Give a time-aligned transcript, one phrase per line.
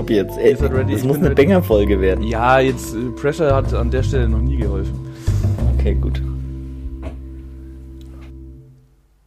[0.00, 0.38] Ob jetzt.
[0.38, 2.24] Ey, das muss eine Banger-Folge werden.
[2.24, 4.98] Ja, jetzt äh, Pressure hat an der Stelle noch nie geholfen.
[5.74, 6.22] Okay, gut.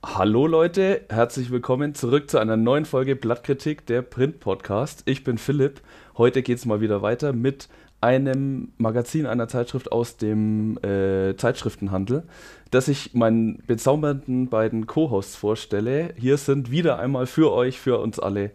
[0.03, 5.03] Hallo Leute, herzlich willkommen zurück zu einer neuen Folge Blattkritik, der Print-Podcast.
[5.05, 5.81] Ich bin Philipp.
[6.17, 7.69] Heute geht es mal wieder weiter mit
[8.01, 12.23] einem Magazin, einer Zeitschrift aus dem äh, Zeitschriftenhandel,
[12.71, 16.15] das ich meinen bezaubernden beiden Co-Hosts vorstelle.
[16.17, 18.49] Hier sind wieder einmal für euch, für uns alle,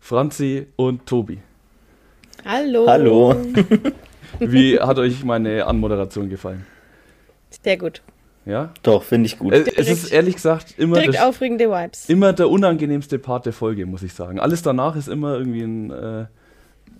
[0.00, 1.38] Franzi und Tobi.
[2.44, 2.86] Hallo.
[2.88, 3.36] Hallo.
[4.40, 6.66] Wie hat euch meine Anmoderation gefallen?
[7.62, 8.02] Sehr gut.
[8.44, 8.72] Ja?
[8.82, 9.52] Doch, finde ich gut.
[9.52, 12.08] Äh, es ist ehrlich gesagt immer, Direkt das, aufregende Vibes.
[12.08, 14.40] immer der unangenehmste Part der Folge, muss ich sagen.
[14.40, 16.20] Alles danach ist immer irgendwie ein, äh,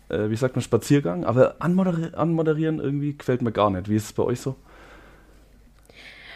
[0.08, 1.24] äh, wie sagt man, Spaziergang.
[1.24, 3.88] Aber anmoderi anmoderieren irgendwie gefällt mir gar nicht.
[3.88, 4.54] Wie ist es bei euch so?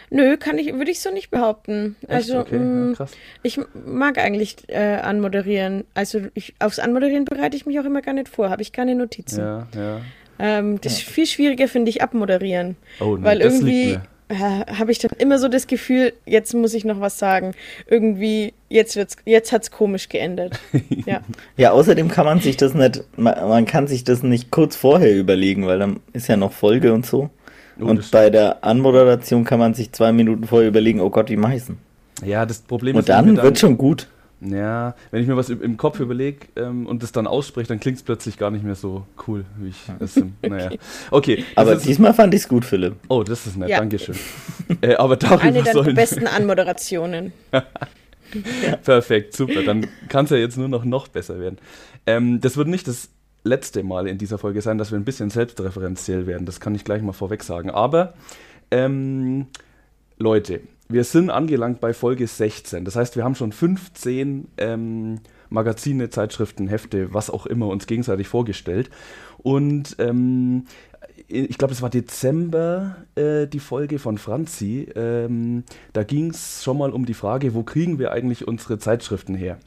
[0.09, 1.95] Nö, kann ich, würde ich so nicht behaupten.
[2.01, 2.11] Echt?
[2.11, 3.11] Also, okay, mh, ja, krass.
[3.43, 5.83] ich mag eigentlich äh, anmoderieren.
[5.93, 8.95] Also, ich, aufs Anmoderieren bereite ich mich auch immer gar nicht vor, habe ich keine
[8.95, 9.39] Notizen.
[9.39, 10.01] Ja, ja.
[10.39, 12.77] Ähm, das ist viel schwieriger, finde ich, abmoderieren.
[12.99, 13.97] Oh, nee, Weil das irgendwie
[14.29, 17.53] äh, habe ich dann immer so das Gefühl, jetzt muss ich noch was sagen.
[17.87, 20.59] Irgendwie, jetzt wird's, jetzt hat's komisch geendet.
[21.05, 21.21] ja.
[21.55, 25.15] Ja, außerdem kann man sich das nicht, man, man kann sich das nicht kurz vorher
[25.15, 27.29] überlegen, weil dann ist ja noch Folge und so.
[27.79, 31.37] Oh, und bei der Anmoderation kann man sich zwei Minuten vorher überlegen, oh Gott, wie
[31.37, 31.77] mache denn?
[32.23, 34.07] Ja, das Problem Und ist, ich dann mir wird schon gut.
[34.39, 37.97] Ja, wenn ich mir was im Kopf überlege ähm, und das dann ausspreche, dann klingt
[37.97, 40.21] es plötzlich gar nicht mehr so cool, wie ich es.
[40.47, 40.69] Naja.
[41.09, 42.95] Okay, Aber ist, diesmal fand ich's gut, Philipp.
[43.07, 43.79] oh, das ist nett, Ja.
[43.79, 44.15] Dankeschön.
[44.81, 47.33] äh, aber darüber Eine der besten Anmoderationen.
[48.83, 49.63] Perfekt, super.
[49.63, 51.57] Dann kann es ja jetzt nur noch noch besser werden.
[52.05, 53.09] Ähm, das wird nicht das
[53.47, 56.45] letzte Mal in dieser Folge sein, dass wir ein bisschen selbstreferenziell werden.
[56.45, 57.69] Das kann ich gleich mal vorweg sagen.
[57.69, 58.13] Aber
[58.71, 59.47] ähm,
[60.17, 62.85] Leute, wir sind angelangt bei Folge 16.
[62.85, 68.27] Das heißt, wir haben schon 15 ähm, Magazine, Zeitschriften, Hefte, was auch immer uns gegenseitig
[68.27, 68.89] vorgestellt.
[69.37, 70.65] Und ähm,
[71.27, 74.87] ich glaube, es war Dezember äh, die Folge von Franzi.
[74.95, 79.35] Ähm, da ging es schon mal um die Frage, wo kriegen wir eigentlich unsere Zeitschriften
[79.35, 79.57] her?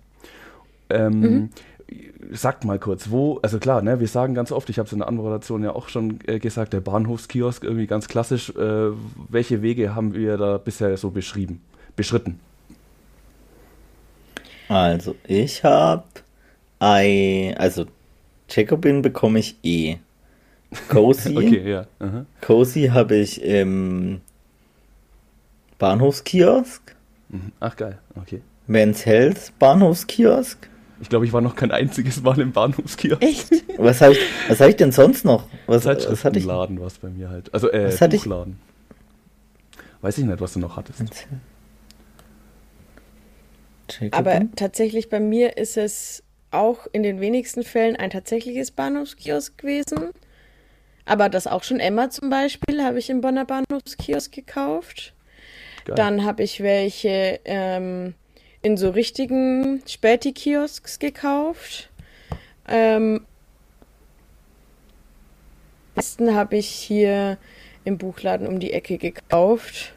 [0.88, 1.50] Ähm,
[2.32, 5.00] Sagt mal kurz, wo, also klar, ne, wir sagen ganz oft, ich habe es in
[5.00, 8.50] der Anmoderation ja auch schon äh, gesagt, der Bahnhofskiosk, irgendwie ganz klassisch.
[8.50, 8.90] Äh,
[9.28, 11.60] welche Wege haben wir da bisher so beschrieben,
[11.96, 12.38] beschritten?
[14.68, 16.04] Also, ich habe
[16.78, 17.86] ein, also
[18.48, 19.96] Jacobin bekomme ich eh.
[20.88, 21.86] Cozy, Okay, ja.
[21.98, 22.26] aha.
[22.40, 24.20] Cozy habe ich im
[25.78, 26.94] Bahnhofskiosk.
[27.28, 27.52] Mhm.
[27.58, 28.42] Ach geil, okay.
[28.66, 30.68] Men's Health Bahnhofskiosk.
[31.00, 33.22] Ich glaube, ich war noch kein einziges Mal im Bahnhofskiosk.
[33.22, 33.50] Echt?
[33.78, 35.48] Was habe ich, was hab ich denn sonst noch?
[35.66, 36.06] Was, was hatte ich?
[36.06, 37.52] Zeitschriftenladen war es bei mir halt.
[37.54, 38.22] Also, äh, Was hatte ich?
[38.22, 38.58] Buchladen.
[40.02, 41.02] Weiß ich nicht, was du noch hattest.
[44.12, 50.10] Aber tatsächlich bei mir ist es auch in den wenigsten Fällen ein tatsächliches Bahnhofskiosk gewesen.
[51.04, 55.14] Aber das auch schon Emma zum Beispiel habe ich im Bonner Bahnhofskiosk gekauft.
[55.84, 55.96] Geil.
[55.96, 58.14] Dann habe ich welche ähm,
[58.62, 61.90] in so richtigen Späti-Kiosks gekauft.
[62.68, 63.26] Ähm,
[65.94, 67.38] meisten habe ich hier
[67.84, 69.94] im Buchladen um die Ecke gekauft.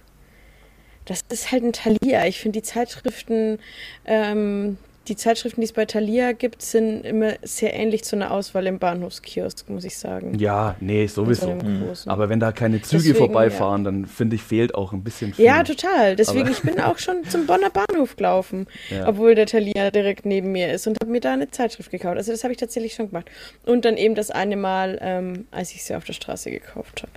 [1.05, 2.25] Das ist halt ein Thalia.
[2.25, 3.59] Ich finde die Zeitschriften,
[4.05, 4.77] ähm,
[5.07, 8.79] die Zeitschriften, die es bei Thalia gibt, sind immer sehr ähnlich zu einer Auswahl im
[8.79, 10.39] Bahnhofskiosk, muss ich sagen.
[10.39, 11.57] Ja, nee, So sowieso.
[12.05, 15.43] Aber wenn da keine Züge Deswegen, vorbeifahren, dann finde ich, fehlt auch ein bisschen viel.
[15.45, 16.15] Ja, total.
[16.15, 19.07] Deswegen, Aber- ich bin auch schon zum Bonner Bahnhof gelaufen, Ja.
[19.07, 22.15] obwohl der Thalia direkt neben mir ist und habe mir da eine Zeitschrift gekauft.
[22.17, 23.29] Also das habe ich tatsächlich schon gemacht.
[23.65, 27.11] Und dann eben das eine Mal, ähm, als ich sie auf der Straße gekauft habe.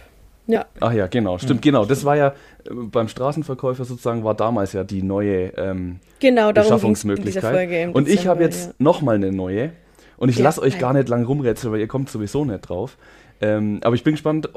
[0.47, 1.85] Ja, Ach ja, genau, stimmt, genau.
[1.85, 6.71] Das war ja äh, beim Straßenverkäufer sozusagen, war damals ja die neue ähm, genau, darum
[6.71, 7.53] Beschaffungsmöglichkeit.
[7.53, 8.75] Folge Und ich habe jetzt ja.
[8.79, 9.73] nochmal eine neue.
[10.19, 12.97] Und ich Ja, lasse euch gar nicht lang rumrätseln, weil ihr kommt sowieso nicht drauf.
[13.41, 14.49] Ähm, aber ich bin gespannt,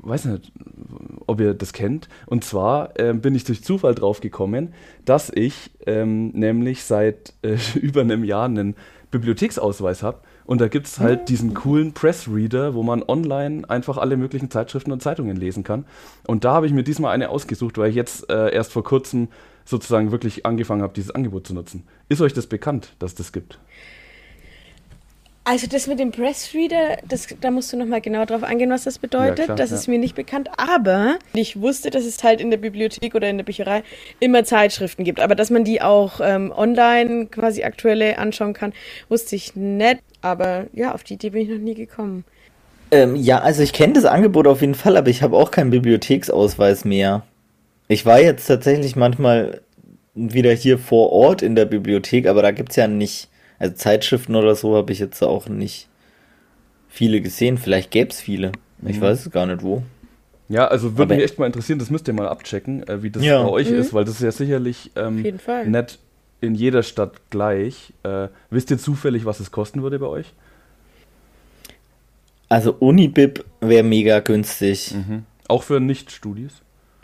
[0.00, 0.52] weiß nicht,
[1.26, 2.08] ob ihr das kennt.
[2.26, 4.74] Und zwar ähm, bin ich durch Zufall drauf gekommen,
[5.04, 8.76] dass ich ähm, nämlich seit äh, über einem Jahr einen
[9.10, 10.20] Bibliotheksausweis habe.
[10.48, 14.92] Und da gibt es halt diesen coolen Pressreader, wo man online einfach alle möglichen Zeitschriften
[14.92, 15.84] und Zeitungen lesen kann.
[16.26, 19.28] Und da habe ich mir diesmal eine ausgesucht, weil ich jetzt äh, erst vor kurzem
[19.66, 21.86] sozusagen wirklich angefangen habe, dieses Angebot zu nutzen.
[22.08, 23.58] Ist euch das bekannt, dass das gibt?
[25.44, 28.98] Also das mit dem Pressreader, das, da musst du nochmal genau drauf eingehen, was das
[28.98, 29.40] bedeutet.
[29.40, 29.76] Ja, klar, das ja.
[29.76, 30.48] ist mir nicht bekannt.
[30.56, 33.82] Aber ich wusste, dass es halt in der Bibliothek oder in der Bücherei
[34.18, 35.20] immer Zeitschriften gibt.
[35.20, 38.72] Aber dass man die auch ähm, online quasi aktuelle anschauen kann,
[39.10, 40.00] wusste ich nicht.
[40.30, 42.24] Aber ja, auf die Idee bin ich noch nie gekommen.
[42.90, 45.70] Ähm, ja, also ich kenne das Angebot auf jeden Fall, aber ich habe auch keinen
[45.70, 47.22] Bibliotheksausweis mehr.
[47.88, 49.60] Ich war jetzt tatsächlich manchmal
[50.14, 53.28] wieder hier vor Ort in der Bibliothek, aber da gibt's ja nicht,
[53.58, 55.88] also Zeitschriften oder so habe ich jetzt auch nicht
[56.88, 57.58] viele gesehen.
[57.58, 58.52] Vielleicht gäbe es viele.
[58.86, 59.00] Ich Mhm.
[59.02, 59.82] weiß es gar nicht wo.
[60.48, 63.10] Ja, also würde Aber- mich echt mal interessieren, das müsst ihr mal abchecken, äh, wie
[63.10, 63.42] das Ja.
[63.42, 63.76] bei euch Mhm.
[63.78, 65.66] ist, weil das ist ja sicherlich Auf ähm, jeden Fall.
[65.66, 65.98] nicht
[66.40, 67.92] in jeder Stadt gleich.
[68.02, 70.32] Äh, wisst ihr zufällig, was es kosten würde bei euch?
[72.48, 74.94] Also Unibib wäre mega günstig.
[75.48, 76.52] Auch für Nicht-Studis?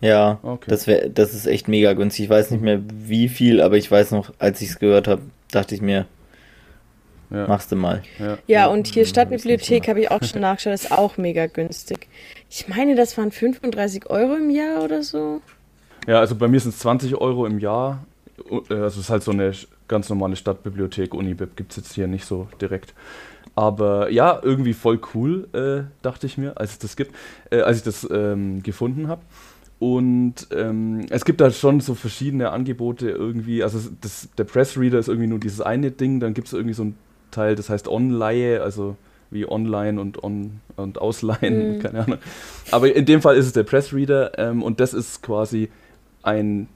[0.00, 0.66] Ja, Okay.
[0.69, 2.25] das wäre, das ist echt mega günstig.
[2.25, 5.22] Ich weiß nicht mehr wie viel, aber ich weiß noch, als ich es gehört habe,
[5.50, 6.06] dachte ich mir,
[7.31, 7.46] Ja.
[7.46, 8.02] machst du mal.
[8.19, 8.38] ja.
[8.46, 12.06] Ja, und hier Stadtbibliothek habe ich auch schon nachgeschaut, ist auch mega günstig.
[12.50, 15.40] Ich meine, das waren 35 Euro im Jahr oder so.
[16.06, 18.04] Ja, also bei mir sind es 20 Euro im Jahr.
[18.38, 19.52] Äh, Also es ist halt so eine
[19.88, 21.14] ganz normale Stadtbibliothek.
[21.14, 22.94] Unibib gibt es jetzt hier nicht so direkt.
[23.56, 27.14] Aber ja, irgendwie voll cool, äh, dachte ich mir, als es das gibt,
[27.50, 29.22] äh, als ich das ähm, gefunden habe.
[29.78, 33.62] Und ähm, es gibt da schon so verschiedene Angebote irgendwie.
[33.62, 36.20] Also das, der Pressreader ist irgendwie nur dieses eine Ding.
[36.20, 36.96] Dann gibt es irgendwie so ein
[37.31, 38.96] Teil, das heißt Online, also
[39.31, 41.78] wie online und on und ausleihen, Mhm.
[41.81, 42.19] keine Ahnung.
[42.70, 45.70] Aber in dem Fall ist es der Pressreader ähm, und das ist quasi
[46.22, 46.69] ein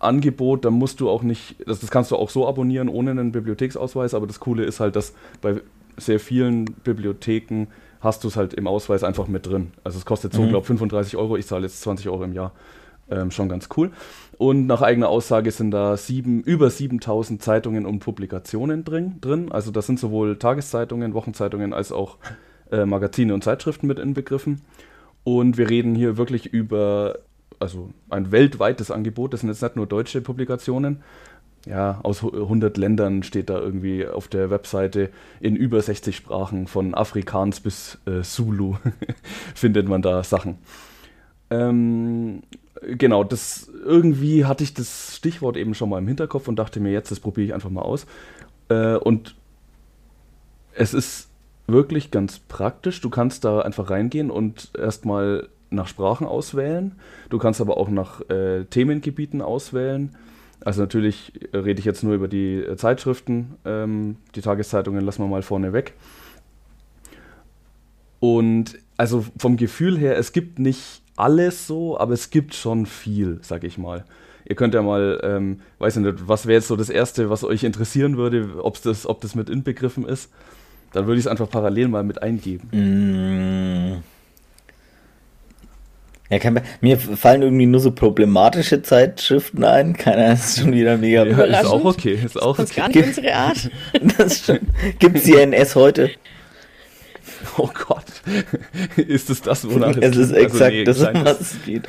[0.00, 3.32] Angebot, da musst du auch nicht, das, das kannst du auch so abonnieren ohne einen
[3.32, 5.60] Bibliotheksausweis, aber das Coole ist halt, dass bei
[5.96, 7.66] sehr vielen Bibliotheken
[8.00, 9.72] hast du es halt im Ausweis einfach mit drin.
[9.84, 10.48] Also es kostet so, Mhm.
[10.48, 12.52] glaube 35 Euro, ich zahle jetzt 20 Euro im Jahr.
[13.10, 13.90] Ähm, schon ganz cool.
[14.38, 19.50] Und nach eigener Aussage sind da sieben, über 7000 Zeitungen und Publikationen drin, drin.
[19.50, 22.18] Also da sind sowohl Tageszeitungen, Wochenzeitungen als auch
[22.70, 24.60] äh, Magazine und Zeitschriften mit inbegriffen.
[25.24, 27.18] Und wir reden hier wirklich über
[27.58, 29.32] also ein weltweites Angebot.
[29.32, 31.02] Das sind jetzt nicht nur deutsche Publikationen.
[31.66, 35.10] Ja, aus hu- 100 Ländern steht da irgendwie auf der Webseite
[35.40, 38.76] in über 60 Sprachen, von Afrikaans bis äh, Zulu
[39.54, 40.56] findet man da Sachen.
[41.50, 42.42] Ähm,
[42.82, 46.92] genau, das irgendwie hatte ich das Stichwort eben schon mal im Hinterkopf und dachte mir
[46.92, 48.06] jetzt, das probiere ich einfach mal aus.
[48.68, 49.34] Äh, und
[50.74, 51.28] es ist
[51.66, 53.00] wirklich ganz praktisch.
[53.00, 56.92] Du kannst da einfach reingehen und erstmal nach Sprachen auswählen.
[57.28, 60.16] Du kannst aber auch nach äh, Themengebieten auswählen.
[60.62, 63.56] Also natürlich rede ich jetzt nur über die äh, Zeitschriften.
[63.64, 65.94] Ähm, die Tageszeitungen lassen wir mal vorne weg.
[68.18, 73.38] Und also vom Gefühl her, es gibt nicht alles so, aber es gibt schon viel,
[73.42, 74.04] sag ich mal.
[74.44, 77.44] Ihr könnt ja mal, ähm, weiß ich nicht, was wäre jetzt so das Erste, was
[77.44, 80.30] euch interessieren würde, ob's das, ob das mit inbegriffen ist?
[80.92, 82.68] Dann würde ich es einfach parallel mal mit eingeben.
[82.72, 84.02] Mm.
[86.30, 89.96] Ja, kann, mir fallen irgendwie nur so problematische Zeitschriften ein.
[89.96, 91.24] Keiner ist schon wieder mega.
[91.26, 92.98] Ja, ist auch okay, ist auch Das ist gar okay.
[93.00, 93.70] nicht unsere Art.
[94.16, 94.70] Das stimmt.
[95.00, 96.10] Gibt's die NS heute?
[97.56, 98.04] Oh Gott,
[98.96, 100.36] ist es das, wonach es ist geht?
[100.36, 101.88] Also exakt nee, das, was es, es geht.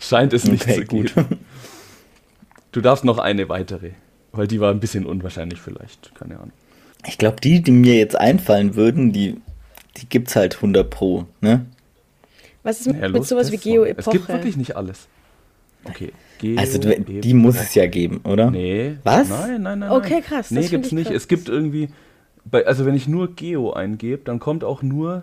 [0.00, 1.14] scheint es nicht Okay, zu gut.
[1.14, 1.38] geben.
[2.72, 3.90] Du darfst noch eine weitere,
[4.32, 6.52] weil die war ein bisschen unwahrscheinlich vielleicht, keine Ahnung.
[7.06, 9.36] Ich glaube, die, die mir jetzt einfallen würden, die,
[9.98, 11.64] die gibt's halt 100 pro, ne?
[12.66, 13.56] Was ist mit, Ja, mit los, sowas wie mal.
[13.56, 13.74] Es gibt
[14.06, 14.28] Geo-Epoche?
[14.28, 15.06] wirklich nicht alles.
[15.84, 16.12] Okay.
[16.38, 18.50] Geo Also du- die muss es ja geben, oder?
[18.50, 18.96] Nee.
[19.04, 19.28] Was?
[19.28, 19.90] Nein, nein, nein.
[19.92, 21.06] Okay, krass, Nee, gibt's ich nicht.
[21.06, 21.16] krass.
[21.16, 21.88] Es gibt irgendwie,
[22.44, 25.22] bei, also wenn ich nur Geo eingebe, dann kommt auch nur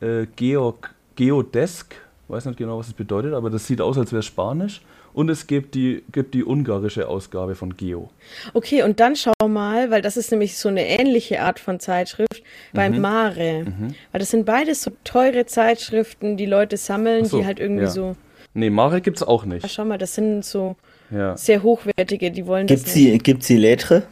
[0.00, 1.96] äh, Georg, Geodesk.
[2.28, 4.80] Weiß nicht genau, was es bedeutet, aber das sieht aus, als wäre es Spanisch.
[5.16, 8.10] Und es gibt die, gibt die ungarische Ausgabe von Geo.
[8.52, 12.42] Okay, und dann schau mal, weil das ist nämlich so eine ähnliche Art von Zeitschrift
[12.74, 13.00] bei Mhm.
[13.00, 13.64] Mare.
[14.12, 17.84] Weil das sind beides so teure Zeitschriften, die Leute sammeln, Ach so, die halt irgendwie
[17.84, 17.90] ja.
[17.90, 18.14] so.
[18.52, 19.66] Nee, Mare gibt's auch nicht.
[19.70, 20.76] schau mal, das sind so
[21.10, 21.34] Ja.
[21.34, 23.14] sehr hochwertige, die wollen Gibt's das nicht.
[23.14, 24.02] die, gibt's die Lettre?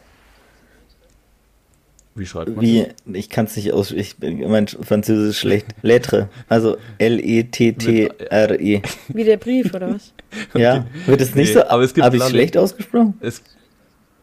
[2.17, 5.67] Wie schreibt man Wie, ich kann's nicht aus, ich bin, mein Französisch ist schlecht.
[5.83, 8.83] Lettre, also L-E-T-T-R-E.
[9.09, 10.13] Wie der Brief oder was?
[10.55, 13.15] Ja, wird es nicht Nee, so, aber es gibt habe ich Lande- schlecht ausgesprochen?
[13.21, 13.43] Es,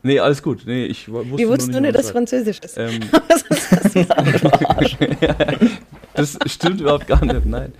[0.03, 0.63] nee, alles gut.
[0.65, 2.17] Nee, ich wusste Wir wussten nur wie nicht, man dass sagt.
[2.17, 2.77] Französisch ist.
[2.77, 3.93] Ähm, ist das?
[6.13, 7.71] Das stimmt überhaupt gar nicht, nein.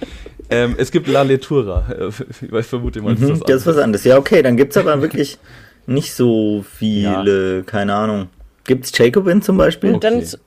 [0.49, 1.85] Ähm, es gibt La Lettura.
[1.91, 2.07] Äh,
[2.57, 4.05] Ich vermute mal, Mhm, das ist was anderes.
[4.05, 5.37] Ja, okay, dann gibt's aber wirklich
[5.85, 8.29] nicht so viele, keine Ahnung.
[8.65, 9.93] Gibt's Jacobin zum Beispiel?
[9.93, 10.37] Und dann Okay.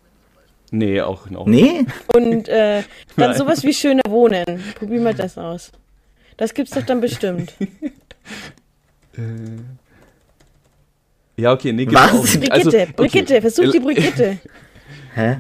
[0.71, 1.47] Nee, auch noch.
[1.47, 1.87] Nee?
[2.15, 2.83] Und äh,
[3.17, 3.39] dann Nein.
[3.39, 4.45] sowas wie schöner Wohnen.
[4.77, 5.71] Probier mal das aus.
[6.37, 7.53] Das gibt's doch dann bestimmt.
[11.37, 12.11] Ja, okay, nee, gibt's Was?
[12.13, 12.35] auch nicht.
[12.41, 12.89] Brigitte, Also, okay.
[12.97, 14.39] Brigitte, versuch die Äh, Brigitte.
[15.15, 15.37] Hä?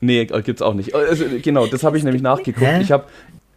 [0.00, 0.94] Nee, äh, gibt's auch nicht.
[0.94, 2.66] Also, genau, das habe ich nämlich nachgeguckt.
[2.66, 2.80] Hä?
[2.82, 3.04] Ich habe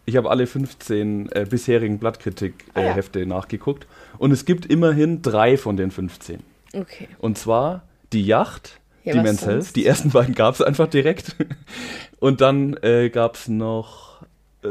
[0.06, 2.94] ich hab alle 15 äh, bisherigen Blattkritik-Hefte Ah, äh, ja.
[2.94, 3.88] Hefte nachgeguckt.
[4.18, 6.40] Und es gibt immerhin drei von den 15.
[6.74, 7.08] Okay.
[7.20, 9.76] Und zwar die Yacht, Ja, die Men's Health.
[9.76, 11.36] Die ersten beiden gab es einfach direkt.
[12.20, 14.22] Und dann äh, gab es noch
[14.64, 14.68] äh,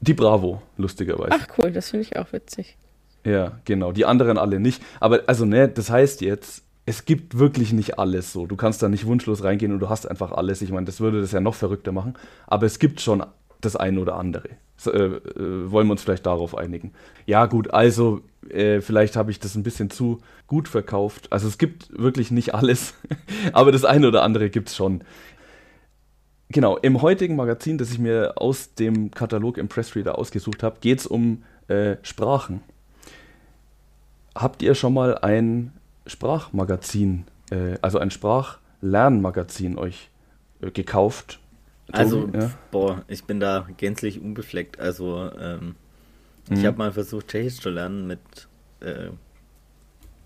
[0.00, 1.30] die Bravo, lustigerweise.
[1.32, 2.76] Ach cool, das finde ich auch witzig.
[3.24, 3.92] Ja, genau.
[3.92, 4.82] Die anderen alle nicht.
[5.00, 8.46] Aber also, ne, das heißt jetzt, es gibt wirklich nicht alles so.
[8.46, 10.62] Du kannst da nicht wunschlos reingehen und du hast einfach alles.
[10.62, 12.14] Ich meine, das würde das ja noch verrückter machen.
[12.46, 13.22] Aber es gibt schon
[13.60, 14.48] das eine oder andere.
[14.76, 16.92] So, äh, äh, wollen wir uns vielleicht darauf einigen?
[17.26, 21.32] Ja, gut, also äh, vielleicht habe ich das ein bisschen zu gut verkauft.
[21.32, 22.94] Also es gibt wirklich nicht alles,
[23.52, 25.02] aber das eine oder andere gibt es schon.
[26.50, 31.00] Genau, im heutigen Magazin, das ich mir aus dem Katalog im Pressreader ausgesucht habe, geht
[31.00, 32.62] es um äh, Sprachen.
[34.34, 35.72] Habt ihr schon mal ein
[36.06, 40.08] Sprachmagazin, äh, also ein Sprachlernmagazin euch
[40.62, 41.40] äh, gekauft?
[41.92, 42.50] Also, ja?
[42.70, 44.78] boah, ich bin da gänzlich unbefleckt.
[44.78, 45.74] Also, ähm,
[46.48, 46.56] mhm.
[46.56, 48.20] ich habe mal versucht, Tschechisch zu lernen mit
[48.80, 49.10] äh,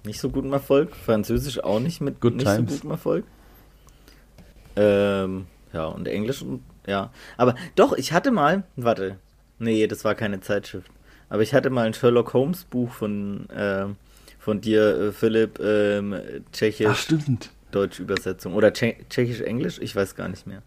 [0.05, 0.95] nicht so gutem Erfolg.
[0.97, 2.71] Französisch auch nicht mit Good nicht times.
[2.71, 3.25] so gutem Erfolg.
[4.75, 7.13] Ähm, ja, und Englisch und ja.
[7.37, 9.19] Aber doch, ich hatte mal, warte,
[9.59, 10.91] nee, das war keine Zeitschrift.
[11.29, 13.97] Aber ich hatte mal ein Sherlock Holmes Buch von ähm,
[14.43, 16.17] von dir, äh, Philipp, ähm,
[16.53, 17.51] Tschechisch, Ach, stimmt.
[17.71, 18.55] Deutsch-Übersetzung.
[18.55, 19.79] Oder Tsche Tschechisch-Englisch?
[19.81, 20.63] Ich weiß gar nicht mehr.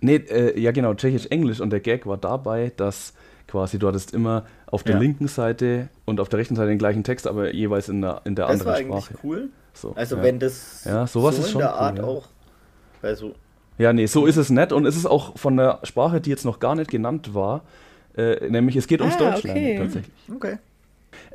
[0.00, 1.60] Nee, äh, ja genau, Tschechisch-Englisch.
[1.60, 3.14] Und der Gag war dabei, dass
[3.46, 5.00] quasi du hattest immer auf der Ja.
[5.00, 8.34] linken Seite und auf der rechten Seite den gleichen Text, aber jeweils in der, in
[8.34, 9.18] der Das war anderen eigentlich Sprache.
[9.26, 9.48] cool.
[9.74, 10.22] So, Also ja.
[10.22, 12.04] wenn das Ja, sowas so ist in schon der cool, Art ja.
[12.04, 12.26] auch.
[13.02, 13.34] Also,
[13.78, 14.72] Ja, nee, so ist es nett.
[14.72, 17.62] Und es ist auch von der Sprache, die jetzt noch gar nicht genannt war,
[18.16, 19.78] äh, nämlich es geht ums Ah, Deutschlernen okay.
[19.78, 20.14] tatsächlich.
[20.34, 20.58] okay.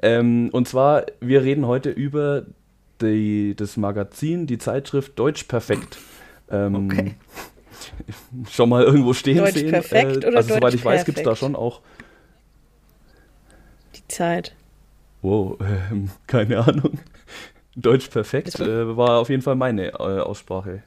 [0.02, 2.44] Ähm, und zwar, wir reden heute über
[3.02, 5.98] die, das Magazin, die Zeitschrift Deutsch Perfekt.
[6.52, 7.16] Ähm, Okay.
[8.50, 9.72] Schon mal irgendwo stehen Deutsch sehen.
[9.72, 11.82] Perfekt oder also soweit Deutsch ich weiß, gibt es da schon auch.
[13.96, 14.56] Die Zeit.
[15.22, 17.00] Wow, ähm, keine Ahnung.
[17.76, 20.84] Deutsch Perfekt äh, war auf jeden Fall meine äh, Aussprache.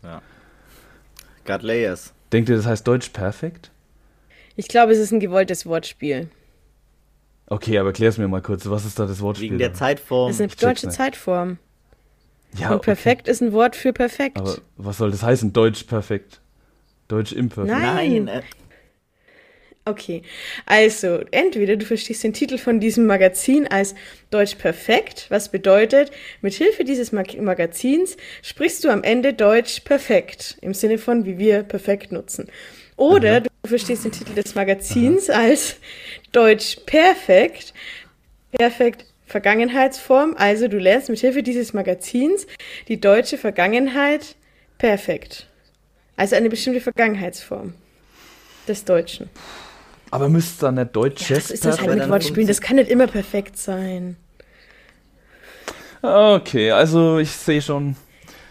[1.44, 2.12] Got Layers.
[2.32, 3.70] Denkt ihr, das heißt Deutsch Perfekt?
[4.56, 6.28] Ich glaube, es ist ein gewolltes Wortspiel.
[7.48, 8.68] Okay, aber klär's mir mal kurz.
[8.68, 9.50] Was ist da das Wortspiel?
[9.50, 10.28] Wegen der Zeitform.
[10.28, 10.88] Das ist eine check's deutsche.
[10.88, 11.58] Zeitform.
[12.58, 14.40] ja, Und perfekt ist ein Wort für perfekt.
[14.40, 14.50] Okay.
[14.50, 15.52] Aber was soll das heißen?
[15.52, 16.40] Deutsch Perfekt?
[17.08, 17.78] Deutsch Imperfekt?
[17.78, 18.25] Nein.
[18.25, 18.42] Nein, äh,
[19.88, 20.22] Okay,
[20.66, 23.94] also entweder du verstehst den Titel von diesem Magazin als
[24.30, 26.10] Deutsch perfekt, was bedeutet,
[26.40, 31.38] mit Hilfe dieses Mag Magazins sprichst du am Ende Deutsch perfekt, im Sinne von wie
[31.38, 32.50] wir perfekt nutzen.
[32.96, 35.76] Oder du verstehst den Titel des Magazins als
[36.32, 37.72] Deutsch perfekt,
[38.50, 42.48] perfekt Vergangenheitsform, also du lernst mit Hilfe dieses Magazins
[42.88, 44.34] die deutsche Vergangenheit
[44.78, 45.46] perfekt.
[46.16, 47.75] Also eine bestimmte Vergangenheitsform
[48.66, 49.28] des Deutschen.
[50.11, 52.46] Aber müsste da nicht Deutsches Das ist das halt mit dann Wortspielen.
[52.46, 54.16] Das kann nicht immer perfekt sein.
[56.02, 57.96] Okay, also ich sehe schon.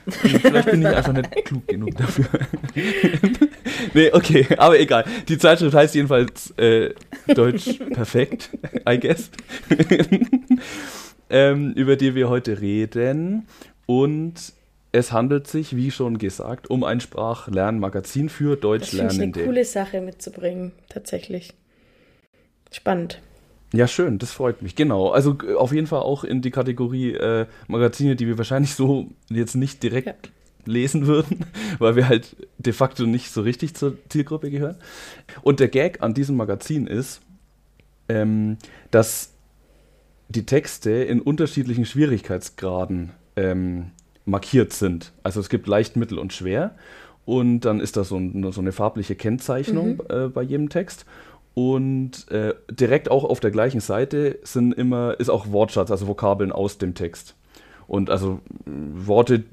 [0.08, 2.28] Vielleicht bin ich einfach nicht klug genug dafür.
[3.94, 5.06] nee, okay, aber egal.
[5.28, 6.94] Die Zeitschrift heißt jedenfalls äh,
[7.28, 8.50] Deutsch perfekt,
[8.88, 9.32] I guess.
[11.30, 13.48] ähm, über die wir heute reden.
[13.88, 14.54] Und
[14.96, 19.44] es handelt sich, wie schon gesagt, um ein Sprachlernmagazin für Das finde ich eine Deutschlernende.
[19.46, 21.54] coole Sache mitzubringen, tatsächlich.
[22.72, 23.22] Spannend.
[23.74, 24.76] Ja, schön, das freut mich.
[24.76, 25.10] Genau.
[25.10, 29.10] Also äh, auf jeden Fall auch in die Kategorie äh, Magazine, die wir wahrscheinlich so
[29.30, 30.14] jetzt nicht direkt Ja.
[30.66, 31.46] lesen würden,
[31.80, 34.78] weil wir halt de facto nicht so richtig zur Zielgruppe gehören.
[35.42, 37.22] Und der Gag an diesem Magazin ist,
[38.08, 38.58] ähm,
[38.92, 39.34] dass
[40.30, 43.92] die Texte in unterschiedlichen Schwierigkeitsgraden ähm,
[44.26, 45.14] markiert sind.
[45.24, 46.76] Also es gibt leicht, mittel und schwer.
[47.26, 51.06] Und dann ist da so, ein, so eine farbliche Kennzeichnung äh, bei jedem Text.
[51.56, 56.52] Und äh, direkt auch auf der gleichen Seite sind immer, ist auch Wortschatz, also Vokabeln
[56.52, 57.36] aus dem Text.
[57.88, 59.44] Und also mh, Worte,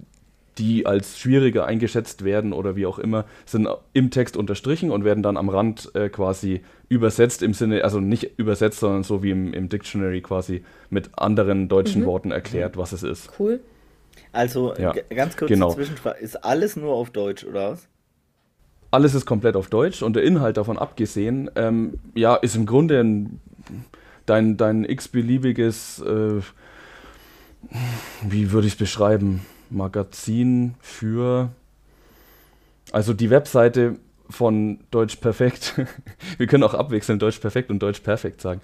[0.58, 5.22] die als schwieriger eingeschätzt werden oder wie auch immer, sind im Text unterstrichen und werden
[5.22, 9.54] dann am Rand äh, quasi übersetzt im Sinne, also nicht übersetzt, sondern so wie im,
[9.54, 13.30] im Dictionary quasi mit anderen deutschen Worten erklärt, was es ist.
[13.38, 13.60] Cool.
[14.32, 15.72] Also Ja, ganz kurz genau.
[15.72, 16.18] Zwischenfrage.
[16.20, 17.88] Ist alles nur auf Deutsch, oder was?
[18.90, 23.00] Alles ist komplett auf Deutsch und der Inhalt davon abgesehen, ähm, ja, ist im Grunde
[23.00, 23.40] ein,
[24.26, 26.40] dein, dein x-beliebiges, äh,
[28.22, 31.50] wie würde ich es beschreiben, Magazin für,
[32.90, 33.96] also die Webseite
[34.32, 35.74] von Deutsch Perfekt,
[36.38, 38.60] wir können auch abwechselnd Deutsch Perfekt und Deutsch Perfekt sagen.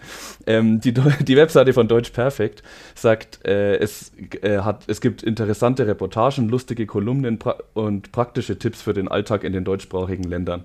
[0.47, 2.63] Ähm, die, die Webseite von Deutsch Perfekt
[2.95, 8.83] sagt, äh, es, äh, hat, es gibt interessante Reportagen, lustige Kolumnen pra und praktische Tipps
[8.83, 10.65] für den Alltag in den deutschsprachigen Ländern.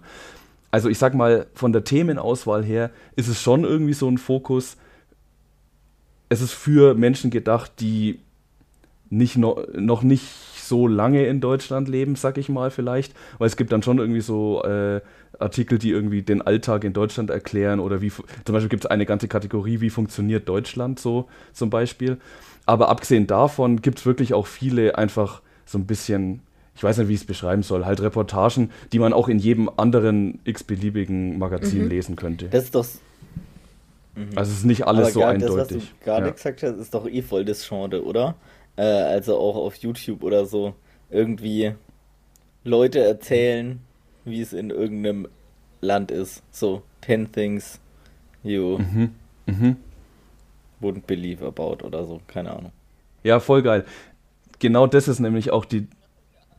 [0.72, 4.78] Also ich sag mal, von der Themenauswahl her ist es schon irgendwie so ein Fokus.
[6.30, 8.20] Es ist für Menschen gedacht, die
[9.12, 10.24] nicht no, noch nicht
[10.74, 14.22] so lange in Deutschland leben, sag ich mal vielleicht, weil es gibt dann schon irgendwie
[14.22, 15.02] so äh,
[15.38, 19.06] Artikel, die irgendwie den Alltag in Deutschland erklären oder wie, zum Beispiel gibt es eine
[19.06, 22.18] ganze Kategorie, wie funktioniert Deutschland so zum Beispiel.
[22.66, 26.40] Aber abgesehen davon gibt es wirklich auch viele einfach so ein bisschen,
[26.76, 29.70] ich weiß nicht, wie ich es beschreiben soll, halt Reportagen, die man auch in jedem
[29.78, 31.90] anderen x-beliebigen Magazin mhm.
[31.90, 32.48] lesen könnte.
[32.48, 32.88] Das ist doch.
[34.16, 34.30] Mhm.
[34.36, 35.56] Also es ist nicht alles Aber so eindeutig.
[35.56, 36.32] Das, was du gerade ja.
[36.32, 38.34] gesagt hast, ist doch eh voll das Genre, oder?
[38.76, 40.74] Äh, also auch auf YouTube oder so.
[41.10, 41.74] Irgendwie
[42.64, 43.80] Leute erzählen,
[44.26, 45.28] wie es in irgendeinem
[45.82, 46.44] Land ist.
[46.52, 47.80] So, 10 things
[48.44, 49.12] you mhm.
[49.46, 49.78] Mhm.
[50.82, 52.22] wouldn't believe about oder so.
[52.28, 52.72] Keine Ahnung.
[53.24, 53.86] Ja, voll geil.
[54.60, 55.88] Genau das ist nämlich auch die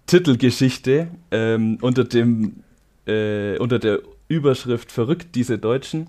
[0.06, 2.62] Titelgeschichte ähm, unter dem
[3.06, 6.08] äh, unter der Überschrift Verrückt diese Deutschen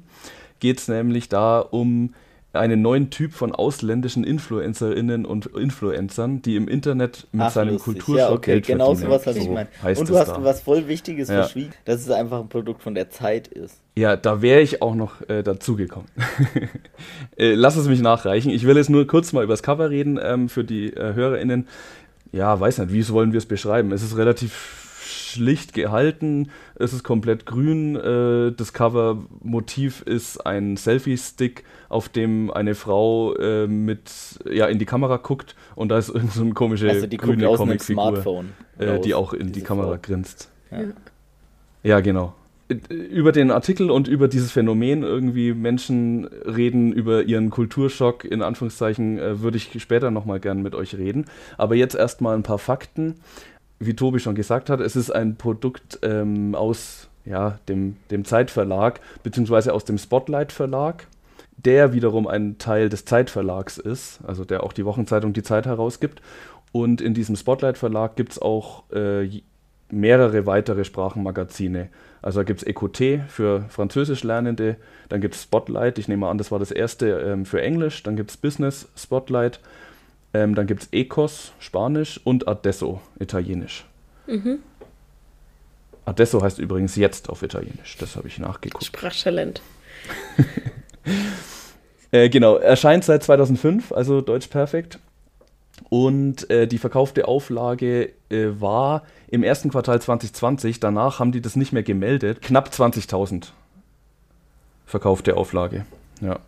[0.59, 2.13] geht es nämlich da um
[2.55, 7.93] einen neuen Typ von ausländischen Influencerinnen und Influencern, die im Internet mit Ach, seinem lustig.
[7.93, 9.11] Kulturschock ja, okay, Geld genau verdienen.
[9.11, 9.69] sowas, was so ich meine.
[9.97, 10.43] Und du hast da.
[10.43, 11.35] was voll Wichtiges ja.
[11.43, 13.79] verschwiegen, dass es einfach ein Produkt von der Zeit ist.
[13.97, 16.09] Ja, da wäre ich auch noch äh, dazugekommen.
[17.37, 18.51] äh, lass es mich nachreichen.
[18.51, 21.67] Ich will jetzt nur kurz mal über das Cover reden ähm, für die äh, HörerInnen.
[22.31, 23.91] Ja, weiß nicht, wie wollen wir es beschreiben?
[23.91, 24.84] Es ist relativ
[25.35, 26.49] schlicht gehalten.
[26.75, 27.95] Es ist komplett grün.
[27.95, 34.11] Äh, das Cover-Motiv ist ein Selfie-Stick, auf dem eine Frau äh, mit
[34.49, 37.45] ja in die Kamera guckt und da ist irgend so eine komische also die grüne
[37.45, 38.45] Comicfigur,
[38.79, 39.99] äh, die auch in die Kamera Frau.
[40.01, 40.49] grinst.
[40.71, 40.79] Ja.
[41.83, 42.33] ja, genau
[42.67, 49.19] über den Artikel und über dieses Phänomen irgendwie Menschen reden über ihren Kulturschock in Anführungszeichen
[49.19, 51.25] äh, würde ich später nochmal gern mit euch reden.
[51.57, 53.15] Aber jetzt erstmal ein paar Fakten
[53.79, 58.99] wie Tobi schon gesagt hat, es ist ein Produkt ähm, aus ja, dem, dem Zeitverlag,
[59.23, 61.07] beziehungsweise aus dem Spotlight Verlag,
[61.57, 66.21] der wiederum ein Teil des Zeitverlags ist, also der auch die Wochenzeitung Die Zeit herausgibt.
[66.71, 69.41] Und in diesem Spotlight Verlag gibt es auch äh,
[69.89, 71.89] mehrere weitere Sprachenmagazine.
[72.21, 74.77] Also da gibt es Ecoté für Französisch Lernende,
[75.09, 78.15] dann gibt es Spotlight, ich nehme an, das war das erste ähm, für Englisch, dann
[78.15, 79.59] gibt es Business Spotlight
[80.35, 83.85] ähm, dann gibt es Ecos, Spanisch und Adesso, Italienisch.
[84.27, 84.59] Mhm.
[86.03, 88.83] Adesso heißt übrigens jetzt auf Italienisch, das habe ich nachgeguckt.
[88.83, 89.61] Sprachtalent.
[92.11, 94.99] äh, genau, erscheint seit 2005, also Deutsch perfekt.
[95.89, 101.55] Und äh, die verkaufte Auflage äh, war im ersten Quartal 2020, danach haben die das
[101.55, 103.47] nicht mehr gemeldet, knapp 20.000
[104.85, 105.85] verkaufte Auflage.
[106.21, 106.39] Ja.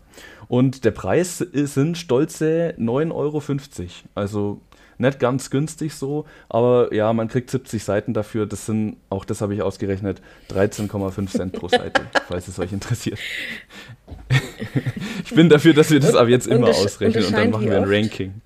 [0.48, 3.42] Und der Preis sind stolze 9,50 Euro.
[4.16, 4.62] Also
[4.98, 8.46] nicht ganz günstig so, aber ja, man kriegt 70 Seiten dafür.
[8.46, 13.20] Das sind, auch das habe ich ausgerechnet, 13,5 Cent pro Seite, falls es euch interessiert.
[15.24, 17.86] ich bin dafür, dass wir das ab jetzt immer ausrechnen und dann machen wir ein
[17.86, 18.42] Ranking.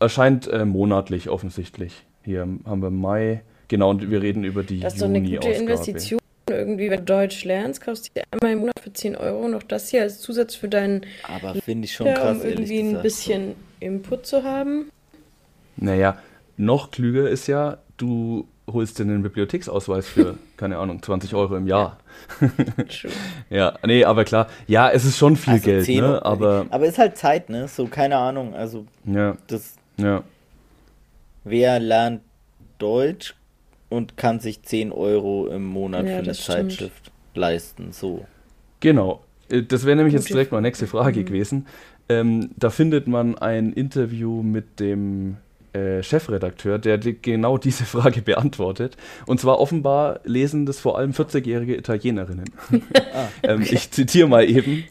[0.00, 2.06] Erscheint äh, monatlich offensichtlich.
[2.22, 3.42] Hier haben wir Mai.
[3.66, 6.20] Genau, und wir reden über die Das ist doch eine gute Investition
[6.54, 9.62] irgendwie, wenn du Deutsch lernst, kaufst du dir einmal im Monat für 10 Euro noch
[9.62, 11.06] das hier als Zusatz für deinen.
[11.22, 14.90] Aber finde ich schon krass, um irgendwie ein bisschen Input zu haben.
[15.76, 16.18] Naja,
[16.56, 21.66] noch klüger ist ja, du holst dir einen Bibliotheksausweis für, keine Ahnung, 20 Euro im
[21.66, 21.98] Jahr.
[22.88, 23.10] True.
[23.50, 26.24] ja, nee, aber klar, ja, es ist schon viel also Geld, ne?
[26.24, 27.68] Aber, aber ist halt Zeit, ne?
[27.68, 29.36] So, keine Ahnung, also ja.
[29.46, 29.74] das.
[29.96, 30.22] Ja.
[31.44, 32.20] Wer lernt
[32.78, 33.34] Deutsch,
[33.88, 37.36] und kann sich 10 Euro im Monat ja, für eine Zeitschrift stimmt.
[37.36, 37.92] leisten.
[37.92, 38.26] So.
[38.80, 39.24] Genau.
[39.50, 41.24] Äh, das wäre nämlich jetzt direkt mal nächste Frage mhm.
[41.24, 41.66] gewesen.
[42.08, 45.36] Ähm, da findet man ein Interview mit dem
[45.74, 48.96] äh, Chefredakteur, der die, genau diese Frage beantwortet.
[49.26, 52.50] Und zwar offenbar lesen das vor allem 40-jährige Italienerinnen.
[52.70, 53.52] ah, okay.
[53.52, 54.84] ähm, ich zitiere mal eben.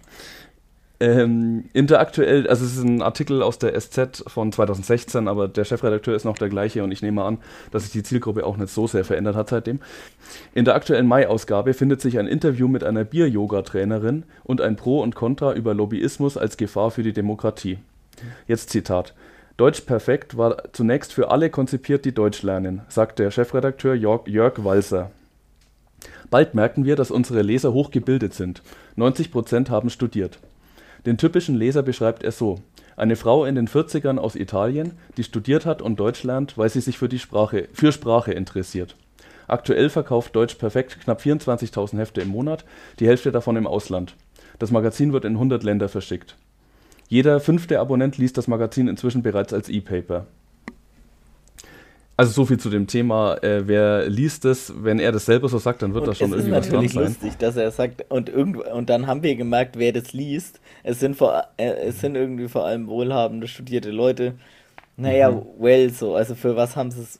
[0.99, 6.15] Ähm, interaktuell, also es ist ein Artikel aus der SZ von 2016, aber der Chefredakteur
[6.15, 7.37] ist noch der gleiche und ich nehme an,
[7.71, 9.79] dass sich die Zielgruppe auch nicht so sehr verändert hat seitdem.
[10.55, 15.13] In der aktuellen Mai-Ausgabe findet sich ein Interview mit einer Bier-Yoga-Trainerin und ein Pro und
[15.13, 17.77] Contra über Lobbyismus als Gefahr für die Demokratie.
[18.47, 19.13] Jetzt Zitat.
[19.55, 24.63] Deutsch perfekt war zunächst für alle konzipiert, die Deutsch lernen, sagt der Chefredakteur Jörg, Jörg
[24.63, 25.11] Walser.
[26.31, 28.63] Bald merken wir, dass unsere Leser hochgebildet sind.
[28.95, 30.39] 90 Prozent haben studiert.
[31.05, 32.59] Den typischen Leser beschreibt er so:
[32.95, 36.81] Eine Frau in den 40ern aus Italien, die studiert hat und Deutsch lernt, weil sie
[36.81, 38.95] sich für die Sprache, für Sprache interessiert.
[39.47, 42.65] Aktuell verkauft Deutsch perfekt knapp 24.000 Hefte im Monat,
[42.99, 44.15] die Hälfte davon im Ausland.
[44.59, 46.35] Das Magazin wird in 100 Länder verschickt.
[47.07, 50.27] Jeder fünfte Abonnent liest das Magazin inzwischen bereits als E-Paper.
[52.19, 55.59] Also so viel zu dem Thema, äh, wer liest es, wenn er das selber so
[55.59, 56.85] sagt, dann wird und das schon irgendwie was dran sein.
[56.85, 59.93] Es ist natürlich lustig, dass er sagt, und, irgend, und dann haben wir gemerkt, wer
[59.93, 60.59] das liest.
[60.81, 64.33] Es sind, vor, äh, es sind irgendwie vor allem wohlhabende, studierte Leute.
[64.95, 65.43] Naja, mhm.
[65.59, 67.19] well, so, also für was haben sie es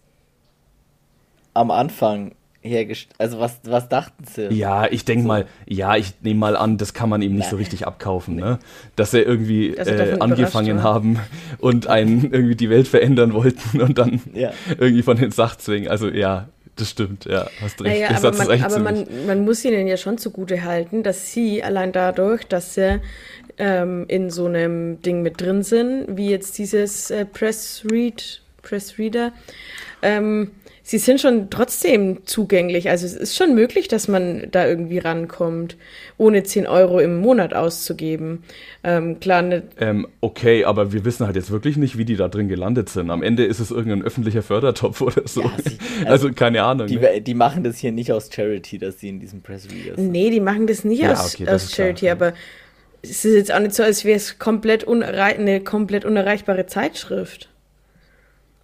[1.53, 2.33] am Anfang
[2.67, 3.15] hergestellt?
[3.17, 4.47] Also was, was dachten sie?
[4.53, 5.27] Ja, ich denke So.
[5.27, 7.63] mal, ja, ich nehme mal an, das kann man ihm nicht so Nein.
[7.65, 8.59] richtig abkaufen, ne?
[8.95, 11.19] Dass er irgendwie Dass äh, angefangen haben
[11.59, 14.51] und einen irgendwie die Welt verändern wollten und dann Ja.
[14.77, 15.87] irgendwie von den Sach zwingen.
[15.89, 18.01] Also ja, das stimmt, ja, hast recht.
[18.01, 21.91] Naja, aber, man, aber man, man muss ihnen ja schon zugute halten, dass sie allein
[21.91, 23.01] dadurch, dass sie
[23.57, 28.99] ähm, in so einem Ding mit drin sind, wie jetzt dieses äh, Press Read, Press
[28.99, 29.31] Reader,
[30.03, 30.51] ähm,
[30.89, 32.89] sie sind schon trotzdem zugänglich.
[32.89, 35.75] Also es ist schon möglich, dass man da irgendwie rankommt,
[36.17, 38.43] ohne 10 Euro im Monat auszugeben.
[38.85, 42.29] Ähm, klar, ne, Ähm, okay, aber wir wissen halt jetzt wirklich nicht, wie die da
[42.29, 43.11] drin gelandet sind.
[43.11, 45.41] Am Ende ist es irgendein öffentlicher Fördertopf oder so.
[45.41, 46.87] Ja, sie- also, keine Ahnung.
[46.87, 47.19] Die, ne?
[47.21, 50.11] die machen das hier nicht aus Charity, dass sie in diesem Press Reader sind.
[50.11, 52.11] Nee, die machen das nicht Ja, aus, okay, das aus ist klar, Charity, ja.
[52.13, 52.33] aber
[53.01, 57.49] es ist jetzt auch nicht so, als wäre es komplett eine komplett unerreichbare Zeitschrift.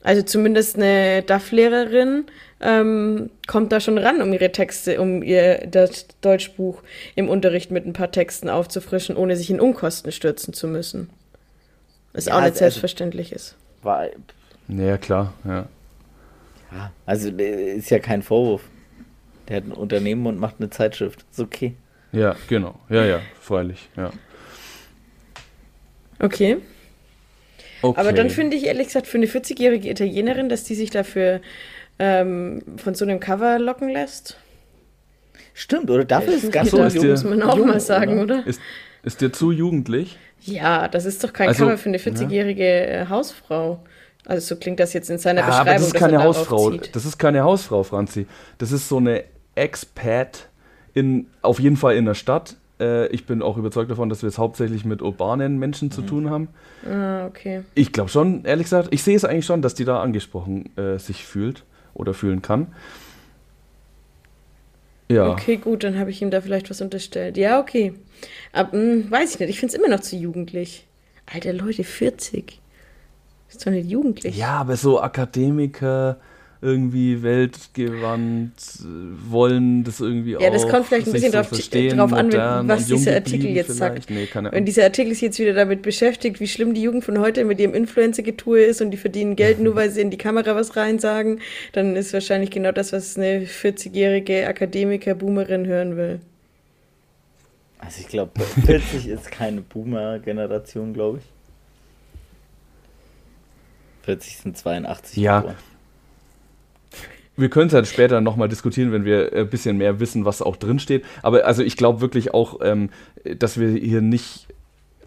[0.04, 2.26] Also zumindest eine DAF-Lehrerin
[2.60, 6.84] ähm, kommt da schon ran, um ihre Texte, um ihr das Deutschbuch
[7.16, 11.10] im Unterricht mit ein paar Texten aufzufrischen, ohne sich in Unkosten stürzen zu müssen.
[12.12, 13.56] Was Ja, auch nicht also- selbstverständlich ist.
[13.82, 14.08] War,
[14.68, 15.68] Ja, klar, ja.
[16.72, 18.62] ja, also äh, ist ja kein Vorwurf.
[19.50, 21.26] Der hat ein Unternehmen und macht eine Zeitschrift.
[21.32, 21.76] Ist okay.
[22.14, 22.80] Ja, genau.
[22.90, 24.12] Ja, ja, freilich, ja.
[26.20, 26.58] Okay.
[27.84, 28.00] Okay.
[28.00, 31.42] Aber dann finde ich ehrlich gesagt für eine 40-jährige Italienerin, dass die sich dafür
[32.00, 34.38] ähm, von so einem Cover locken lässt.
[35.54, 36.04] Stimmt, oder?
[36.06, 37.04] Dafür ist ganz so, ist jung.
[37.04, 38.46] dir- muss man auch jung, mal sagen, oder?
[38.48, 38.60] Ist,
[39.04, 40.18] ist dir zu jugendlich?
[40.42, 43.84] Ja, das ist doch kein Also, Cover für eine 40-jährige äh, Hausfrau.
[44.26, 45.68] Also so klingt das jetzt in seiner Ja, Beschreibung.
[45.70, 46.72] aber das ist keine Hausfrau.
[46.72, 46.96] zieht.
[46.96, 48.26] Das ist keine Hausfrau, Franzi.
[48.58, 50.48] Das ist so eine Expat
[50.94, 52.56] in, auf jeden Fall in der Stadt.
[52.84, 55.92] Äh, ich bin auch überzeugt davon, dass wir es hauptsächlich mit urbanen Menschen Mhm.
[55.92, 56.48] zu tun haben.
[56.90, 57.64] Ah, okay.
[57.76, 60.98] Ich glaube schon, ehrlich gesagt, ich sehe es eigentlich schon, dass die da angesprochen äh,
[61.00, 62.68] sich fühlt oder fühlen kann.
[65.10, 65.30] Ja.
[65.32, 67.38] Okay, gut, dann habe ich ihm da vielleicht was unterstellt.
[67.38, 67.94] Ja, okay.
[68.52, 70.86] Aber mh, weiß ich nicht, ich finde es immer noch zu jugendlich.
[71.32, 72.60] Alter Leute, 40.
[73.50, 74.36] Ist doch nicht jugendlich.
[74.38, 76.18] Ja, aber so Akademiker,
[76.64, 78.86] irgendwie weltgewandt, äh,
[79.32, 80.42] wollen das irgendwie auch.
[80.42, 83.76] Ja, das kommt vielleicht ein bisschen drauf, verstehen, drauf an, modern was dieser Artikel jetzt
[83.76, 84.06] sagt.
[84.06, 84.10] vielleicht.
[84.10, 87.20] Nee, keine Wenn dieser Artikel sich jetzt wieder damit beschäftigt, wie schlimm die Jugend von
[87.20, 90.56] heute mit ihrem Influencer-Getue ist und die verdienen Geld nur, weil sie in die Kamera
[90.56, 91.42] was reinsagen,
[91.74, 96.20] dann ist wahrscheinlich genau das, was eine 40-jährige Akademiker-Boomerin hören will.
[97.80, 98.32] Also ich glaube,
[98.66, 101.24] 40 ist keine Boomer-Generation, glaube ich.
[104.06, 105.40] 40 sind 82 Ja.
[105.42, 105.56] geboren.
[107.36, 110.56] Wir können es halt später nochmal diskutieren, wenn wir ein bisschen mehr wissen, was auch
[110.56, 111.04] drin steht.
[111.24, 112.90] Aber also ich glaube wirklich auch, ähm,
[113.38, 114.48] dass wir hier nicht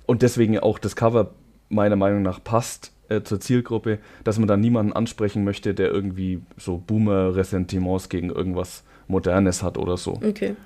[0.06, 1.30] und deswegen auch das Cover
[1.68, 6.42] meiner Meinung nach passt äh, zur Zielgruppe, dass man da niemanden ansprechen möchte, der irgendwie
[6.56, 10.12] so Boomer-Ressentiments gegen irgendwas Modernes hat oder so.
[10.24, 10.56] Okay.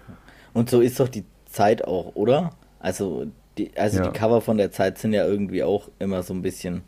[0.53, 2.51] Und so ist doch die Zeit auch, oder?
[2.79, 3.27] Also
[3.59, 4.09] die, also Ja.
[4.09, 6.83] die Cover von der Zeit sind ja irgendwie auch immer so ein bisschen.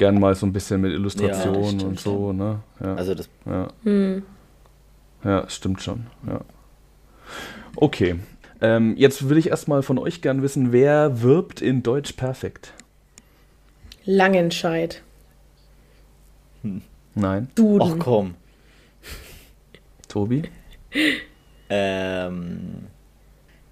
[0.00, 2.60] Gern mal so ein bisschen mit Ja, Illustrationen stimmt und so, ne?
[2.80, 2.94] Ja.
[2.94, 4.22] Also das Ja, Hm.
[5.22, 6.06] ja stimmt schon.
[6.26, 6.40] Ja.
[7.76, 8.18] Okay.
[8.62, 12.72] Ähm, jetzt würde ich erstmal von euch gern wissen, wer wirbt in Deutsch perfekt?
[14.06, 15.02] Langenscheid.
[17.14, 17.48] Nein.
[17.54, 17.92] Duden.
[17.92, 18.36] Ach komm.
[20.08, 20.44] Tobi?
[21.68, 22.86] Ähm,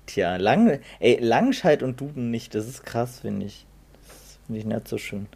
[0.05, 3.64] tja, Lang, ey, Langscheid und Duden nicht, das ist krass, finde ich.
[4.07, 5.27] Das finde ich nicht so schön.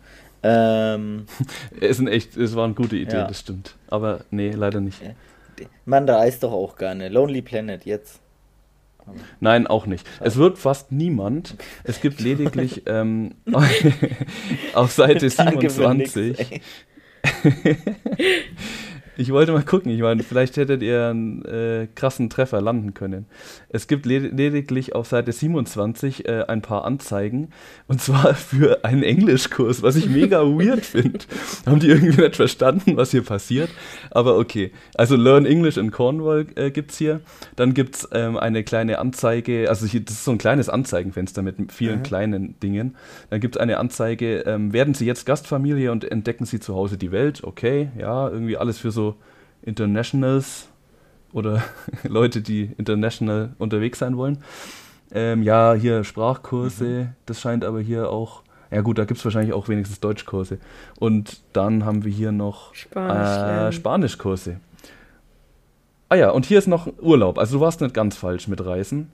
[0.42, 1.26] Ähm,
[1.80, 3.26] Es sind echt, es war eine gute Idee, Ja.
[3.26, 3.76] das stimmt.
[3.88, 5.00] Aber nee, leider nicht.
[5.84, 7.08] man reist doch auch gerne.
[7.08, 8.20] Lonely Planet, jetzt.
[9.40, 10.06] Nein, auch nicht.
[10.20, 11.56] Es wirbt fast niemand.
[11.82, 13.34] Es gibt lediglich ähm,
[14.74, 16.38] auf Seite Danke für nix, 27.
[16.38, 16.60] ey.
[19.22, 23.26] Ich wollte mal gucken, ich meine, vielleicht hättet ihr einen äh, krassen Treffer landen können.
[23.68, 27.50] Es gibt led lediglich auf Seite 27 äh, ein paar Anzeigen
[27.86, 31.20] und zwar für einen Englischkurs, was ich mega weird finde.
[31.66, 33.70] Haben die irgendwie nicht verstanden, was hier passiert?
[34.10, 34.72] Aber okay.
[34.96, 37.20] Also Learn English in Cornwall äh, gibt es hier.
[37.54, 41.42] Dann gibt es ähm, eine kleine Anzeige, also hier, das ist so ein kleines Anzeigenfenster
[41.42, 42.02] mit vielen Mhm.
[42.02, 42.96] kleinen Dingen.
[43.30, 46.96] Dann gibt es eine Anzeige, ähm, werden Sie jetzt Gastfamilie und entdecken Sie zu Hause
[46.98, 47.44] die Welt?
[47.44, 49.11] Okay, ja, irgendwie alles für so
[49.62, 50.68] Internationals
[51.32, 51.62] oder
[52.04, 54.38] Leute, die international unterwegs sein wollen.
[55.14, 59.52] Ähm, ja, hier Sprachkurse, das scheint aber hier auch, ja gut, da gibt es wahrscheinlich
[59.52, 60.58] auch wenigstens Deutschkurse.
[60.98, 63.72] Und dann haben wir hier noch Spanisch äh.
[63.72, 64.56] Spanischkurse.
[66.08, 67.38] Ah ja, und hier ist noch Urlaub.
[67.38, 69.10] Also du warst nicht ganz falsch mit Reisen.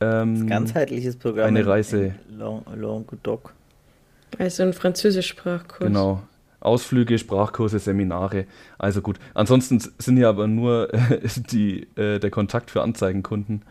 [0.00, 1.46] Ähm, Ganzheitliches Programm.
[1.46, 2.14] Eine in- Reise.
[2.38, 3.52] Languedoc.
[4.38, 5.86] Also ein Französischsprachkurs.
[5.88, 6.22] Genau.
[6.62, 8.46] Ausflüge, Sprachkurse, Seminare.
[8.78, 9.18] Also gut.
[9.34, 11.20] Ansonsten sind hier aber nur äh,
[11.50, 13.62] die, äh, der Kontakt für Anzeigenkunden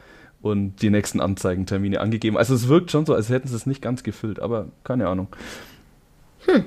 [0.41, 2.37] und die nächsten Anzeigentermine angegeben.
[2.37, 5.27] Also es wirkt schon so, als hätten sie es nicht ganz gefüllt, aber keine Ahnung.
[6.45, 6.65] Hm.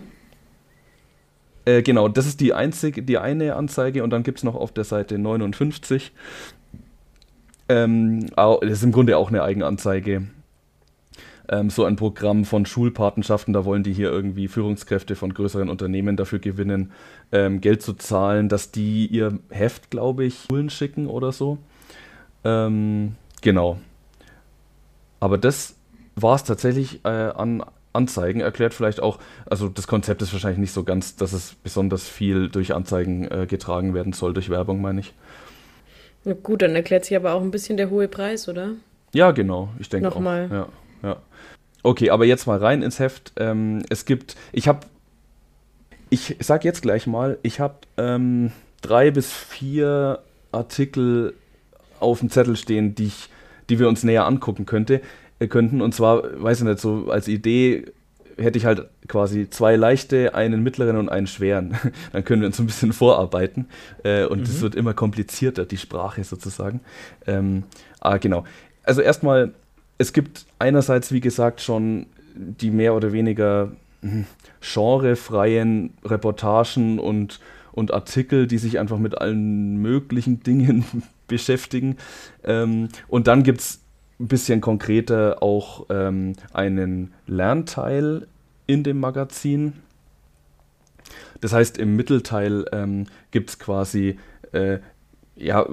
[1.64, 4.72] Äh, genau, das ist die einzige, die eine Anzeige und dann gibt es noch auf
[4.72, 6.12] der Seite 59.
[7.68, 10.28] Ähm, das ist im Grunde auch eine Eigenanzeige
[11.48, 13.52] ähm, so ein Programm von Schulpatenschaften.
[13.52, 16.92] Da wollen die hier irgendwie Führungskräfte von größeren Unternehmen dafür gewinnen,
[17.32, 21.58] ähm, Geld zu zahlen, dass die ihr Heft, glaube ich, Schulen schicken oder so.
[22.44, 23.78] Ähm, genau.
[25.20, 25.76] Aber das
[26.16, 28.40] war es tatsächlich äh, an Anzeigen.
[28.40, 32.48] Erklärt vielleicht auch, also das Konzept ist wahrscheinlich nicht so ganz, dass es besonders viel
[32.48, 35.14] durch Anzeigen äh, getragen werden soll, durch Werbung meine ich.
[36.24, 38.70] Na gut, dann erklärt sich aber auch ein bisschen der hohe Preis, oder?
[39.12, 39.68] Ja, genau.
[39.78, 40.14] Ich denke auch.
[40.14, 40.48] Nochmal.
[40.50, 40.68] Ja,
[41.02, 41.16] ja.
[41.84, 43.34] Okay, aber jetzt mal rein ins Heft.
[43.36, 44.86] Ähm, es gibt, ich habe,
[46.08, 50.20] ich sag jetzt gleich mal, ich habe ähm, drei bis vier
[50.50, 51.34] Artikel
[52.00, 53.28] auf dem Zettel stehen, die ich,
[53.68, 55.02] die wir uns näher angucken könnte,
[55.40, 55.82] äh, könnten.
[55.82, 57.84] Und zwar, weiß ich nicht, so als Idee
[58.38, 61.76] hätte ich halt quasi zwei leichte, einen mittleren und einen schweren.
[62.12, 63.66] Dann können wir uns ein bisschen vorarbeiten.
[64.04, 64.62] Äh, und es mhm.
[64.62, 66.80] wird immer komplizierter, die Sprache sozusagen.
[67.26, 67.64] Ähm,
[68.00, 68.44] ah, genau.
[68.84, 69.52] Also erstmal
[69.98, 74.26] es gibt einerseits, wie gesagt, schon die mehr oder weniger hm,
[74.60, 77.40] genrefreien Reportagen und,
[77.72, 80.84] und Artikel, die sich einfach mit allen möglichen Dingen
[81.28, 81.96] beschäftigen.
[82.42, 83.80] Ähm, und dann gibt es
[84.20, 88.26] ein bisschen konkreter auch ähm, einen Lernteil
[88.66, 89.74] in dem Magazin.
[91.40, 94.18] Das heißt, im Mittelteil ähm, gibt es quasi
[94.52, 94.78] äh,
[95.36, 95.66] ja,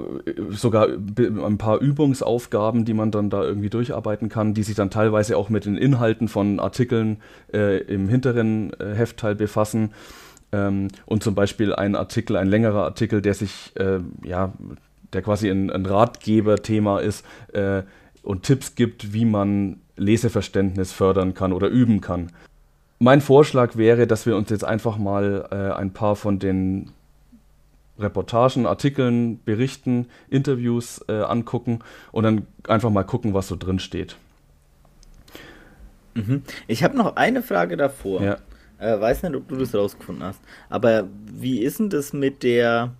[0.50, 5.36] sogar ein paar Übungsaufgaben, die man dann da irgendwie durcharbeiten kann, die sich dann teilweise
[5.36, 7.18] auch mit den Inhalten von Artikeln
[7.52, 9.92] äh, im hinteren äh, Heftteil befassen.
[10.50, 14.52] Ähm, und zum Beispiel ein Artikel, ein längerer Artikel, der sich, äh, ja,
[15.12, 17.82] der quasi ein, ein Ratgeberthema ist äh,
[18.22, 22.32] und Tipps gibt, wie man Leseverständnis fördern kann oder üben kann.
[22.98, 26.90] Mein Vorschlag wäre, dass wir uns jetzt einfach mal äh, ein paar von den
[28.02, 34.16] Reportagen, Artikeln, Berichten, Interviews äh, angucken und dann einfach mal gucken, was so drin steht.
[36.14, 36.42] Mhm.
[36.66, 38.22] Ich habe noch eine Frage davor.
[38.22, 38.38] Ja.
[38.78, 40.40] Äh, weiß nicht, ob du das rausgefunden hast.
[40.68, 42.92] Aber wie ist denn das mit der.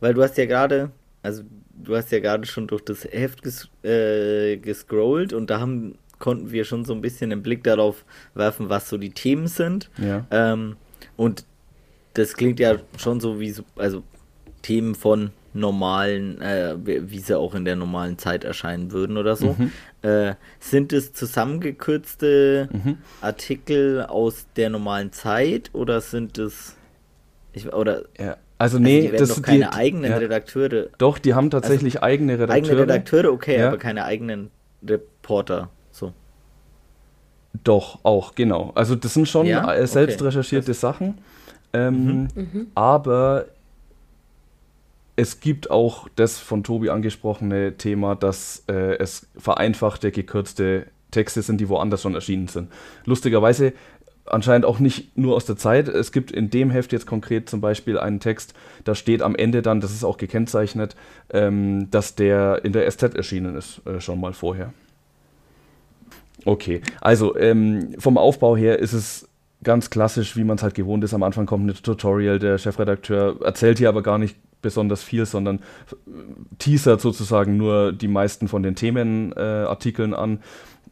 [0.00, 0.90] Weil du hast ja gerade.
[1.22, 1.42] Also,
[1.74, 6.50] du hast ja gerade schon durch das Heft ges äh, gescrollt und da haben, konnten
[6.50, 9.90] wir schon so ein bisschen den Blick darauf werfen, was so die Themen sind.
[9.98, 10.26] Ja.
[10.30, 10.76] Ähm,
[11.16, 11.44] und
[12.14, 14.02] das klingt ja schon so wie so, also
[14.62, 19.56] Themen von normalen, äh, wie sie auch in der normalen Zeit erscheinen würden oder so.
[19.58, 19.72] Mhm.
[20.02, 22.98] Äh, sind es zusammengekürzte mhm.
[23.20, 26.76] Artikel aus der normalen Zeit oder sind es
[27.52, 28.36] ich, oder ja.
[28.58, 30.18] Also nee, also die das sind keine die, eigenen ja.
[30.18, 30.88] Redakteure.
[30.98, 32.56] Doch, die haben tatsächlich also, eigene Redakteure.
[32.56, 33.68] Eigene Redakteure, okay, ja.
[33.68, 34.50] aber keine eigenen
[34.86, 35.70] Reporter.
[35.90, 36.12] So.
[37.64, 38.72] Doch, auch, genau.
[38.74, 39.86] Also das sind schon ja?
[39.86, 40.24] selbst okay.
[40.24, 41.18] recherchierte das Sachen.
[41.72, 42.66] Ähm, mhm.
[42.74, 43.46] Aber
[45.16, 51.60] es gibt auch das von Tobi angesprochene Thema, dass äh, es vereinfachte, gekürzte Texte sind,
[51.60, 52.70] die woanders schon erschienen sind.
[53.04, 53.72] Lustigerweise
[54.26, 55.88] anscheinend auch nicht nur aus der Zeit.
[55.88, 58.54] Es gibt in dem Heft jetzt konkret zum Beispiel einen Text,
[58.84, 60.96] da steht am Ende dann, das ist auch gekennzeichnet,
[61.30, 64.72] ähm, dass der in der SZ erschienen ist, äh, schon mal vorher.
[66.44, 69.28] Okay, also ähm, vom Aufbau her ist es
[69.62, 71.14] ganz klassisch, wie man es halt gewohnt ist.
[71.14, 75.60] Am Anfang kommt ein Tutorial, der Chefredakteur erzählt hier aber gar nicht besonders viel, sondern
[76.58, 80.38] teasert sozusagen nur die meisten von den Themenartikeln äh, an.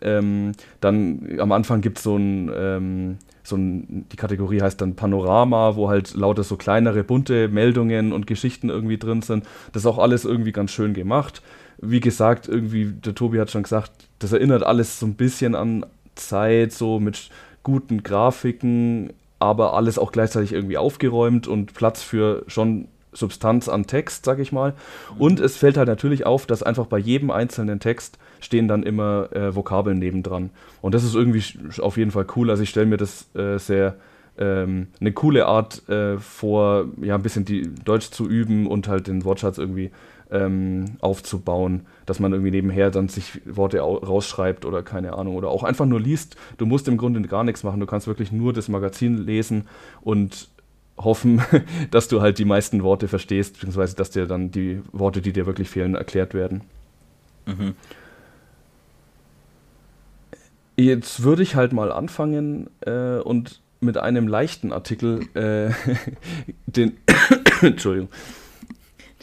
[0.00, 5.74] Ähm, dann am Anfang gibt so es ähm, so ein, die Kategorie heißt dann Panorama,
[5.74, 9.44] wo halt lauter so kleinere, bunte Meldungen und Geschichten irgendwie drin sind.
[9.72, 11.42] Das ist auch alles irgendwie ganz schön gemacht.
[11.80, 15.86] Wie gesagt, irgendwie, der Tobi hat schon gesagt, das erinnert alles so ein bisschen an
[16.14, 17.30] Zeit, so mit
[17.68, 24.24] guten Grafiken, aber alles auch gleichzeitig irgendwie aufgeräumt und Platz für schon Substanz an Text,
[24.24, 24.72] sag ich mal.
[25.18, 29.28] Und es fällt halt natürlich auf, dass einfach bei jedem einzelnen Text stehen dann immer
[29.32, 30.48] äh, Vokabeln nebendran.
[30.80, 31.42] Und das ist irgendwie
[31.82, 32.48] auf jeden Fall cool.
[32.48, 33.96] Also ich stelle mir das äh, sehr
[34.38, 39.08] ähm, eine coole Art äh, vor, ja, ein bisschen die Deutsch zu üben und halt
[39.08, 39.90] den Wortschatz irgendwie
[40.30, 45.62] ähm, aufzubauen, dass man irgendwie nebenher dann sich Worte rausschreibt oder keine Ahnung oder auch
[45.62, 46.36] einfach nur liest.
[46.56, 49.68] Du musst im Grunde gar nichts machen, du kannst wirklich nur das Magazin lesen
[50.00, 50.48] und
[50.96, 51.42] hoffen,
[51.90, 55.46] dass du halt die meisten Worte verstehst, beziehungsweise dass dir dann die Worte, die dir
[55.46, 56.62] wirklich fehlen, erklärt werden.
[57.46, 57.74] Mhm.
[60.76, 65.72] Jetzt würde ich halt mal anfangen äh, und mit einem leichten Artikel, äh,
[66.66, 66.96] den,
[67.60, 68.08] Entschuldigung,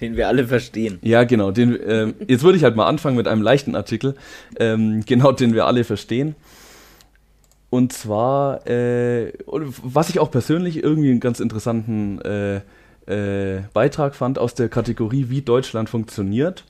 [0.01, 0.99] den wir alle verstehen.
[1.01, 1.51] Ja, genau.
[1.51, 4.15] Den, äh, jetzt würde ich halt mal anfangen mit einem leichten Artikel,
[4.59, 6.35] ähm, genau den wir alle verstehen.
[7.69, 12.61] Und zwar, äh, was ich auch persönlich irgendwie einen ganz interessanten äh,
[13.07, 16.63] äh, Beitrag fand aus der Kategorie, wie Deutschland funktioniert.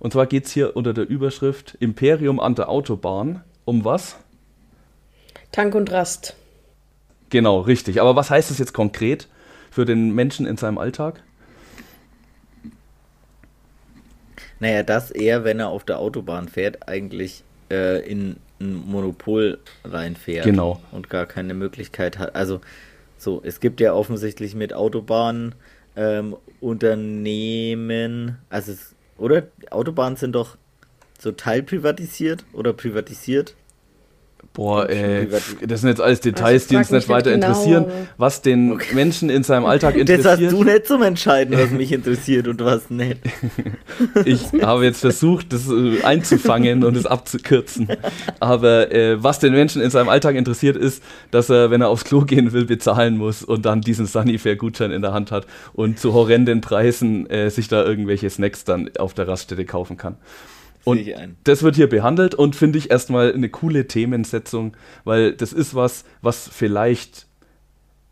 [0.00, 3.42] Und zwar geht es hier unter der Überschrift Imperium an der Autobahn.
[3.64, 4.16] Um was?
[5.52, 6.36] Tank und Rast.
[7.30, 8.00] Genau, richtig.
[8.00, 9.28] Aber was heißt das jetzt konkret
[9.70, 11.22] für den Menschen in seinem Alltag?
[14.60, 20.44] Naja, dass er, wenn er auf der Autobahn fährt, eigentlich äh, in ein Monopol reinfährt.
[20.44, 20.80] Genau.
[20.90, 22.34] Und gar keine Möglichkeit hat.
[22.34, 22.60] Also,
[23.16, 25.54] so, es gibt ja offensichtlich mit Autobahnen
[25.96, 29.44] ähm, Unternehmen, also, es, oder?
[29.70, 30.56] Autobahnen sind doch
[31.18, 33.54] so teilprivatisiert oder privatisiert.
[34.58, 35.28] Boah, ey,
[35.64, 37.46] das sind jetzt alles Details, also die uns nicht weiter genau.
[37.46, 37.84] interessieren,
[38.16, 38.92] was den okay.
[38.92, 40.18] Menschen in seinem Alltag interessiert.
[40.28, 43.20] Das hast du nicht zum Entscheiden, was mich interessiert und was nicht.
[44.24, 47.86] ich habe jetzt versucht, das äh, einzufangen und es abzukürzen.
[48.40, 52.04] Aber äh, was den Menschen in seinem Alltag interessiert, ist, dass er, wenn er aufs
[52.04, 56.14] Klo gehen will, bezahlen muss und dann diesen Sunnyfair-Gutschein in der Hand hat und zu
[56.14, 60.16] horrenden Preisen äh, sich da irgendwelche Snacks dann auf der Raststätte kaufen kann.
[60.88, 65.74] Und das wird hier behandelt und finde ich erstmal eine coole Themensetzung, weil das ist
[65.74, 67.26] was, was vielleicht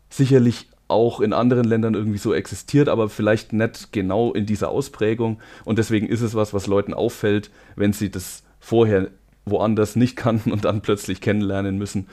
[0.09, 5.39] sicherlich auch in anderen Ländern irgendwie so existiert, aber vielleicht nicht genau in dieser Ausprägung.
[5.65, 9.09] Und deswegen ist es was, was Leuten auffällt, wenn sie das vorher
[9.45, 12.07] woanders nicht kannten und dann plötzlich kennenlernen müssen.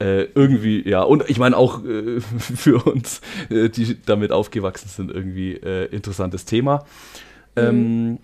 [0.00, 5.10] Äh, irgendwie, ja, und ich meine auch äh, für uns, äh, die damit aufgewachsen sind,
[5.10, 6.84] irgendwie äh, interessantes Thema.
[7.56, 7.62] Mhm.
[7.62, 8.18] Ähm,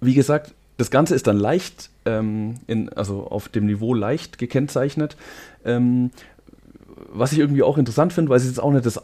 [0.00, 5.16] wie gesagt, das Ganze ist dann leicht, ähm, in, also auf dem Niveau leicht gekennzeichnet.
[5.64, 6.10] Ähm,
[7.12, 9.00] was ich irgendwie auch interessant finde, weil es jetzt auch nicht das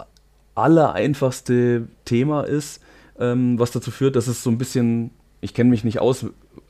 [0.55, 2.83] allereinfachste Thema ist,
[3.19, 5.11] ähm, was dazu führt, dass es so ein bisschen,
[5.43, 6.27] ich kenne mich nicht aus,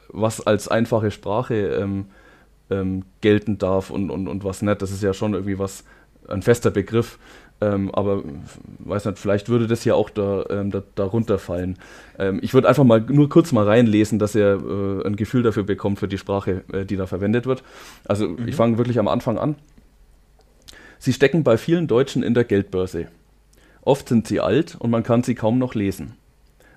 [0.09, 2.07] was als einfache Sprache ähm,
[2.71, 4.83] ähm, gelten darf und, und, und was nicht.
[4.83, 5.85] Das ist ja schon irgendwie was,
[6.29, 7.19] ein fester Begriff.
[7.61, 8.23] Ähm, aber
[8.81, 11.79] weiß nicht, vielleicht würde das ja auch da, ähm, da, darunter fallen.
[12.19, 15.63] Ähm, ich würde einfach mal nur kurz mal reinlesen, dass er äh, ein Gefühl dafür
[15.63, 17.63] bekommt für die Sprache, äh, die da verwendet wird.
[18.05, 18.47] Also mhm.
[18.47, 19.57] ich fange wirklich am Anfang an.
[20.99, 23.07] Sie stecken bei vielen Deutschen in der Geldbörse.
[23.81, 26.15] Oft sind sie alt und man kann sie kaum noch lesen.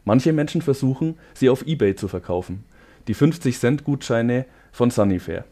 [0.06, 2.63] Manche Menschen versuchen, sie auf eBay zu verkaufen.
[3.08, 5.44] Die 50-Cent-Gutscheine von Sunnyfair.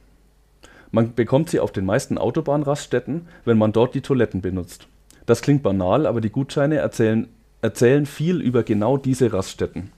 [0.92, 4.88] Man bekommt sie auf den meisten Autobahnraststätten, wenn man dort die Toiletten benutzt.
[5.28, 7.28] Das klingt banal, aber die Gutscheine erzählen,
[7.62, 9.92] erzählen viel über genau diese Raststätten.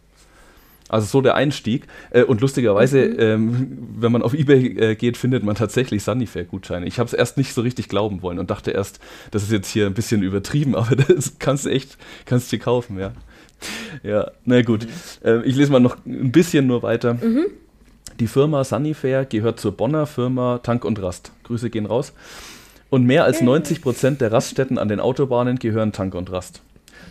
[0.89, 1.87] Also so der Einstieg.
[2.09, 3.19] Äh, und lustigerweise, mhm.
[3.19, 6.87] ähm, wenn man auf Ebay äh, geht, findet man tatsächlich Sunnyfair-Gutscheine.
[6.87, 8.99] Ich habe es erst nicht so richtig glauben wollen und dachte erst,
[9.31, 12.63] das ist jetzt hier ein bisschen übertrieben, aber das kannst du echt, kannst du dir
[12.63, 13.13] kaufen, ja.
[14.03, 14.87] Ja, na gut.
[15.23, 17.13] Äh, ich lese mal noch ein bisschen nur weiter.
[17.13, 17.45] Mhm.
[18.19, 21.31] Die Firma Sunnyfair gehört zur Bonner Firma Tank und Rast.
[21.43, 22.13] Grüße gehen raus.
[22.89, 26.61] Und mehr als 90 Prozent der Raststätten an den Autobahnen gehören Tank und Rast.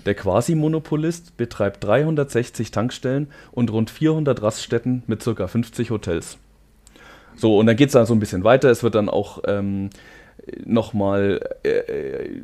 [0.06, 5.46] Der Quasi-Monopolist betreibt 360 Tankstellen und rund 400 Raststätten mit ca.
[5.46, 6.38] 50 Hotels.
[7.36, 8.70] So, und dann geht es dann so ein bisschen weiter.
[8.70, 9.90] Es wird dann auch ähm,
[10.64, 12.42] nochmal äh, äh,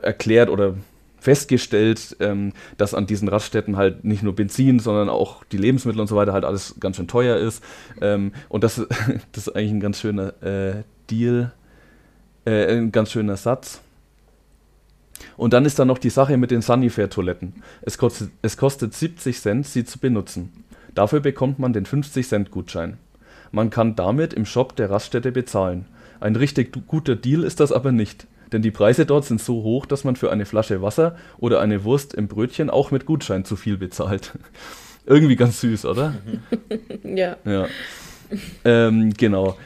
[0.00, 0.74] erklärt oder
[1.20, 6.08] festgestellt, ähm, dass an diesen Raststätten halt nicht nur Benzin, sondern auch die Lebensmittel und
[6.08, 7.62] so weiter halt alles ganz schön teuer ist.
[8.00, 8.76] Ähm, und das,
[9.32, 11.52] das ist eigentlich ein ganz schöner äh, Deal
[12.44, 13.80] äh, ein ganz schöner Satz.
[15.36, 17.62] Und dann ist da noch die Sache mit den Sunnyfair-Toiletten.
[17.82, 20.64] Es kostet, es kostet 70 Cent, sie zu benutzen.
[20.94, 22.98] Dafür bekommt man den 50-Cent-Gutschein.
[23.50, 25.86] Man kann damit im Shop der Raststätte bezahlen.
[26.20, 29.86] Ein richtig guter Deal ist das aber nicht, denn die Preise dort sind so hoch,
[29.86, 33.56] dass man für eine Flasche Wasser oder eine Wurst im Brötchen auch mit Gutschein zu
[33.56, 34.32] viel bezahlt.
[35.06, 36.14] Irgendwie ganz süß, oder?
[37.02, 37.36] ja.
[37.44, 37.66] Ja.
[38.64, 39.56] Ähm, genau.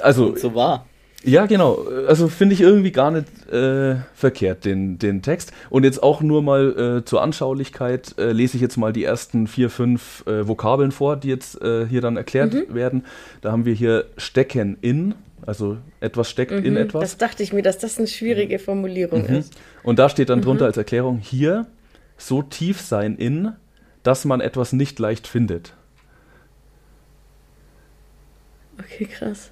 [0.00, 0.26] Also.
[0.26, 0.86] Und so war.
[1.22, 1.86] Ja, genau.
[2.06, 5.52] Also finde ich irgendwie gar nicht äh, verkehrt, den, den Text.
[5.68, 9.46] Und jetzt auch nur mal äh, zur Anschaulichkeit äh, lese ich jetzt mal die ersten
[9.46, 12.74] vier, fünf äh, Vokabeln vor, die jetzt äh, hier dann erklärt mhm.
[12.74, 13.04] werden.
[13.42, 15.14] Da haben wir hier stecken in,
[15.44, 17.02] also etwas steckt mhm, in etwas.
[17.02, 19.36] Das dachte ich mir, dass das eine schwierige Formulierung mhm.
[19.36, 19.54] ist.
[19.82, 20.68] Und da steht dann drunter mhm.
[20.68, 21.66] als Erklärung hier
[22.16, 23.52] so tief sein in,
[24.02, 25.74] dass man etwas nicht leicht findet.
[28.78, 29.50] Okay, krass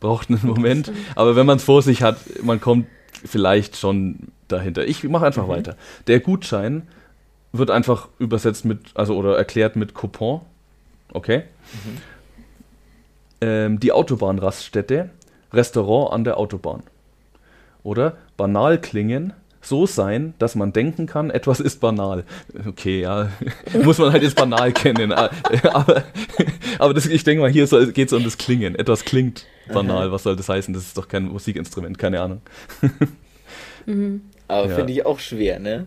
[0.00, 0.92] braucht einen Moment.
[1.14, 2.86] Aber wenn man es vor sich hat, man kommt
[3.24, 4.86] vielleicht schon dahinter.
[4.86, 5.50] Ich mache einfach mhm.
[5.50, 5.76] weiter.
[6.06, 6.88] Der Gutschein
[7.52, 10.40] wird einfach übersetzt mit, also oder erklärt mit Coupon.
[11.12, 11.44] Okay.
[11.72, 11.98] Mhm.
[13.40, 15.10] Ähm, die Autobahnraststätte,
[15.52, 16.82] Restaurant an der Autobahn.
[17.82, 18.16] oder?
[18.36, 22.24] Banal klingen, so sein, dass man denken kann, etwas ist banal.
[22.66, 23.30] Okay, ja,
[23.82, 25.12] muss man halt jetzt banal kennen.
[25.12, 26.04] Aber,
[26.78, 28.74] aber das, ich denke mal, hier geht es um das Klingen.
[28.74, 30.12] Etwas klingt banal.
[30.12, 30.72] Was soll das heißen?
[30.74, 32.42] Das ist doch kein Musikinstrument, keine Ahnung.
[33.86, 34.20] Mhm.
[34.48, 34.74] Aber ja.
[34.76, 35.86] finde ich auch schwer, ne?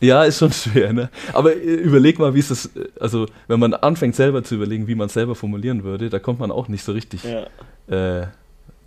[0.00, 1.10] Ja, ist schon schwer, ne?
[1.34, 4.94] Aber äh, überleg mal, wie es das, also wenn man anfängt selber zu überlegen, wie
[4.94, 8.22] man es selber formulieren würde, da kommt man auch nicht so richtig ja.
[8.22, 8.28] äh,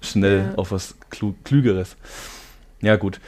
[0.01, 0.55] schnell ja.
[0.55, 0.95] auf was
[1.43, 1.97] Klügeres.
[2.81, 3.19] Ja, gut.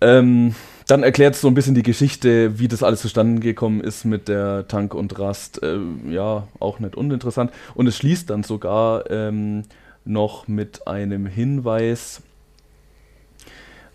[0.00, 0.54] Ähm,
[0.86, 4.28] dann erklärt es so ein bisschen die Geschichte, wie das alles zustande gekommen ist mit
[4.28, 5.62] der Tank und Rast.
[5.62, 5.78] Äh,
[6.08, 7.50] ja, auch nicht uninteressant.
[7.74, 9.64] Und es schließt dann sogar ähm,
[10.04, 12.22] noch mit einem Hinweis.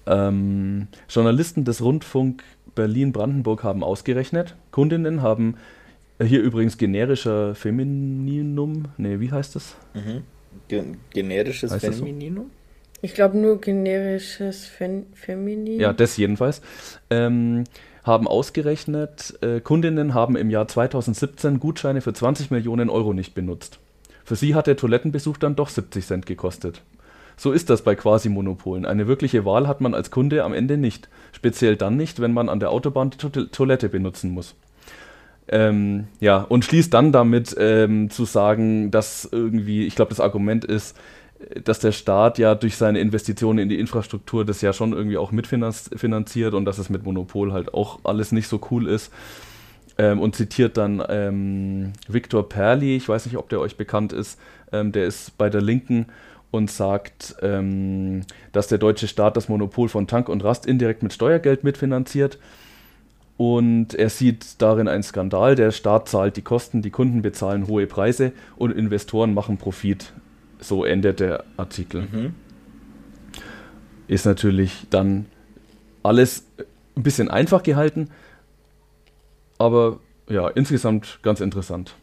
[0.05, 2.43] Ähm, Journalisten des Rundfunk
[2.75, 5.55] Berlin-Brandenburg haben ausgerechnet, Kundinnen haben
[6.21, 9.75] hier übrigens generischer Femininum, ne, wie heißt das?
[9.93, 10.23] Mhm.
[11.13, 12.51] generisches heißt Femininum?
[13.01, 15.79] Ich glaube nur generisches Fen Feminin.
[15.79, 16.61] Ja, das jedenfalls.
[17.09, 17.63] Ähm,
[18.03, 23.79] haben ausgerechnet, äh, Kundinnen haben im Jahr 2017 Gutscheine für 20 Millionen Euro nicht benutzt.
[24.23, 26.81] Für sie hat der Toilettenbesuch dann doch 70 Cent gekostet.
[27.37, 28.85] So ist das bei Quasi-Monopolen.
[28.85, 31.09] Eine wirkliche Wahl hat man als Kunde am Ende nicht.
[31.31, 34.55] Speziell dann nicht, wenn man an der Autobahn die to Toilette benutzen muss.
[35.47, 40.65] Ähm, ja, und schließt dann damit ähm, zu sagen, dass irgendwie, ich glaube, das Argument
[40.65, 40.95] ist,
[41.63, 45.31] dass der Staat ja durch seine Investitionen in die Infrastruktur das ja schon irgendwie auch
[45.31, 49.11] mitfinanziert und dass es mit Monopol halt auch alles nicht so cool ist.
[49.97, 54.39] Ähm, und zitiert dann ähm, Viktor Perli, ich weiß nicht, ob der euch bekannt ist,
[54.71, 56.05] ähm, der ist bei der Linken
[56.49, 58.21] und sagt, ähm,
[58.51, 62.39] dass der deutsche Staat das Monopol von Tank und Rast indirekt mit Steuergeld mitfinanziert.
[63.37, 65.55] Und er sieht darin einen Skandal.
[65.55, 70.13] Der Staat zahlt die Kosten, die Kunden bezahlen hohe Preise und Investoren machen Profit.
[70.61, 72.01] So endet der Artikel.
[72.01, 72.35] Mhm.
[74.07, 75.25] Ist natürlich dann
[76.03, 76.45] alles
[76.95, 78.09] ein bisschen einfach gehalten,
[79.57, 79.99] aber
[80.29, 81.95] ja, insgesamt ganz interessant.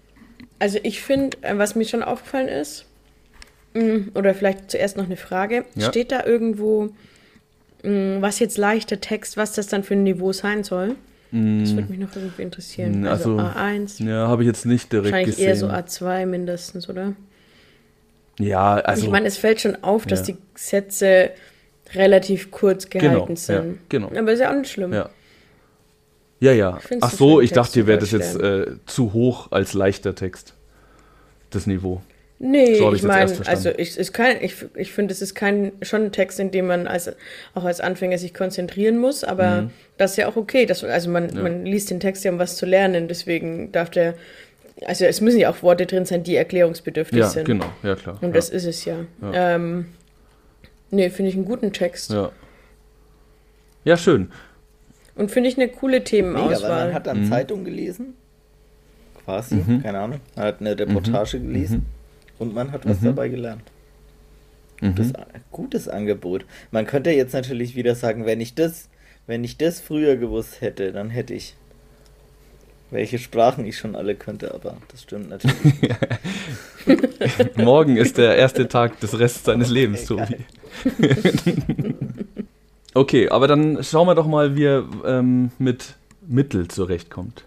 [0.58, 2.86] Also ich finde, äh, was mir schon aufgefallen ist,
[3.74, 5.88] mm, oder vielleicht zuerst noch eine Frage, ja.
[5.88, 6.90] steht da irgendwo,
[7.82, 10.96] mm, was jetzt leichter Text, was das dann für ein Niveau sein soll?
[11.30, 11.76] Das mm.
[11.76, 13.06] würde mich noch irgendwie interessieren.
[13.06, 14.02] Also, also A1.
[14.04, 15.60] Ja, habe ich jetzt nicht direkt wahrscheinlich gesehen.
[15.60, 17.14] Wahrscheinlich eher so A2 mindestens, oder?
[18.38, 19.04] Ja, also.
[19.04, 20.34] Ich meine, es fällt schon auf, dass ja.
[20.34, 21.30] die Sätze
[21.94, 23.72] relativ kurz gehalten genau, sind.
[23.72, 24.10] Ja, genau.
[24.16, 24.92] Aber ist ja auch nicht schlimm.
[24.92, 25.10] Ja.
[26.40, 26.78] Ja, ja.
[27.00, 30.54] Ach so, ich dachte, dir wäre das jetzt äh, zu hoch als leichter Text.
[31.50, 32.00] Das Niveau.
[32.40, 34.10] Nee, so ich meine, also ich, ich,
[34.40, 37.10] ich, ich finde, es ist kein schon ein Text, in dem man als,
[37.54, 39.70] auch als Anfänger sich konzentrieren muss, aber mhm.
[39.96, 40.64] das ist ja auch okay.
[40.64, 41.42] Dass, also man, ja.
[41.42, 44.14] man liest den Text ja, um was zu lernen, deswegen darf der
[44.86, 47.48] also es müssen ja auch Worte drin sein, die erklärungsbedürftig ja, sind.
[47.48, 48.18] Ja, genau, ja klar.
[48.20, 48.34] Und ja.
[48.34, 48.96] das ist es ja.
[49.22, 49.54] ja.
[49.54, 49.86] Ähm,
[50.90, 52.10] nee, finde ich einen guten Text.
[52.10, 52.30] Ja.
[53.84, 54.30] Ja, schön.
[55.14, 56.48] Und finde ich eine coole Themenauswahl.
[56.48, 57.28] Mega, weil man hat dann mhm.
[57.28, 58.14] Zeitung gelesen,
[59.24, 59.82] quasi, mhm.
[59.82, 60.20] keine Ahnung.
[60.36, 61.46] Man hat eine Reportage mhm.
[61.46, 61.86] gelesen mhm.
[62.38, 63.06] und man hat was mhm.
[63.06, 63.62] dabei gelernt.
[64.80, 65.14] Gutes, mhm.
[65.50, 66.44] gutes Angebot.
[66.70, 68.88] Man könnte jetzt natürlich wieder sagen, wenn ich das,
[69.26, 71.56] wenn ich das früher gewusst hätte, dann hätte ich
[72.90, 75.74] welche Sprachen ich schon alle könnte, aber das stimmt natürlich.
[77.56, 80.36] Morgen ist der erste Tag des Restes seines Lebens, Tobi.
[82.94, 87.44] okay, aber dann schauen wir doch mal, wie er ähm, mit Mittel zurechtkommt.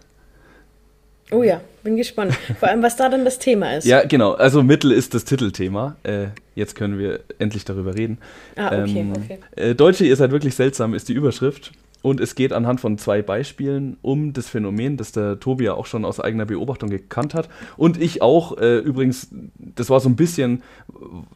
[1.32, 2.34] Oh ja, bin gespannt.
[2.60, 3.86] Vor allem, was da dann das Thema ist.
[3.86, 4.32] Ja, genau.
[4.32, 5.96] Also Mittel ist das Titelthema.
[6.02, 8.18] Äh, jetzt können wir endlich darüber reden.
[8.54, 9.38] Ah, okay, ähm, okay.
[9.56, 11.72] Äh, Deutsche, ihr seid wirklich seltsam, ist die Überschrift.
[12.02, 15.86] Und es geht anhand von zwei Beispielen um das Phänomen, das der Tobi ja auch
[15.86, 17.48] schon aus eigener Beobachtung gekannt hat.
[17.76, 20.62] Und ich auch, äh, übrigens, das war so ein bisschen,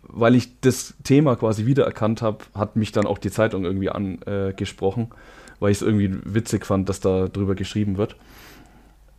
[0.03, 5.09] weil ich das Thema quasi wiedererkannt habe, hat mich dann auch die Zeitung irgendwie angesprochen,
[5.61, 8.17] weil ich es irgendwie witzig fand, dass da drüber geschrieben wird.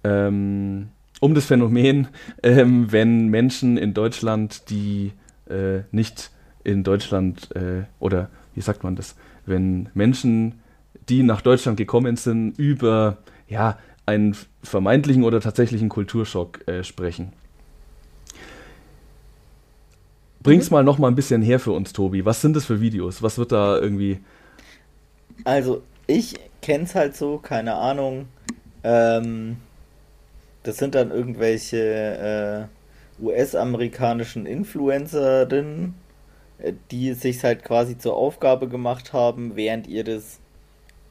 [0.04, 0.90] Ähm,
[1.22, 2.10] um das Phänomen,
[2.44, 5.14] ähm, wenn Menschen in Deutschland, die
[5.50, 6.32] äh, nicht
[6.66, 10.56] in Deutschland, äh, oder wie sagt man das, wenn Menschen
[11.10, 13.18] die nach Deutschland gekommen sind, über
[13.48, 17.34] ja, einen vermeintlichen oder tatsächlichen Kulturschock äh, sprechen.
[20.42, 20.76] Bring's mhm.
[20.76, 22.26] mal noch mal ein bisschen her für uns, Tobi.
[22.26, 23.22] Was sind das für Videos?
[23.22, 24.20] Was wird da irgendwie.
[25.44, 28.28] Also, ich kenn's halt so, keine Ahnung.
[28.84, 29.58] Ähm,
[30.64, 32.70] das sind dann irgendwelche
[33.20, 35.96] äh, US-amerikanischen Influencerinnen,
[36.60, 40.40] äh, die sich halt quasi zur Aufgabe gemacht haben, während ihr das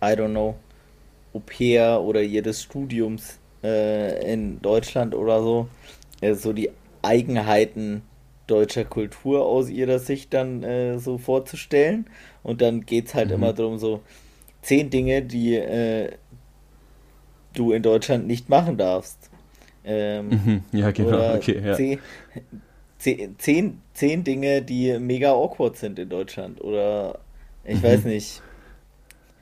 [0.02, 0.56] I don't know,
[1.34, 5.68] Au pair oder jedes Studiums äh, in Deutschland oder so,
[6.20, 6.70] äh, so die
[7.02, 8.02] Eigenheiten
[8.46, 12.06] deutscher Kultur aus ihrer Sicht dann äh, so vorzustellen.
[12.42, 13.32] Und dann geht es halt Mhm.
[13.32, 14.02] immer darum, so
[14.62, 16.12] zehn Dinge, die äh,
[17.54, 19.30] du in Deutschland nicht machen darfst.
[19.84, 20.64] Ähm, Mhm.
[20.72, 21.18] Ja, genau.
[21.18, 21.76] oder Okay, ja.
[21.76, 22.00] zehn,
[22.98, 26.60] zehn, zehn, zehn Dinge, die mega awkward sind in Deutschland.
[26.62, 27.20] Oder
[27.64, 28.42] ich weiß nicht.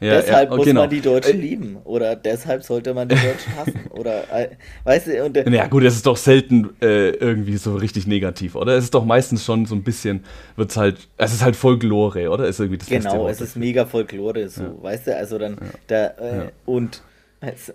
[0.01, 0.81] Ja, deshalb ja, muss genau.
[0.83, 1.77] man die Deutschen Äh, lieben.
[1.85, 3.81] Oder deshalb sollte man die Deutschen hassen.
[3.91, 4.49] Oder äh,
[4.85, 8.55] weißt du, und, äh, Ja gut, es ist doch selten äh, irgendwie so richtig negativ,
[8.57, 8.77] oder?
[8.77, 10.25] Es ist doch meistens schon so ein bisschen,
[10.57, 12.47] wird's halt, es ist halt Folklore, oder?
[12.47, 16.37] Ist irgendwie das Genau, es ist mega Folklore, so, weißt du, also dann, da, äh,
[16.39, 16.51] Ja.
[16.67, 17.03] und,
[17.41, 17.73] also,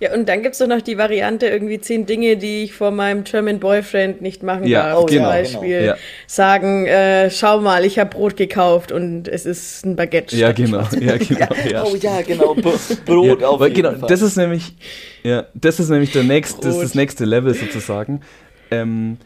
[0.00, 2.90] Ja, und dann gibt es doch noch die Variante, irgendwie zehn Dinge, die ich vor
[2.90, 4.98] meinem German Boyfriend nicht machen Ja, darf.
[4.98, 5.92] oh, Zum genau, Beispiel genau.
[5.92, 5.96] Ja.
[6.26, 10.36] sagen, äh, schau mal, ich habe Brot gekauft und es ist ein Baguette.
[10.36, 11.84] Ja, genau, ja, genau, ja.
[11.84, 12.62] oh ja, genau, B
[13.04, 14.08] Brot ja, auf weil jeden genau, Fall.
[14.08, 14.74] das ist nämlich,
[15.22, 18.22] ja, das ist nämlich der nächste, das, ist das nächste Level sozusagen.
[18.70, 19.18] Ähm,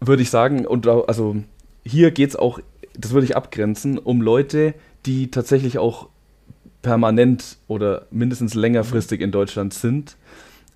[0.00, 1.36] würde ich sagen, und also
[1.84, 2.60] hier geht es auch,
[2.96, 4.74] das würde ich abgrenzen, um Leute,
[5.06, 6.08] die tatsächlich auch
[6.88, 10.16] permanent oder mindestens längerfristig in Deutschland sind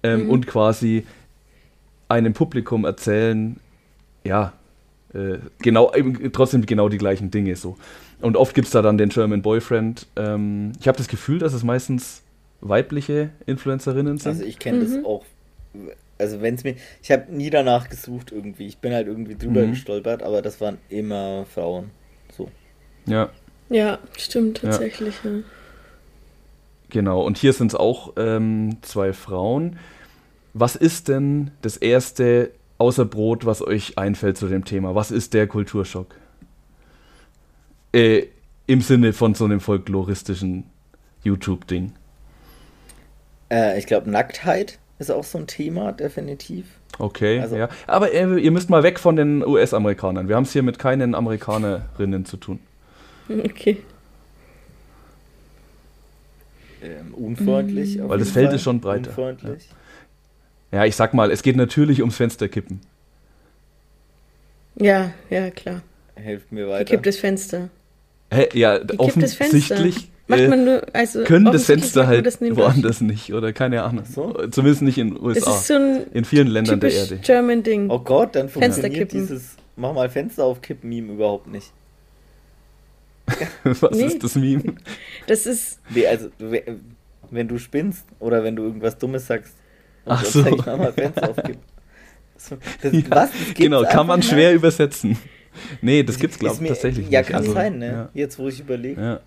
[0.02, 1.06] ähm, und quasi
[2.08, 3.58] einem Publikum erzählen,
[4.22, 4.52] ja,
[5.14, 7.78] äh, genau, eben trotzdem genau die gleichen Dinge so.
[8.20, 10.06] Und oft gibt es da dann den German Boyfriend.
[10.16, 12.22] Ähm, ich habe das Gefühl, dass es meistens
[12.60, 14.32] weibliche Influencerinnen sind.
[14.32, 15.24] Also ich kenne das auch,
[16.18, 19.62] also wenn es mir, ich habe nie danach gesucht irgendwie, ich bin halt irgendwie drüber
[19.62, 19.70] Mhm.
[19.70, 21.88] gestolpert, aber das waren immer Frauen,
[22.36, 22.50] so.
[23.06, 23.30] ja,
[23.70, 24.68] Ja, stimmt Ja.
[24.68, 25.14] tatsächlich.
[25.24, 25.30] Ja.
[26.92, 27.22] Genau.
[27.22, 29.78] Und hier sind es auch ähm, zwei Frauen.
[30.54, 34.94] Was ist denn das erste außer Brot, was euch einfällt zu dem Thema?
[34.94, 36.14] Was ist der Kulturschock?
[37.92, 38.26] Äh,
[38.66, 40.64] Im Sinne von so einem folkloristischen
[41.24, 41.92] YouTube-Ding.
[43.50, 46.66] Äh, ich glaube, Nacktheit ist auch so ein Thema, definitiv.
[46.98, 47.68] Okay, Also- ja.
[47.86, 50.28] Aber äh, ihr müsst mal weg von den US-Amerikanern.
[50.28, 52.60] Wir haben es hier mit keinen Amerikanerinnen zu tun.
[53.28, 53.78] Okay.
[56.82, 58.00] Ähm, unfreundlich.
[58.02, 58.54] auf Weil das Feld Fall.
[58.56, 59.68] ist schon breiter, Unfreundlich.
[60.72, 62.80] Ja, ich sag mal, es geht natürlich ums Fensterkippen.
[64.76, 65.82] Ja, ja, klar.
[66.16, 66.84] Hilft mir weiter.
[66.84, 67.68] gibt es Fenster.
[68.32, 69.74] Hä, ja, Hier gibt es Fenster.
[69.76, 73.52] offensichtlich Macht äh, man nur, also können das Fenster macht halt das woanders nicht oder
[73.52, 74.04] keine Ahnung.
[74.06, 74.32] so.
[74.50, 75.50] Zumindest nicht in den Das USA.
[75.50, 77.16] ist so ein in vielen Ländern der Erde.
[77.16, 77.90] German Ding.
[77.90, 81.72] Oh Gott, dann funktioniert dieses Mach mal Fenster aufkippen Meme überhaupt nicht.
[83.64, 84.04] Was Nee.
[84.06, 84.74] ist das Meme?
[85.26, 86.62] Das ist, Nee, also we-
[87.30, 89.54] wenn du spinnst oder wenn du irgendwas Dummes sagst
[90.04, 90.42] und Ach so.
[90.42, 91.62] mal Fenster aufkippen.
[92.34, 93.30] Das, Ja, was?
[93.30, 94.56] Das gibt's genau, kann man schwer nicht?
[94.58, 95.16] übersetzen.
[95.80, 97.30] Nee, das gibt's, glaube ich, tatsächlich Ja, nicht.
[97.30, 97.86] kann Also, sein, ne?
[97.86, 99.00] Ja, Jetzt, wo ich überlege.
[99.00, 99.20] ja.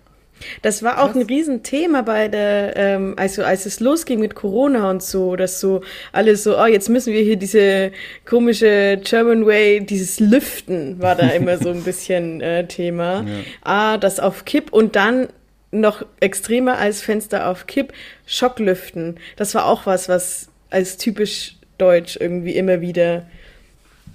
[0.62, 1.28] Das war auch ein Krass.
[1.28, 5.82] Riesenthema bei der, ähm, also als es losging mit Corona und so, dass so
[6.12, 7.92] alle so, oh, jetzt müssen wir hier diese
[8.24, 13.24] komische German Way, dieses Lüften war da immer so ein bisschen äh, Thema.
[13.62, 15.28] Ah, das auf Kipp und dann
[15.70, 17.92] noch extremer als Fenster auf Kipp,
[18.26, 19.18] Schocklüften.
[19.36, 23.26] Das war auch was, was als typisch deutsch irgendwie immer wieder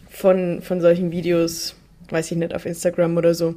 [0.09, 1.76] von, von solchen Videos,
[2.12, 3.55] weiß ich nicht, auf Instagram oder so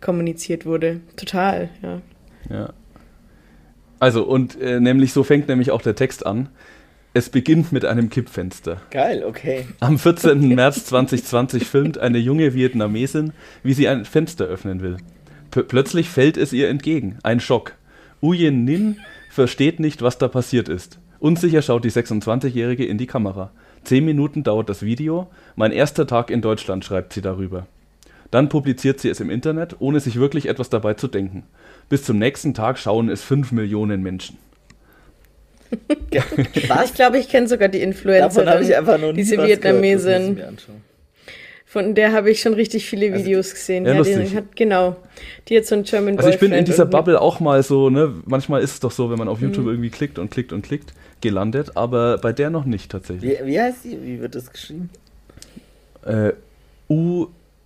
[0.00, 1.00] kommuniziert wurde.
[1.16, 2.00] Total, ja.
[2.50, 2.72] Ja.
[4.00, 6.48] Also, und äh, nämlich so fängt nämlich auch der Text an.
[7.16, 8.80] Es beginnt mit einem Kippfenster.
[8.90, 9.66] Geil, okay.
[9.78, 10.48] Am 14.
[10.48, 13.32] März 2020 filmt eine junge Vietnamesin,
[13.62, 14.96] wie sie ein Fenster öffnen will.
[15.52, 17.18] P plötzlich fällt es ihr entgegen.
[17.22, 17.76] Ein Schock.
[18.20, 18.98] Uyen Nin
[19.30, 20.98] versteht nicht, was da passiert ist.
[21.20, 23.52] Unsicher schaut die 26-Jährige in die Kamera.
[23.84, 25.28] Zehn Minuten dauert das Video.
[25.56, 27.66] Mein erster Tag in Deutschland, schreibt sie darüber.
[28.34, 31.44] Dann publiziert sie es im Internet, ohne sich wirklich etwas dabei zu denken.
[31.88, 34.38] Bis zum nächsten Tag schauen es 5 Millionen Menschen.
[36.10, 39.14] Ich glaube, ich kenne sogar die Influencerin.
[39.14, 40.40] diese Vietnamesin.
[41.64, 43.86] Von der habe ich schon richtig viele Also, Videos gesehen.
[43.86, 44.96] ja, Ja, die hat, genau.
[45.48, 46.96] Die hat so einen German Also ich bin in dieser irgendwie.
[46.96, 49.90] Bubble auch mal so, ne, manchmal ist es doch so, wenn man auf YouTube irgendwie
[49.90, 53.38] klickt und klickt und klickt, gelandet, aber bei der noch nicht tatsächlich.
[53.40, 53.96] Wie, wie heißt sie?
[54.02, 54.90] Wie wird das geschrieben?
[56.04, 56.32] Äh,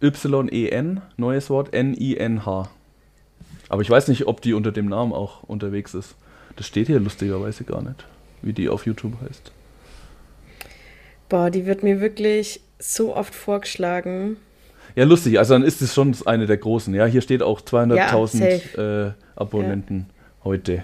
[0.03, 2.71] U-Y-E-N, neues Wort, N-I-N-H.
[3.69, 6.15] Aber ich weiß nicht, ob die unter dem Namen auch unterwegs ist.
[6.57, 8.05] Das steht hier lustigerweise gar nicht,
[8.43, 9.53] wie die auf YouTube heißt.
[11.29, 14.37] Boah, die wird mir wirklich so oft vorgeschlagen.
[14.97, 16.95] Ja, lustig, also dann ist es schon eine der großen.
[16.95, 20.07] Ja, hier steht auch 200.000 äh, Abonnenten
[20.45, 20.83] heute.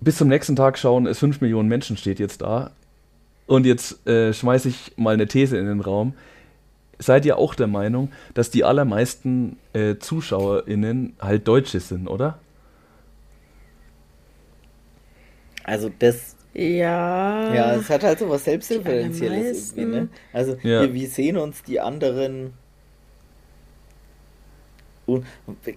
[0.00, 2.70] Bis zum nächsten Tag schauen es 5 Millionen Menschen, steht jetzt da.
[3.46, 6.12] Und jetzt äh, schmeiße ich mal eine These in den Raum.
[6.98, 12.38] Seid ihr auch der Meinung, dass die allermeisten äh, ZuschauerInnen halt Deutsche sind, oder?
[15.64, 17.54] Also das Ja.
[17.54, 20.08] Ja, es hat halt so was Selbstreferenzielles irgendwie, ne?
[20.32, 20.82] Also Ja.
[20.82, 22.54] wir, wir sehen uns die anderen.
[25.06, 25.24] Und,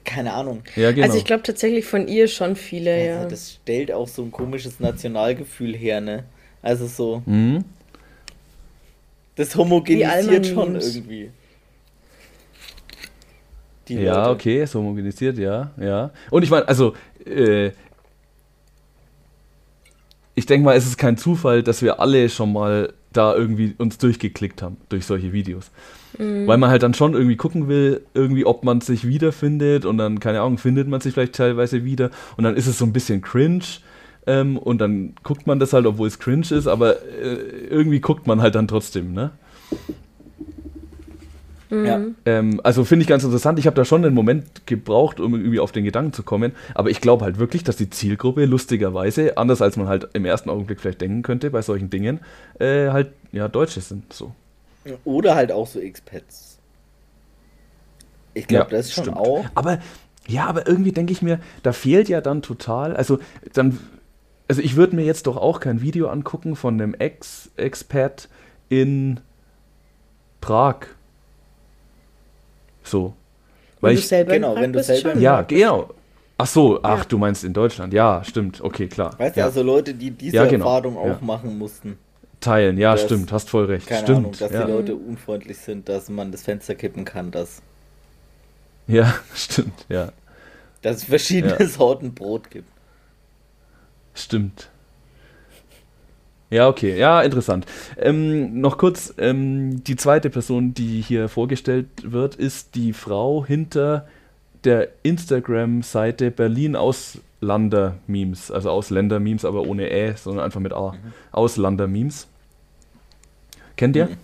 [0.04, 0.64] keine Ahnung.
[0.76, 1.06] Ja, genau.
[1.06, 3.26] Also ich glaube tatsächlich von ihr schon viele, Also ja.
[3.26, 6.24] das stellt auch so ein komisches Nationalgefühl her, ne?
[6.62, 7.64] Also so, mhm.
[9.42, 10.96] Das homogenisiert schon Memes.
[10.96, 11.32] irgendwie.
[13.88, 14.30] Die Ja, Leute.
[14.30, 16.12] okay, so homogenisiert, ja, ja.
[16.30, 16.94] Und ich meine, also,
[17.26, 17.72] äh,
[20.36, 23.98] ich denke mal, es ist kein Zufall, dass wir alle schon mal da irgendwie uns
[23.98, 25.70] durchgeklickt haben durch solche Videos.
[26.18, 30.20] Weil man halt dann schon irgendwie gucken will, irgendwie, ob man sich wiederfindet und dann,
[30.20, 33.22] keine Ahnung, findet man sich vielleicht teilweise wieder und dann ist es so ein bisschen
[33.22, 33.64] cringe
[34.28, 37.36] ähm, und dann guckt man das halt, obwohl es cringe ist, aber äh,
[37.70, 39.32] irgendwie guckt man halt dann trotzdem, ne?
[41.70, 42.02] Ja.
[42.26, 43.58] Ähm, also finde ich ganz interessant.
[43.58, 46.52] Ich habe da schon einen Moment gebraucht, um irgendwie auf den Gedanken zu kommen.
[46.76, 50.50] Aber ich glaube halt wirklich, dass die Zielgruppe lustigerweise, anders als man halt im ersten
[50.50, 52.20] Augenblick vielleicht denken könnte bei solchen Dingen,
[52.60, 54.12] äh, halt ja Deutsche sind.
[54.12, 54.34] So.
[55.06, 56.60] Oder halt auch so Expats.
[58.34, 59.18] Ich glaube, Ja, das ist schon stimmt.
[59.18, 59.46] auch.
[59.56, 59.80] Aber
[60.28, 62.96] ja, aber irgendwie denke ich mir, da fehlt ja dann total.
[62.98, 63.20] Also
[63.54, 63.80] dann,
[64.52, 68.28] also ich würde mir jetzt doch auch kein Video angucken von einem Ex-Expat
[68.68, 69.22] in
[70.42, 70.88] Prag.
[72.84, 73.14] So.
[73.80, 75.94] Weil Wenn du ich, selber genau, in Prag wenn du bist, selber Ja, genau.
[76.38, 77.06] Ach so, ach, Ja.
[77.06, 77.94] du meinst in Deutschland.
[77.94, 78.60] Ja, stimmt.
[78.60, 79.18] Okay, klar.
[79.18, 79.46] Weißt du, ja.
[79.46, 80.66] also Leute, die diese Ja, genau.
[80.66, 81.20] Erfahrung auch Ja.
[81.22, 81.98] machen mussten.
[82.42, 83.88] Teilen, ja, das- stimmt, hast voll recht.
[83.88, 84.18] Keine stimmt.
[84.18, 84.66] Ahnung, dass ja.
[84.66, 87.62] die Leute unfreundlich sind, dass man das Fenster kippen kann, dass,
[88.88, 90.12] ja, stimmt, ja.
[90.82, 91.68] dass es verschiedene Ja.
[91.68, 92.68] Sorten Brot gibt.
[94.14, 94.70] Stimmt.
[96.50, 97.66] Ja, okay, ja, interessant.
[97.98, 104.06] Ähm, noch kurz, ähm, die zweite Person, die hier vorgestellt wird, ist die Frau hinter
[104.66, 110.94] der Instagram-Seite Berlin Auslander-Memes, also Ausländer-Memes, aber ohne Ä, sondern einfach mit A.
[111.32, 112.28] Auslander-Memes.
[113.78, 114.08] Kennt ihr?
[114.08, 114.18] Mhm.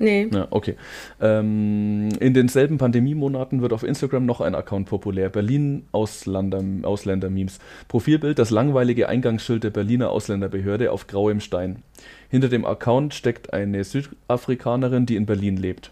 [0.00, 0.28] Nee.
[0.32, 0.76] Ja, okay.
[1.20, 5.28] Ähm, in denselben Pandemiemonaten wird auf Instagram noch ein Account populär.
[5.28, 7.58] Berlin Ausländer-Memes.
[7.88, 11.82] Profilbild, das langweilige Eingangsschild der Berliner Ausländerbehörde auf grauem Stein.
[12.30, 15.90] Hinter dem Account steckt eine Südafrikanerin, die in Berlin lebt.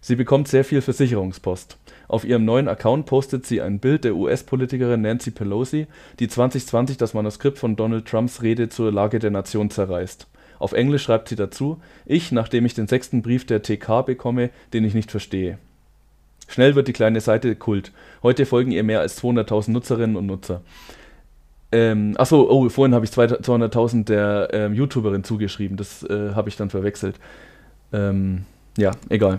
[0.00, 1.78] Sie bekommt sehr viel Versicherungspost.
[2.08, 5.86] Auf ihrem neuen Account postet sie ein Bild der US-Politikerin Nancy Pelosi,
[6.18, 10.26] die 2020 das Manuskript von Donald Trumps Rede zur Lage der Nation zerreißt.
[10.62, 14.84] Auf Englisch schreibt sie dazu, ich, nachdem ich den sechsten Brief der TK bekomme, den
[14.84, 15.58] ich nicht verstehe.
[16.46, 17.92] Schnell wird die kleine Seite Kult.
[18.22, 20.62] Heute folgen ihr mehr als 200.000 Nutzerinnen und Nutzer.
[21.72, 25.76] Ähm, achso, oh, vorhin habe ich 200.000 der ähm, YouTuberin zugeschrieben.
[25.76, 27.18] Das äh, habe ich dann verwechselt.
[27.92, 28.44] Ähm,
[28.78, 29.38] ja, egal.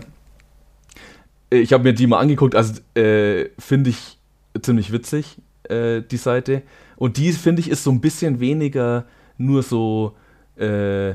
[1.50, 2.54] Äh, Ich habe mir die mal angeguckt.
[2.54, 4.18] Also äh, finde ich
[4.60, 5.38] ziemlich witzig,
[5.70, 6.62] äh, die Seite.
[6.96, 9.06] Und die, finde ich, ist so ein bisschen weniger
[9.38, 10.14] nur so,
[10.58, 11.14] äh,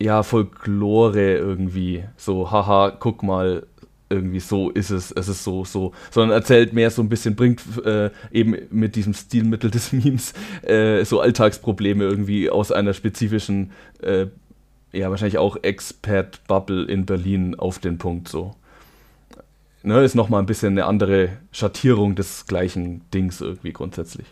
[0.00, 2.04] ja, Folklore irgendwie.
[2.16, 3.66] So, haha, guck mal,
[4.10, 7.62] irgendwie so ist es, es ist so, so, sondern erzählt mehr so ein bisschen, bringt
[7.84, 13.72] äh, eben mit diesem Stilmittel des Memes äh, so Alltagsprobleme irgendwie aus einer spezifischen,
[14.02, 14.26] äh,
[14.92, 18.54] ja, wahrscheinlich auch Expat-Bubble in Berlin auf den Punkt so.
[19.82, 24.26] Ne, ist nochmal ein bisschen eine andere Schattierung des gleichen Dings irgendwie grundsätzlich.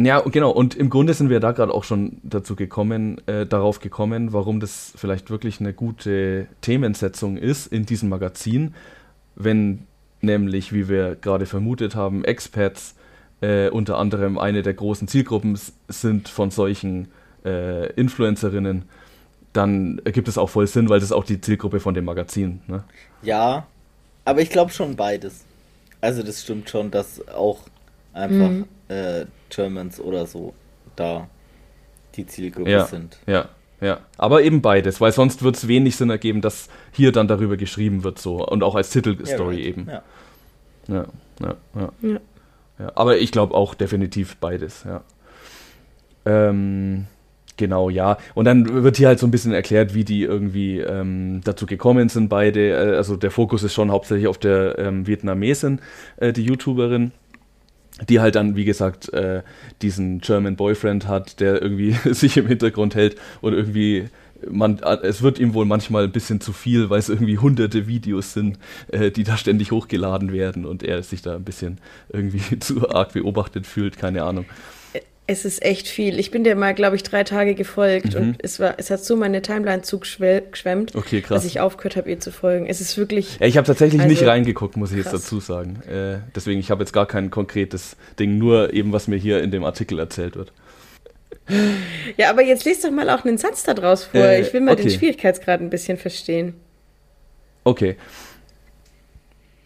[0.00, 0.50] Ja, genau.
[0.50, 4.60] Und im Grunde sind wir da gerade auch schon dazu gekommen, äh, darauf gekommen, warum
[4.60, 8.74] das vielleicht wirklich eine gute Themensetzung ist in diesem Magazin,
[9.34, 9.86] wenn
[10.20, 12.94] nämlich, wie wir gerade vermutet haben, Expats
[13.40, 17.08] äh, unter anderem eine der großen Zielgruppen sind von solchen
[17.44, 18.84] äh, Influencerinnen,
[19.52, 22.60] dann ergibt es auch voll Sinn, weil das ist auch die Zielgruppe von dem Magazin.
[22.68, 22.84] Ne?
[23.22, 23.66] Ja,
[24.24, 25.44] aber ich glaube schon beides.
[26.00, 27.60] Also das stimmt schon, dass auch
[28.12, 28.64] einfach Mhm.
[28.88, 30.54] äh, Germans oder so
[30.96, 31.28] da
[32.16, 32.84] die Zielgruppe Ja.
[32.86, 33.18] sind.
[33.26, 33.48] Ja,
[33.80, 34.00] ja.
[34.16, 38.02] Aber eben beides, weil sonst wird es wenig Sinn ergeben, dass hier dann darüber geschrieben
[38.04, 39.64] wird so und auch als Titelstory right.
[39.66, 39.86] eben.
[39.88, 40.02] Ja.
[40.88, 41.04] Ja,
[41.40, 41.92] ja, ja.
[42.02, 42.20] Ja.
[42.78, 42.92] ja.
[42.94, 45.02] Aber ich glaube auch definitiv beides, ja.
[46.24, 47.06] Ähm,
[47.56, 48.18] genau, ja.
[48.34, 52.08] Und dann wird hier halt so ein bisschen erklärt, wie die irgendwie ähm, dazu gekommen
[52.08, 52.70] sind, beide.
[52.70, 55.80] Äh, Also der Fokus ist schon hauptsächlich auf der ähm, Vietnamesin,
[56.16, 57.12] äh, die YouTuberin
[58.08, 59.42] die halt dann, wie gesagt, äh,
[59.82, 64.08] diesen German Boyfriend hat, der irgendwie sich im Hintergrund hält und irgendwie
[64.48, 67.86] man, äh, es wird ihm wohl manchmal ein bisschen zu viel, weil es irgendwie hunderte
[67.86, 71.78] Videos sind, äh, die da ständig hochgeladen werden und er sich da ein bisschen
[72.08, 74.46] irgendwie zu arg beobachtet fühlt, keine Ahnung.
[75.30, 76.18] Es ist echt viel.
[76.18, 78.20] Ich bin dir mal, glaube ich, drei Tage gefolgt Mhm.
[78.20, 82.18] und es war, es hat so meine Timeline zugeschwemmt, Okay, dass ich aufgehört habe, ihr
[82.18, 82.64] zu folgen.
[82.66, 83.38] Es ist wirklich.
[83.40, 85.22] Ich habe tatsächlich nicht Also, reingeguckt, muss ich jetzt krass.
[85.24, 85.82] dazu sagen.
[85.82, 89.50] Äh, deswegen, ich habe jetzt gar kein konkretes Ding, nur eben, was mir hier in
[89.50, 90.50] dem Artikel erzählt wird.
[92.16, 94.22] Ja, aber jetzt lest doch mal auch einen Satz da draus vor.
[94.22, 94.96] Äh, ich will mal den okay.
[94.96, 96.54] Schwierigkeitsgrad ein bisschen verstehen.
[97.64, 97.96] Okay.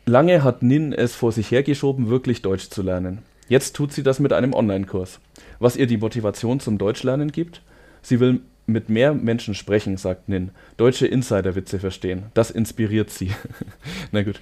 [0.07, 3.23] Lange hat Nin es vor sich hergeschoben, wirklich Deutsch zu lernen.
[3.53, 5.21] Jetzt tut sie das mit einem Online-Kurs.
[5.59, 7.61] Was ihr die Motivation zum Deutschlernen gibt?
[8.01, 10.53] Sie will mit mehr Menschen sprechen, sagt Nin.
[10.79, 12.23] Deutsche Insiderwitze verstehen.
[12.33, 13.31] Das inspiriert sie.
[14.11, 14.41] Na gut.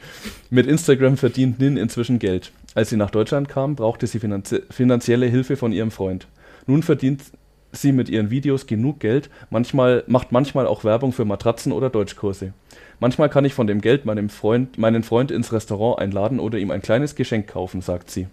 [0.49, 2.53] Mit Instagram verdient Nin inzwischen Geld.
[2.77, 6.29] Als sie nach Deutschland kam, brauchte sie finanzie finanzielle Hilfe von ihrem Freund.
[6.69, 7.21] Nun verdient
[7.73, 12.53] sie mit ihren Videos genug Geld, manchmal, macht manchmal auch Werbung für Matratzen oder Deutschkurse.
[13.01, 16.71] Manchmal kann ich von dem Geld meinem Freund, meinen Freund ins Restaurant einladen oder ihm
[16.71, 18.29] ein kleines Geschenk kaufen, sagt sie.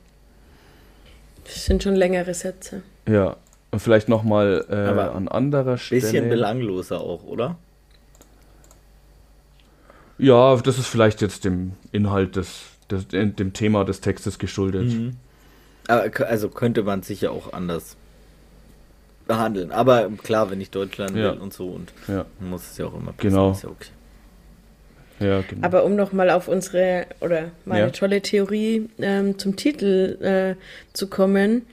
[1.48, 2.84] Das sind schon längere Sätze.
[3.08, 3.38] Ja,
[3.72, 6.02] und vielleicht nochmal äh, Aber an anderer Stelle.
[6.02, 7.58] Bisschen belangloser auch, oder?
[10.18, 14.92] Ja, das ist vielleicht jetzt dem Inhalt des, des dem Thema des Textes geschuldet.
[15.88, 17.96] Aber, k- also könnte man sich ja auch anders
[19.28, 19.72] behandeln.
[19.72, 21.34] Aber klar, wenn ich Deutsch lernen Ja.
[21.34, 23.52] will und so und Ja, dann muss es ja auch immer passen, Genau.
[23.52, 23.90] Ist ja okay.
[25.20, 25.66] Ja, genau.
[25.66, 27.90] Aber um nochmal auf unsere oder meine Ja.
[27.90, 30.56] tolle Theorie ähm, zum Titel äh,
[30.94, 31.64] zu kommen.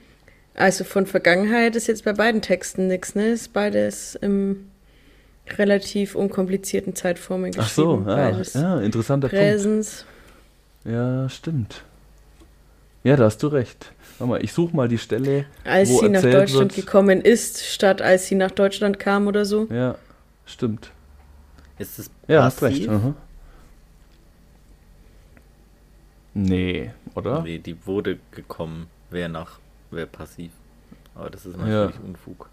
[0.53, 3.27] Also von Vergangenheit ist jetzt bei beiden Texten nichts, ne?
[3.31, 4.67] Ist beides im
[5.57, 8.09] relativ unkomplizierten Zeitformen Ach so, geschrieben.
[8.09, 9.43] ja, beides ja interessanter Punkt.
[9.43, 10.05] Präsens.
[10.85, 11.83] Ja, stimmt.
[13.03, 13.91] Ja, da hast du recht.
[14.17, 15.45] Warte mal, ich suche mal die Stelle.
[15.63, 19.45] Als wo sie nach Deutschland wird- gekommen ist, statt als sie nach Deutschland kam oder
[19.45, 19.67] so.
[19.71, 19.95] Ja,
[20.45, 20.89] stimmt.
[21.77, 22.79] Ist es Ja, hast passiv?
[22.79, 22.89] recht.
[22.89, 23.13] Aha.
[26.35, 27.41] Nee, oder?
[27.41, 28.87] Nee, die wurde gekommen.
[29.09, 29.59] Wer nach,
[29.89, 30.51] wer passiv.
[31.15, 32.49] Aber das ist natürlich Unfug.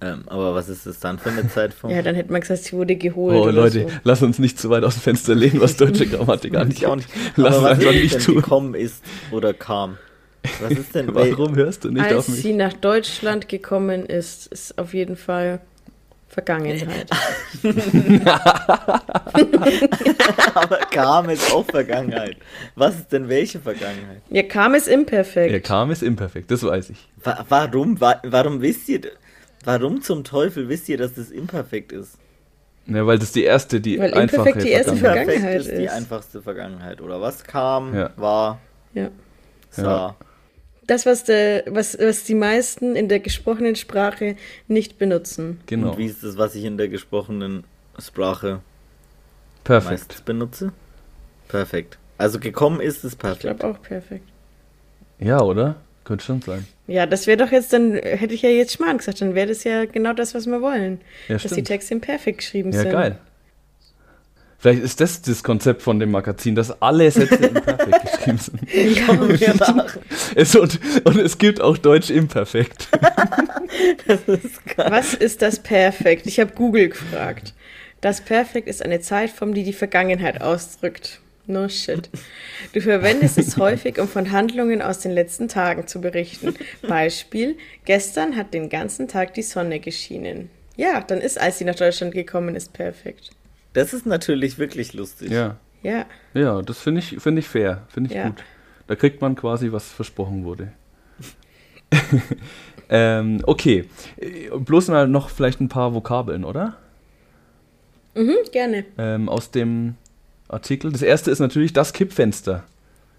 [0.00, 1.92] Ähm, aber was ist das dann für eine Zeitform?
[1.94, 3.36] Ja, dann hätte man gesagt, sie wurde geholt.
[3.36, 3.90] Oh, oder Leute, So.
[4.04, 6.86] lass uns nicht zu weit aus dem Fenster lehnen, was deutsche Grammatik angeht.
[6.86, 7.08] auch nicht.
[7.36, 8.34] Lass aber was einfach ist nicht denn tun.
[8.36, 9.98] gekommen ist oder kam?
[10.62, 11.08] Was ist denn?
[11.14, 12.40] Warum hörst du nicht Als auf mich?
[12.42, 15.60] sie nach Deutschland gekommen ist, ist auf jeden Fall
[16.38, 17.08] Vergangenheit.
[20.54, 22.36] aber kam ist auch Vergangenheit.
[22.76, 24.22] Was ist denn welche Vergangenheit?
[24.30, 25.52] Ja, kam es imperfekt.
[25.52, 27.08] Er kam ist imperfekt, das weiß ich.
[27.22, 29.00] Wa warum, wa warum wisst ihr,
[29.64, 32.18] warum zum Teufel wisst ihr, dass das imperfekt ist?
[32.86, 35.78] Ja, weil das die erste, die Weil einfache imperfekt die erste Vergangenheit- Imperfekt Vergangenheit ist
[35.78, 35.92] die ist.
[35.92, 37.00] einfachste Vergangenheit.
[37.02, 38.10] Oder was kam, Ja.
[38.16, 38.60] war,
[38.94, 39.08] Ja.
[39.70, 39.82] sah.
[39.82, 40.16] Ja.
[40.88, 44.34] Das, was, der, was, was die meisten in der gesprochenen Sprache
[44.66, 45.60] nicht benutzen.
[45.66, 45.90] Genau.
[45.92, 47.62] Und wie ist das, was ich in der gesprochenen
[47.98, 48.60] Sprache
[49.64, 49.90] Perfekt.
[49.92, 50.72] meistens benutze?
[51.46, 51.98] Perfekt.
[52.16, 53.42] Also gekommen ist es Ich perfekt.
[53.42, 54.26] glaube auch perfekt.
[55.20, 55.76] Ja, oder?
[56.04, 56.66] Könnte schon sein.
[56.86, 59.64] Ja, das wäre doch jetzt, dann hätte ich ja jetzt Schmarrn gesagt, dann wäre das
[59.64, 61.00] ja genau das, was wir wollen.
[61.28, 61.68] Ja, dass die stimmt.
[61.68, 62.92] Texte im Perfekt geschrieben Ja, sind.
[62.92, 63.18] geil.
[64.60, 69.06] Vielleicht ist das das Konzept von dem Magazin, dass alle Sätze im Perfekt geschrieben sind.
[69.06, 69.96] Kommen wir nach.
[70.34, 72.88] Es, und, und es gibt auch Deutsch imperfekt.
[74.76, 76.26] Was ist das Perfekt?
[76.26, 77.54] Ich habe Google gefragt.
[78.00, 81.20] Das Perfekt ist eine Zeitform, die die Vergangenheit ausdrückt.
[81.46, 82.10] No shit.
[82.72, 86.54] Du verwendest es häufig, um von Handlungen aus den letzten Tagen zu berichten.
[86.86, 90.50] Beispiel: Gestern hat den ganzen Tag die Sonne geschienen.
[90.76, 93.30] Ja, dann ist, als sie nach Deutschland gekommen ist, perfekt.
[93.72, 95.30] Das ist natürlich wirklich lustig.
[95.30, 97.82] Ja, Ja, ja das finde ich, find ich fair.
[97.88, 98.28] Finde ich Ja.
[98.28, 98.42] gut.
[98.86, 100.72] Da kriegt man quasi, was versprochen wurde.
[102.88, 103.84] ähm, okay.
[104.56, 106.76] Bloß mal noch vielleicht ein paar Vokabeln, oder?
[108.14, 108.84] mhm, gerne.
[108.96, 109.94] ähm, aus dem
[110.48, 110.90] Artikel.
[110.90, 112.64] Das erste ist natürlich das Kippfenster.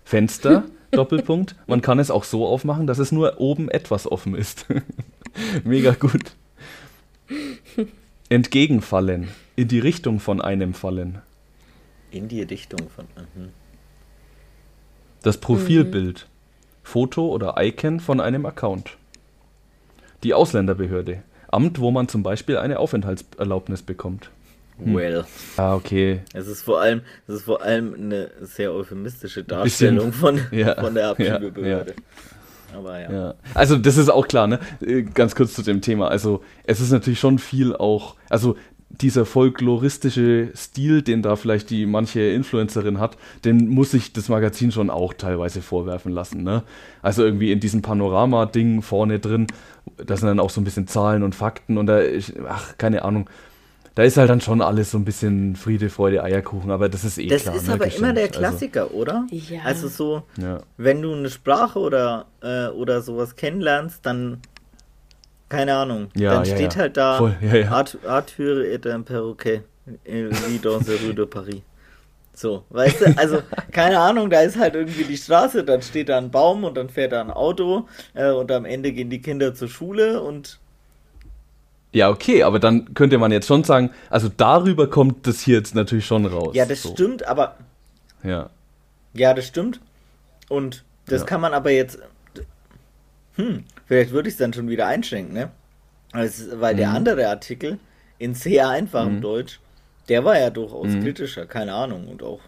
[0.03, 1.55] Fenster, Doppelpunkt.
[1.67, 4.65] Man kann es auch so aufmachen, dass es nur oben etwas offen ist.
[5.63, 6.31] Mega gut.
[8.29, 9.29] Entgegenfallen.
[9.60, 11.18] In die Richtung von einem fallen.
[12.12, 13.03] In die Richtung von.
[13.36, 13.49] Mhm.
[15.22, 16.30] Das Profilbild.
[16.82, 18.95] Foto oder Icon von einem Account.
[20.24, 21.24] Die Ausländerbehörde.
[21.49, 24.32] Amt, wo man zum Beispiel eine Aufenthaltserlaubnis bekommt.
[24.78, 24.95] Hm.
[24.95, 25.26] Well.
[25.57, 26.22] Ah, okay.
[26.34, 30.93] Es ist vor allem, es ist vor allem eine sehr euphemistische Darstellung von, Ja, von
[30.93, 31.95] der ja, Abschiebebehörde.
[32.74, 33.12] Aber ja.
[33.12, 34.60] Ja, also das ist auch klar, ne?
[34.80, 36.07] Äh, Ganz kurz zu dem Thema.
[36.07, 38.55] Also es ist natürlich schon viel auch, also
[38.89, 44.71] dieser folkloristische Stil, den da vielleicht die manche Influencerin hat, den muss sich das Magazin
[44.71, 46.63] schon auch teilweise vorwerfen lassen, ne?
[47.01, 49.47] Also irgendwie in diesem Panorama-Ding vorne drin,
[50.03, 53.03] da sind dann auch so ein bisschen Zahlen und Fakten und da, ist- ach, keine
[53.05, 53.29] Ahnung.
[53.95, 57.17] Da ist halt dann schon alles so ein bisschen Friede, Freude, Eierkuchen, aber das ist
[57.17, 57.55] eh Das klar.
[57.55, 57.73] ist ne?
[57.73, 58.37] aber immer der Geschenkt.
[58.37, 59.25] Klassiker, oder?
[59.29, 59.61] Ja.
[59.65, 60.59] Also so, Also, ja.
[60.77, 64.39] wenn du eine Sprache oder, äh, oder sowas kennenlernst, dann,
[65.49, 66.79] keine Ahnung, Ja, dann ja, steht ja.
[66.81, 67.35] halt da Voll,
[68.07, 69.63] Arthur et un perroquet,
[70.05, 71.61] wie dans la rue de Paris.
[72.33, 73.41] So, weißt du, also,
[73.71, 76.87] keine Ahnung, da ist halt irgendwie die Straße, dann steht da ein Baum und dann
[76.87, 80.57] fährt da ein Auto äh, und am Ende gehen die Kinder zur Schule und
[81.91, 85.75] Ja, okay, aber dann könnte man jetzt schon sagen, also darüber kommt das hier jetzt
[85.75, 86.51] natürlich schon raus.
[86.53, 86.93] Ja, das so.
[86.93, 87.57] stimmt, aber.
[88.23, 88.49] Ja.
[89.13, 89.81] Ja, das stimmt.
[90.47, 91.99] Und das kann man aber jetzt.
[93.39, 95.49] Hm, vielleicht würde ich es dann schon wieder einschränken, ne?
[96.11, 96.95] Also, weil der Mhm.
[96.95, 97.79] andere Artikel
[98.17, 99.21] in sehr einfachem Mhm.
[99.21, 99.59] Deutsch,
[100.09, 101.03] der war ja durchaus Mhm.
[101.03, 102.41] kritischer, keine Ahnung, und auch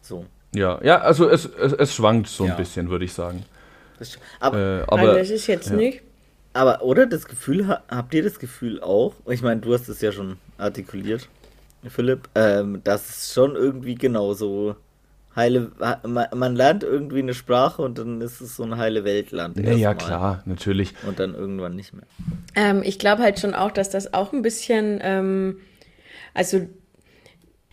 [0.00, 0.24] so.
[0.54, 2.54] Ja, ja, also es, es, es schwankt so ein Ja.
[2.56, 3.44] bisschen, würde ich sagen.
[3.98, 5.76] Das, aber, Äh, Aber das ist jetzt ja.
[5.76, 6.02] nicht.
[6.54, 9.14] aber, oder das Gefühl, ha- habt ihr das Gefühl auch?
[9.28, 11.28] Ich meine, du hast es ja schon artikuliert,
[11.88, 14.76] Philipp, ähm, dass es schon irgendwie genau so
[15.36, 15.70] heile,
[16.02, 19.58] man, lernt irgendwie eine Sprache und dann ist es so ein heile Weltland.
[19.58, 20.94] ja, ja, klar, natürlich.
[21.06, 22.06] Und dann irgendwann nicht mehr.
[22.54, 25.58] Ähm, ich glaube halt schon auch, dass das auch ein bisschen, ähm,
[26.32, 26.66] also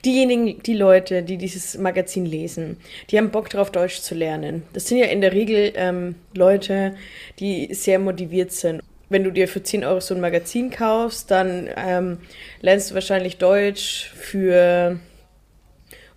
[0.04, 2.78] diejenigen, die Leute, die dieses Magazin lesen,
[3.10, 4.64] die haben Bock drauf, Deutsch zu lernen.
[4.74, 6.96] Das sind ja in der Regel ähm, Leute,
[7.40, 8.82] die sehr motiviert sind.
[9.08, 12.18] Wenn du dir für 10 Euro so ein Magazin kaufst, dann ähm,
[12.62, 15.00] lernst du wahrscheinlich Deutsch für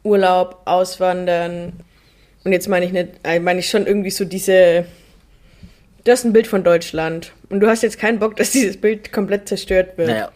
[0.06, 1.72] Urlaub, Auswandern.
[2.44, 4.86] Und jetzt meine ich nicht, äh, meine ich schon irgendwie so diese
[6.06, 9.12] du hast ein Bild von Deutschland und du hast jetzt keinen Bock, dass dieses Bild
[9.12, 10.08] komplett zerstört wird.
[10.08, 10.30] Naja,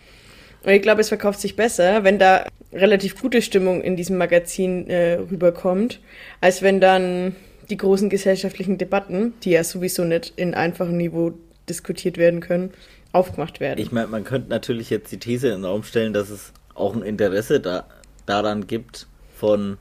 [0.64, 4.88] Und ich glaube, es verkauft sich besser, wenn da relativ gute Stimmung in diesem Magazin
[4.88, 6.00] äh, rüberkommt,
[6.40, 7.34] als wenn dann
[7.68, 11.32] die großen gesellschaftlichen Debatten, die ja sowieso nicht in einfachem Niveau
[11.68, 12.72] diskutiert werden können,
[13.12, 13.80] aufgemacht werden.
[13.80, 16.94] ich meine, man könnte natürlich jetzt die These in den Raum stellen, dass es auch
[16.94, 17.86] ein Interesse da,
[18.26, 19.08] daran gibt
[19.40, 19.78] von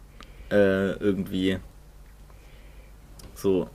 [0.51, 1.59] äh, irgendwie
[3.33, 3.69] so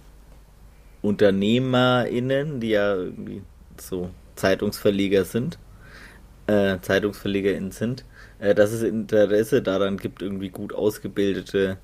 [1.02, 3.42] UnternehmerInnen, die ja irgendwie
[3.78, 5.58] so Zeitungsverleger sind,
[6.46, 8.06] äh, ZeitungsverlegerInnen sind,
[8.38, 11.76] äh, dass es Interesse daran gibt, irgendwie gut ausgebildete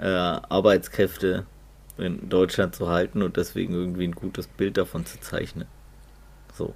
[0.00, 1.46] äh, Arbeitskräfte
[1.96, 5.68] in Deutschland zu halten und deswegen irgendwie ein gutes Bild davon zu zeichnen.
[6.52, 6.74] So.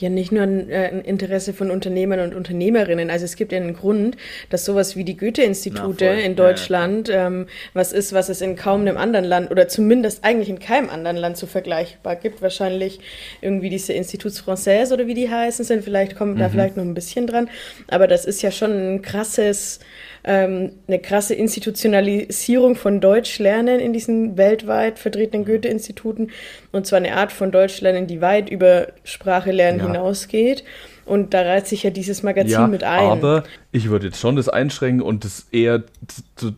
[0.00, 3.10] Ja, nicht nur ein, äh, ein Interesse von Unternehmern und Unternehmerinnen.
[3.10, 4.16] Also es gibt ja einen Grund,
[4.48, 8.54] dass sowas wie die Goethe-Institute in Ja, ja, Deutschland ähm, was ist, was es in
[8.54, 12.42] kaum einem anderen Land oder zumindest eigentlich in keinem anderen Land so vergleichbar gibt.
[12.42, 13.00] Wahrscheinlich
[13.40, 15.82] irgendwie diese Instituts Français oder wie die heißen sind.
[15.82, 17.50] Vielleicht kommt da vielleicht noch ein bisschen dran.
[17.88, 19.80] Aber das ist ja schon ein krasses,
[20.28, 26.28] ähm, eine krasse Institutionalisierung von Deutschlernen in diesen weltweit vertretenen Goethe-Instituten.
[26.70, 29.86] Und zwar eine Art von Deutschlernen, die weit über Sprache lernen Ja.
[29.86, 30.64] hinausgeht.
[31.06, 33.00] Und da reiht sich ja dieses Magazin Ja, mit ein.
[33.00, 35.82] aber ich würde jetzt schon das einschränken und das eher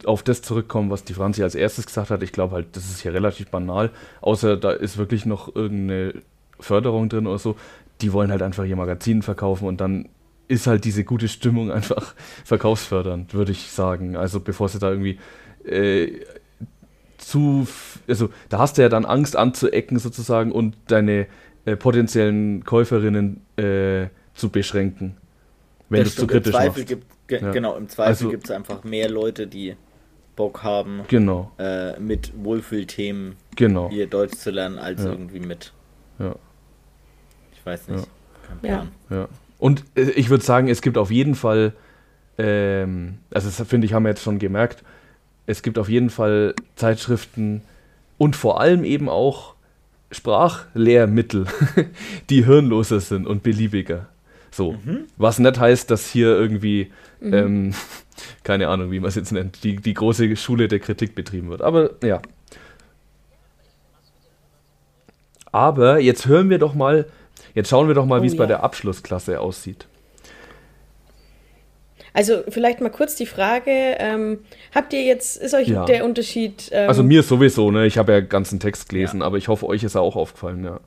[0.04, 2.24] auf das zurückkommen, was die Franzi als erstes gesagt hat.
[2.24, 3.90] Ich glaube halt, das ist hier relativ banal,
[4.20, 6.14] außer da ist wirklich noch irgendeine
[6.58, 7.54] Förderung drin oder so.
[8.00, 10.08] Die wollen halt einfach ihr Magazin verkaufen und dann
[10.50, 14.16] ist halt diese gute Stimmung einfach verkaufsfördernd, würde ich sagen.
[14.16, 15.18] Also bevor sie da irgendwie
[15.64, 16.20] äh,
[17.18, 17.66] zu,
[18.08, 21.26] also da hast du ja dann Angst anzuecken sozusagen und deine
[21.64, 25.16] äh, potenziellen Käuferinnen äh, zu beschränken,
[25.88, 26.86] wenn du es zu kritisch machst.
[26.86, 27.52] gibt ge Ja.
[27.52, 29.76] genau im Zweifel Also- gibt es einfach mehr Leute, die
[30.36, 33.90] Bock haben, Genau, äh, mit Wohlfühlthemen genau.
[33.90, 35.10] hier Deutsch zu lernen, als Ja.
[35.10, 35.72] irgendwie mit.
[36.18, 36.34] Ja.
[37.52, 38.06] Ich weiß nicht.
[38.46, 38.76] Kein Ja.
[38.76, 38.88] Plan.
[39.10, 39.28] Ja.
[39.60, 41.74] Und äh, ich würde sagen, es gibt auf jeden Fall,
[42.38, 44.82] ähm, also das finde ich, haben wir jetzt schon gemerkt,
[45.46, 47.62] es gibt auf jeden Fall Zeitschriften
[48.18, 49.54] und vor allem eben auch
[50.10, 51.46] Sprachlehrmittel,
[52.30, 54.06] die hirnloser sind und beliebiger.
[54.50, 54.76] So.
[55.16, 56.90] Was nicht heißt, dass hier irgendwie,
[57.22, 57.72] ähm,
[58.42, 61.62] keine Ahnung, wie man es jetzt nennt, die, die große Schule der Kritik betrieben wird.
[61.62, 62.20] Aber ja.
[65.52, 67.06] Aber jetzt hören wir doch mal,
[67.54, 68.48] jetzt schauen wir doch mal, Oh wie es bei ja.
[68.48, 69.86] der Abschlussklasse aussieht.
[72.12, 74.40] Also vielleicht mal kurz die Frage, ähm,
[74.74, 75.84] habt ihr jetzt, ist euch Ja.
[75.84, 76.68] der Unterschied...
[76.72, 77.86] Ähm, Also mir sowieso, ne?
[77.86, 80.80] Ich habe ja ganzen Text gelesen, aber ich hoffe, euch ist er auch aufgefallen, ja.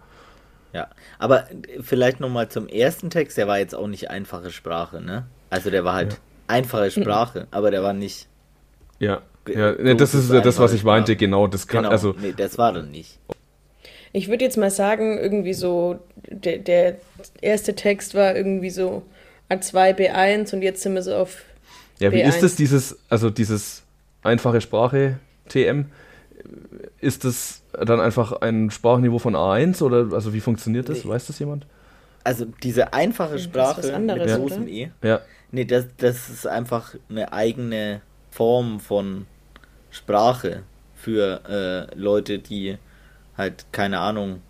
[0.73, 0.87] Ja,
[1.19, 1.45] aber
[1.81, 5.25] vielleicht nochmal zum ersten Text, der war jetzt auch nicht einfache Sprache, ne?
[5.51, 8.27] Also der war halt einfache Sprache, aber der war nicht.
[8.99, 9.21] Ja.
[9.47, 11.47] Ja ne, das ist ja das, was ich meinte, genau.
[11.47, 13.19] Das kann, Genau, also, nee, das war dann nicht.
[14.13, 15.99] Ich würde jetzt mal sagen, irgendwie so,
[16.29, 16.95] der, der
[17.41, 19.03] erste Text war irgendwie so
[19.49, 21.41] A2, B1 und jetzt sind wir so auf
[21.99, 22.29] ja, wie B1.
[22.29, 23.83] ist das, dieses, also dieses
[24.21, 25.85] einfache Sprache TM?
[26.99, 31.07] Ist das dann einfach ein Sprachniveau von A1 oder also wie funktioniert das?
[31.07, 31.65] Weiß das jemand?
[32.23, 34.91] Also diese einfache Das ist Sprache was anderes, mit großem E.
[35.01, 35.21] Ja.
[35.51, 38.01] Nee, das, das ist einfach eine eigene
[38.31, 39.25] Form von
[39.91, 40.63] Sprache
[40.95, 41.41] für
[41.93, 42.77] äh, Leute, die
[43.37, 44.41] halt, keine Ahnung,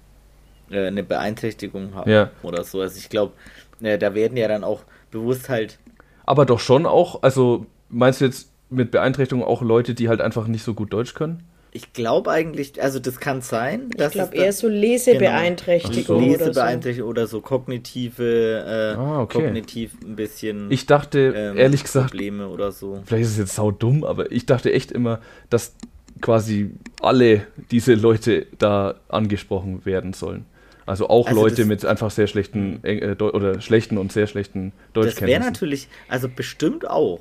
[0.70, 2.32] äh, eine Beeinträchtigung haben Ja.
[2.42, 2.82] oder so.
[2.82, 3.34] Also ich glaube,
[3.82, 4.82] äh, da werden ja dann auch
[5.12, 5.80] bewusst halt,
[6.26, 10.48] Aber doch schon auch, also meinst du jetzt mit Beeinträchtigung auch Leute, die halt einfach
[10.48, 11.44] nicht so gut Deutsch können?
[11.76, 13.90] Ich glaube eigentlich, also das kann sein.
[13.98, 16.32] Ich glaube eher so Lesebeeinträchtigung genau.
[16.38, 17.38] Lesebeeinträchtigung oder so.
[17.38, 19.42] oder so kognitive, äh, ah, okay.
[19.42, 20.72] kognitiv ein bisschen.
[20.72, 23.02] Ich dachte, ähm, ehrlich gesagt, Probleme oder so.
[23.06, 25.20] Vielleicht ist es jetzt sau dumm, aber ich dachte echt immer,
[25.50, 25.74] dass
[26.24, 26.72] quasi
[27.02, 30.46] alle diese Leute da angesprochen werden sollen.
[30.86, 35.28] Also auch also Leute mit einfach sehr schlechten äh, oder schlechten und sehr schlechten Deutschkenntnissen.
[35.28, 37.20] Das wäre natürlich, also bestimmt auch.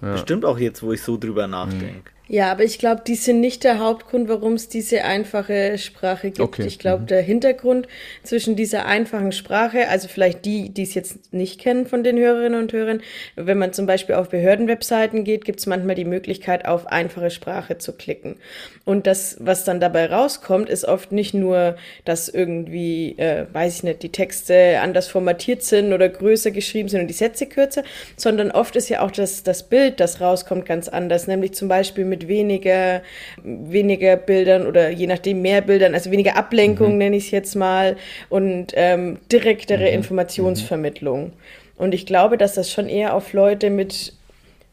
[0.00, 0.12] Ja.
[0.12, 2.12] Bestimmt auch jetzt, wo ich so drüber nachdenke.
[2.28, 6.40] Ja, aber ich glaube, die sind nicht der Hauptgrund, warum es diese einfache Sprache gibt.
[6.40, 6.66] Okay.
[6.66, 7.06] Ich glaube, mhm.
[7.06, 7.86] der Hintergrund
[8.24, 12.60] zwischen dieser einfachen Sprache, also vielleicht die, die es jetzt nicht kennen von den Hörerinnen
[12.60, 13.00] und Hörern,
[13.36, 17.78] wenn man zum Beispiel auf Behördenwebseiten geht, gibt es manchmal die Möglichkeit, auf einfache Sprache
[17.78, 18.36] zu klicken.
[18.84, 23.82] Und das, was dann dabei rauskommt, ist oft nicht nur, dass irgendwie, äh, weiß ich
[23.84, 27.84] nicht, die Texte anders formatiert sind oder größer geschrieben sind und die Sätze kürzer,
[28.16, 31.28] sondern oft ist ja auch das, das Bild, das rauskommt, ganz anders.
[31.28, 33.02] Nämlich zum Beispiel mit mit weniger,
[33.42, 36.98] weniger Bildern oder je nachdem mehr Bildern, also weniger Ablenkung mhm.
[36.98, 37.96] nenne ich es jetzt mal
[38.28, 39.94] und ähm, direktere mhm.
[39.98, 41.32] Informationsvermittlung.
[41.76, 44.14] Und ich glaube, dass das schon eher auf Leute mit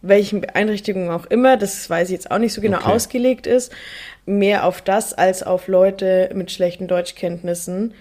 [0.02, 2.92] welchen Beeinträchtigungen auch immer, das weiß ich jetzt auch nicht so genau okay.
[2.92, 3.72] ausgelegt ist,
[4.26, 7.94] mehr auf das als auf Leute mit schlechten Deutschkenntnissen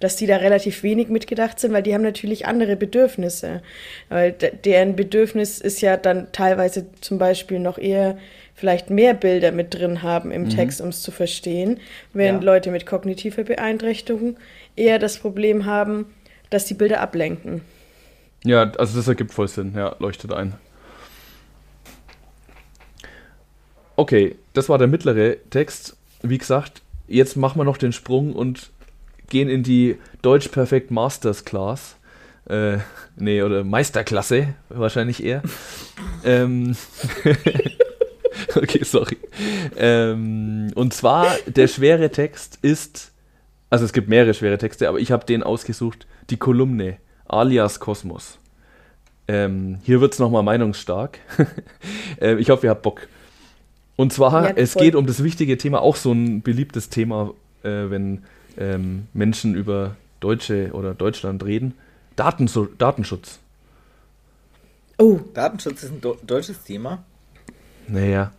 [0.00, 3.62] dass die da relativ wenig mitgedacht sind, weil die haben natürlich andere Bedürfnisse.
[4.08, 8.18] Weil deren Bedürfnis ist ja dann teilweise zum Beispiel noch eher
[8.60, 10.50] vielleicht mehr Bilder mit drin haben im mhm.
[10.50, 11.80] Text, um es zu verstehen,
[12.12, 12.52] während ja.
[12.52, 14.36] Leute mit kognitiver Beeinträchtigung
[14.76, 16.06] eher das Problem haben,
[16.50, 17.62] dass die Bilder ablenken.
[18.44, 20.54] Ja, also das ergibt voll Sinn, ja, leuchtet ein.
[23.96, 25.96] Okay, das war der mittlere Text.
[26.22, 28.70] Wie gesagt, jetzt machen wir noch den Sprung und
[29.28, 31.96] gehen in die Deutsch Perfekt Masters Class.
[32.48, 32.78] Äh,
[33.16, 35.42] nee, oder Meisterklasse wahrscheinlich eher.
[36.24, 36.76] ähm,
[38.54, 39.16] okay, sorry.
[39.76, 43.12] Ähm, und zwar, der schwere Text ist,
[43.70, 48.38] also es gibt mehrere schwere Texte, aber ich habe den ausgesucht, die Kolumne, alias Kosmos.
[49.28, 51.18] Ähm, hier wird es nochmal meinungsstark.
[52.20, 53.06] ähm, ich hoffe, ihr habt Bock.
[53.96, 57.90] Und zwar, ja, es geht um das wichtige Thema, auch so ein beliebtes Thema, äh,
[57.90, 58.24] wenn
[58.58, 61.74] ähm, Menschen über Deutsche oder Deutschland reden.
[62.16, 63.38] Datenso Datenschutz.
[64.98, 65.20] Oh.
[65.34, 67.04] Datenschutz ist ein deutsches Thema.
[67.90, 68.32] Naja.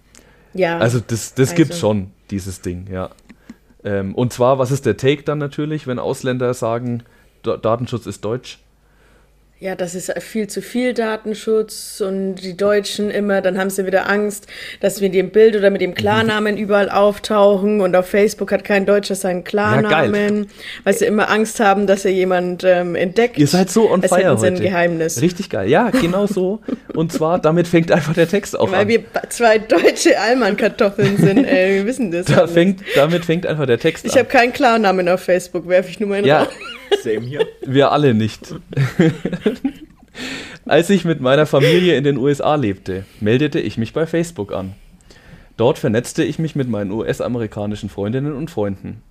[0.53, 0.77] Ja.
[0.77, 1.55] Also das, das also.
[1.55, 3.09] gibt schon, dieses Ding, ja.
[3.83, 7.03] Ähm, und zwar, was ist der Take dann natürlich, wenn Ausländer sagen,
[7.43, 8.59] Datenschutz ist deutsch?
[9.61, 14.09] Ja, das ist viel zu viel Datenschutz und die Deutschen immer, dann haben sie wieder
[14.09, 14.47] Angst,
[14.79, 18.63] dass wir mit dem Bild oder mit dem Klarnamen überall auftauchen und auf Facebook hat
[18.63, 20.49] kein Deutscher seinen Klarnamen, ja,
[20.83, 23.37] weil sie immer Angst haben, dass er jemand ähm, entdeckt.
[23.37, 24.47] Ihr seid so on fire heute.
[24.47, 25.21] Ein Geheimnis.
[25.21, 25.69] Richtig geil.
[25.69, 26.59] Ja, genau so.
[26.95, 28.87] und zwar, damit fängt einfach der Text auch weil an.
[28.87, 32.25] Weil wir zwei deutsche Allmann-Kartoffeln sind, ey, wir wissen das.
[32.25, 34.15] Da fängt, damit fängt einfach der Text ich an.
[34.15, 36.39] Ich habe keinen Klarnamen auf Facebook, werfe ich nur mal in ja.
[36.39, 36.47] Raum.
[37.01, 37.47] Same hier.
[37.65, 38.53] Wir alle nicht.
[40.65, 44.73] Als ich mit meiner Familie in den USA lebte, meldete ich mich bei Facebook an.
[45.57, 49.01] Dort vernetzte ich mich mit meinen US-amerikanischen Freundinnen und Freunden.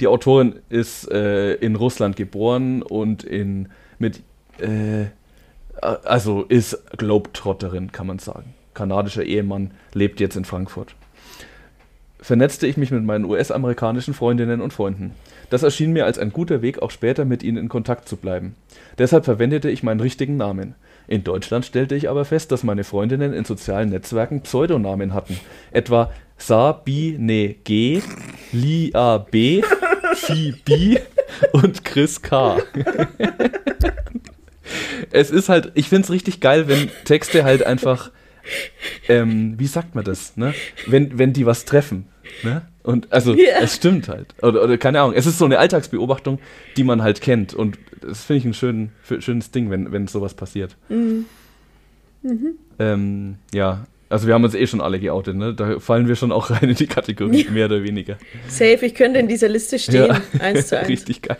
[0.00, 3.68] Die Autorin ist äh, in Russland geboren und in
[3.98, 4.20] mit
[4.58, 5.06] äh,
[5.80, 8.54] also ist Globetrotterin, kann man sagen.
[8.74, 10.94] Kanadischer Ehemann lebt jetzt in Frankfurt.
[12.20, 15.12] Vernetzte ich mich mit meinen US-amerikanischen Freundinnen und Freunden.
[15.50, 18.54] Das erschien mir als ein guter Weg, auch später mit ihnen in Kontakt zu bleiben.
[18.98, 20.74] Deshalb verwendete ich meinen richtigen Namen.
[21.08, 25.38] In Deutschland stellte ich aber fest, dass meine Freundinnen in sozialen Netzwerken Pseudonamen hatten.
[25.70, 28.02] Etwa Sabine G,
[28.52, 29.62] Lia B,
[30.14, 30.98] Phi B
[31.52, 32.58] und Chris K.
[35.10, 38.10] es ist halt, ich finde es richtig geil, wenn Texte halt einfach,
[39.08, 40.54] ähm, wie sagt man das, ne?
[40.86, 42.08] Wenn, wenn die was treffen.
[42.42, 42.62] Ne?
[42.86, 43.58] Und also yeah.
[43.60, 44.28] es stimmt halt.
[44.42, 45.14] Oder, oder, keine Ahnung.
[45.16, 46.38] Es ist so eine Alltagsbeobachtung,
[46.76, 47.52] die man halt kennt.
[47.52, 50.76] Und das finde ich ein schön, schönes Ding, wenn, wenn sowas passiert.
[50.88, 51.24] Mhm.
[52.22, 52.54] Mhm.
[52.78, 55.52] Ähm, ja, also wir haben uns eh schon alle geoutet, ne?
[55.52, 57.50] Da fallen wir schon auch rein in die Kategorie, ja.
[57.50, 58.18] mehr oder weniger.
[58.46, 60.20] Safe, ich könnte in dieser Liste stehen, ja.
[60.38, 60.88] eins zu eins.
[60.88, 61.38] Richtig geil.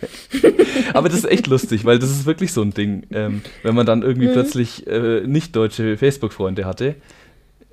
[0.93, 3.85] Aber das ist echt lustig, weil das ist wirklich so ein Ding, ähm, wenn man
[3.85, 4.33] dann irgendwie mhm.
[4.33, 6.95] plötzlich äh, nicht deutsche Facebook-Freunde hatte.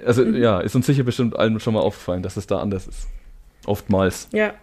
[0.06, 0.36] Also mhm.
[0.36, 3.08] ja, ist uns sicher bestimmt allen schon mal aufgefallen, dass es da anders ist.
[3.66, 4.28] Oftmals.
[4.32, 4.54] Ja.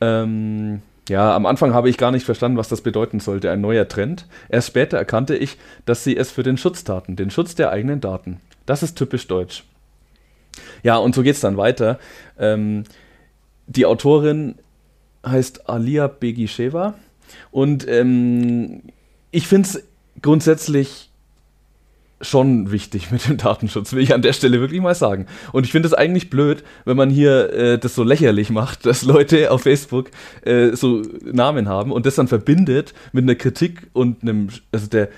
[0.00, 3.86] Ähm, ja, am Anfang habe ich gar nicht verstanden, was das bedeuten sollte, ein neuer
[3.88, 4.26] Trend.
[4.48, 8.00] Erst später erkannte ich, dass sie es für den Schutz taten, den Schutz der eigenen
[8.00, 8.40] Daten.
[8.64, 9.64] Das ist typisch deutsch.
[10.82, 11.98] Ja, und so geht es dann weiter.
[12.38, 12.84] Ähm,
[13.66, 14.56] die Autorin
[15.26, 16.94] heißt Alia Begisheva
[17.50, 18.82] und ähm,
[19.30, 19.82] ich finde es
[20.22, 21.10] grundsätzlich
[22.20, 25.26] schon wichtig mit dem Datenschutz, will ich an der Stelle wirklich mal sagen.
[25.52, 29.02] Und ich finde es eigentlich blöd, wenn man hier äh, das so lächerlich macht, dass
[29.02, 30.10] Leute auf Facebook
[30.44, 35.08] äh, so Namen haben und das dann verbindet mit einer Kritik und einem, also der,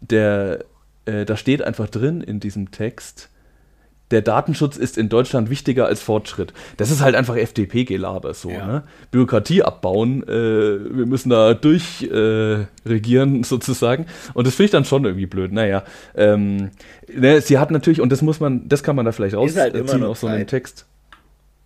[0.00, 0.64] der,
[1.04, 3.30] äh, da steht einfach drin in diesem Text,
[4.10, 6.52] der Datenschutz ist in Deutschland wichtiger als Fortschritt.
[6.76, 8.66] Das ist halt einfach FDP-Gelaber so, ja.
[8.66, 8.82] ne?
[9.10, 14.06] Bürokratie abbauen, äh, wir müssen da durchregieren äh, sozusagen.
[14.34, 15.52] Und das finde ich dann schon irgendwie blöd.
[15.52, 15.84] Naja,
[16.16, 16.70] ähm,
[17.12, 20.02] ne, sie hat natürlich, und das muss man, das kann man da vielleicht rausziehen halt
[20.02, 20.86] aus so einem Text.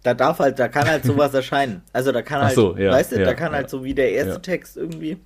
[0.02, 1.80] Da darf halt, da kann halt sowas erscheinen.
[1.94, 4.12] Also da kann halt, so, ja, weißt du, ja, da kann halt so wie der
[4.12, 5.16] erste Text irgendwie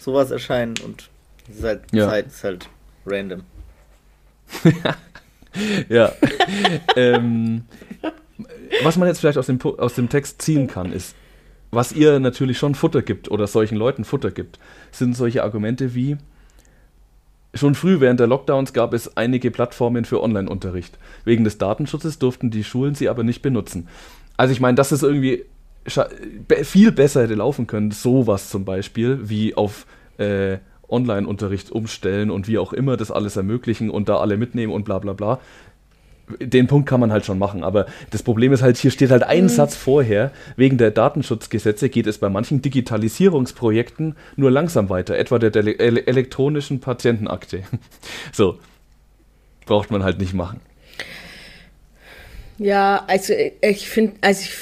[0.00, 1.08] sowas erscheinen und
[1.50, 2.68] es ist halt, Zeit ist halt
[3.06, 3.42] random.
[5.88, 6.12] ja.
[6.96, 7.64] ähm,
[8.82, 11.14] was man jetzt vielleicht aus dem, aus dem Text ziehen kann, ist,
[11.70, 14.58] was ihr natürlich schon Futter gibt oder solchen Leuten Futter gibt,
[14.90, 16.16] sind solche Argumente wie,
[17.54, 20.98] schon früh während der Lockdowns gab es einige Plattformen für Online-Unterricht.
[21.24, 23.88] Wegen des Datenschutzes durften die Schulen sie aber nicht benutzen.
[24.36, 25.44] Also ich meine, das ist irgendwie
[26.62, 29.86] viel besser hätte laufen können, sowas zum Beispiel, wie auf
[30.18, 30.58] äh,
[30.88, 34.98] Online-Unterricht umstellen und wie auch immer das alles ermöglichen und da alle mitnehmen und bla
[34.98, 35.40] bla bla.
[36.40, 39.22] Den Punkt kann man halt schon machen, aber das Problem ist halt, hier steht halt
[39.22, 39.48] ein mhm.
[39.48, 45.50] Satz vorher, wegen der Datenschutzgesetze geht es bei manchen Digitalisierungsprojekten nur langsam weiter, etwa der,
[45.50, 45.64] der
[46.06, 47.62] elektronischen Patientenakte.
[48.32, 48.58] so,
[49.64, 50.60] braucht man halt nicht machen.
[52.58, 53.32] Ja, also
[53.62, 54.52] ich finde, also ich,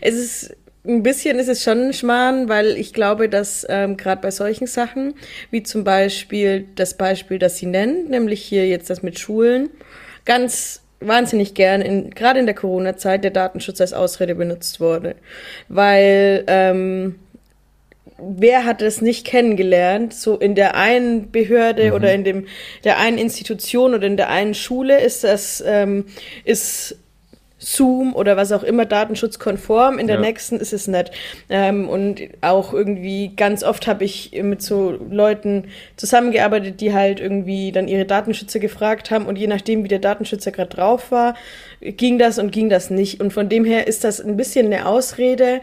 [0.00, 0.56] es ist
[0.86, 4.66] ein bisschen ist es schon ein Schmarrn, weil ich glaube, dass ähm, gerade bei solchen
[4.66, 5.14] Sachen,
[5.50, 9.70] wie zum Beispiel das Beispiel, das sie nennen, nämlich hier jetzt das mit Schulen,
[10.24, 15.16] ganz wahnsinnig gern, in, gerade in der Corona-Zeit, der Datenschutz als Ausrede benutzt wurde.
[15.68, 17.16] Weil ähm,
[18.18, 21.92] wer hat es nicht kennengelernt, so in der einen Behörde mhm.
[21.92, 22.46] oder in dem
[22.84, 26.06] der einen Institution oder in der einen Schule ist das ähm,
[26.44, 26.96] ist
[27.64, 30.22] Zoom oder was auch immer datenschutzkonform, in der ja.
[30.22, 31.10] nächsten ist es nicht.
[31.48, 35.64] Ähm, und auch irgendwie ganz oft habe ich mit so Leuten
[35.96, 40.50] zusammengearbeitet, die halt irgendwie dann ihre Datenschützer gefragt haben und je nachdem, wie der Datenschützer
[40.50, 41.34] gerade drauf war,
[41.80, 43.20] ging das und ging das nicht.
[43.20, 45.60] Und von dem her ist das ein bisschen eine Ausrede,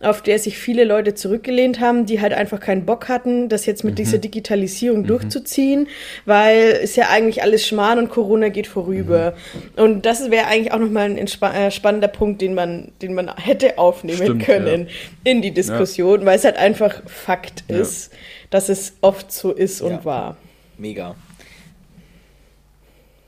[0.00, 3.84] auf der sich viele Leute zurückgelehnt haben, die halt einfach keinen Bock hatten, das jetzt
[3.84, 3.96] mit mhm.
[3.96, 5.06] dieser Digitalisierung mhm.
[5.06, 5.88] durchzuziehen,
[6.26, 9.34] weil ist ja eigentlich alles Schmarrn und Corona geht vorüber.
[9.76, 9.82] Mhm.
[9.82, 13.78] Und das wäre eigentlich auch nochmal ein äh, spannender Punkt, den man, den man hätte
[13.78, 15.30] aufnehmen Stimmt, können ja.
[15.30, 16.26] in die Diskussion, ja.
[16.26, 17.78] weil es halt einfach Fakt ja.
[17.78, 18.12] ist,
[18.50, 20.36] dass es oft so ist und war.
[20.76, 21.14] Mega.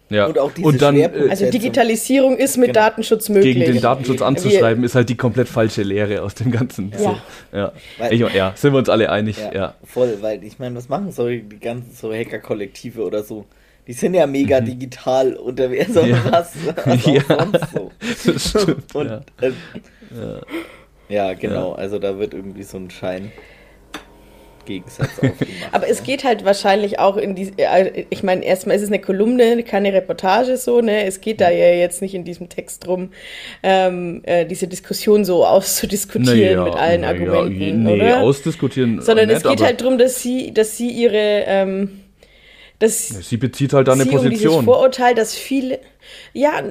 [0.08, 0.26] Ja.
[0.26, 2.80] Und auch diese und dann, äh, Also Digitalisierung ist mit genau.
[2.80, 3.56] Datenschutz möglich.
[3.56, 6.92] Gegen den Datenschutz anzuschreiben, Wir, ist halt die komplett falsche Lehre aus dem Ganzen.
[6.92, 7.16] Ja, so,
[7.52, 7.72] ja.
[7.98, 9.38] Weil, ich, ja sind wir uns alle einig.
[9.38, 9.74] Ja, ja.
[9.84, 13.46] Voll, weil ich meine, was machen so die ganzen so Hacker-Kollektive oder so?
[13.86, 14.66] Die sind ja mega mhm.
[14.66, 16.18] digital unterwegs und ja.
[16.30, 16.52] was,
[16.84, 17.22] was ja.
[17.28, 17.90] sonst so.
[18.32, 19.20] Das stimmt, und, ja.
[19.40, 19.52] Äh,
[21.08, 21.34] ja.
[21.34, 23.32] genau, also da wird irgendwie so ein Schein.
[24.66, 25.46] Gegensatz aufgemacht.
[25.72, 29.00] Aber es geht halt wahrscheinlich auch in die, äh, ich meine, erstmal ist es eine
[29.00, 31.04] Kolumne, keine Reportage so, ne?
[31.04, 33.10] Es geht da ja jetzt nicht in diesem Text drum,
[33.62, 38.20] ähm, äh, diese Diskussion so auszudiskutieren naja, mit allen naja, Argumenten, nee, oder?
[38.20, 39.00] ausdiskutieren.
[39.00, 42.00] Sondern nicht, es geht halt darum, dass sie, dass sie ihre, ähm,
[42.78, 44.24] dass sie bezieht halt da eine Position.
[44.26, 45.80] Um dieses Vorurteil, dass viele
[46.32, 46.62] ja,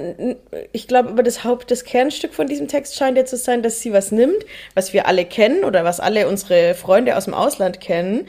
[0.72, 3.80] ich glaube, aber das Haupt, das Kernstück von diesem Text scheint ja zu sein, dass
[3.80, 7.80] sie was nimmt, was wir alle kennen oder was alle unsere Freunde aus dem Ausland
[7.80, 8.26] kennen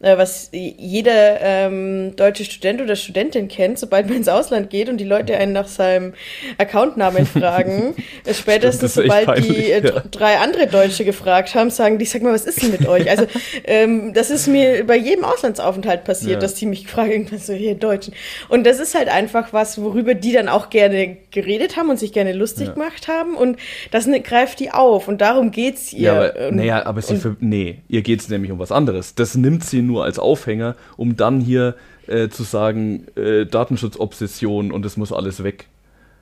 [0.00, 5.04] was jeder ähm, deutsche Student oder Studentin kennt, sobald man ins Ausland geht und die
[5.04, 6.14] Leute einen nach seinem
[6.56, 7.94] Accountnamen fragen.
[8.30, 10.02] spätestens Stimmt, sobald peinlich, die äh, ja.
[10.10, 13.10] drei andere Deutsche gefragt haben, sagen die, sag mal, was ist denn mit euch?
[13.10, 13.26] Also
[13.64, 16.38] ähm, das ist mir bei jedem Auslandsaufenthalt passiert, ja.
[16.38, 18.14] dass die mich fragen, irgendwas so, hier Deutschen.
[18.48, 22.12] Und das ist halt einfach was, worüber die dann auch gerne geredet haben und sich
[22.12, 22.72] gerne lustig ja.
[22.74, 23.58] gemacht haben und
[23.90, 26.00] das ne, greift die auf und darum geht's ihr.
[26.00, 29.14] Ja, aber, naja, aber sie für, nee, ihr geht's nämlich um was anderes.
[29.14, 31.74] Das nimmt sie nur als Aufhänger, um dann hier
[32.06, 35.66] äh, zu sagen, äh, Datenschutzobsession und es muss alles weg.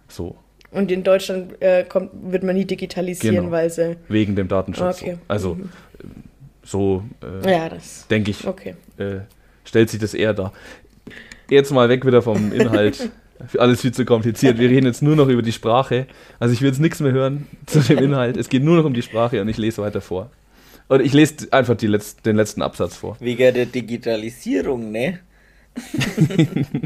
[0.09, 0.36] So.
[0.70, 3.51] Und in Deutschland äh, kommt, wird man nie digitalisieren, genau.
[3.51, 3.97] weil sie.
[4.09, 5.02] Wegen dem Datenschutz.
[5.02, 5.12] Okay.
[5.12, 5.18] So.
[5.28, 5.68] Also mhm.
[6.64, 7.70] so äh, ja,
[8.10, 8.74] denke ich, okay.
[8.98, 9.20] Äh,
[9.64, 10.52] stellt sich das eher dar.
[11.48, 13.10] Jetzt mal weg wieder vom Inhalt.
[13.59, 14.59] Alles viel zu kompliziert.
[14.59, 16.06] Wir reden jetzt nur noch über die Sprache.
[16.40, 18.36] Also ich will jetzt nichts mehr hören zu dem Inhalt.
[18.38, 20.30] Es geht nur noch um die Sprache und ich lese weiter vor.
[20.88, 23.16] Und ich lese einfach Letz-, den letzten Absatz vor.
[23.20, 25.20] Wegen der Digitalisierung, ne?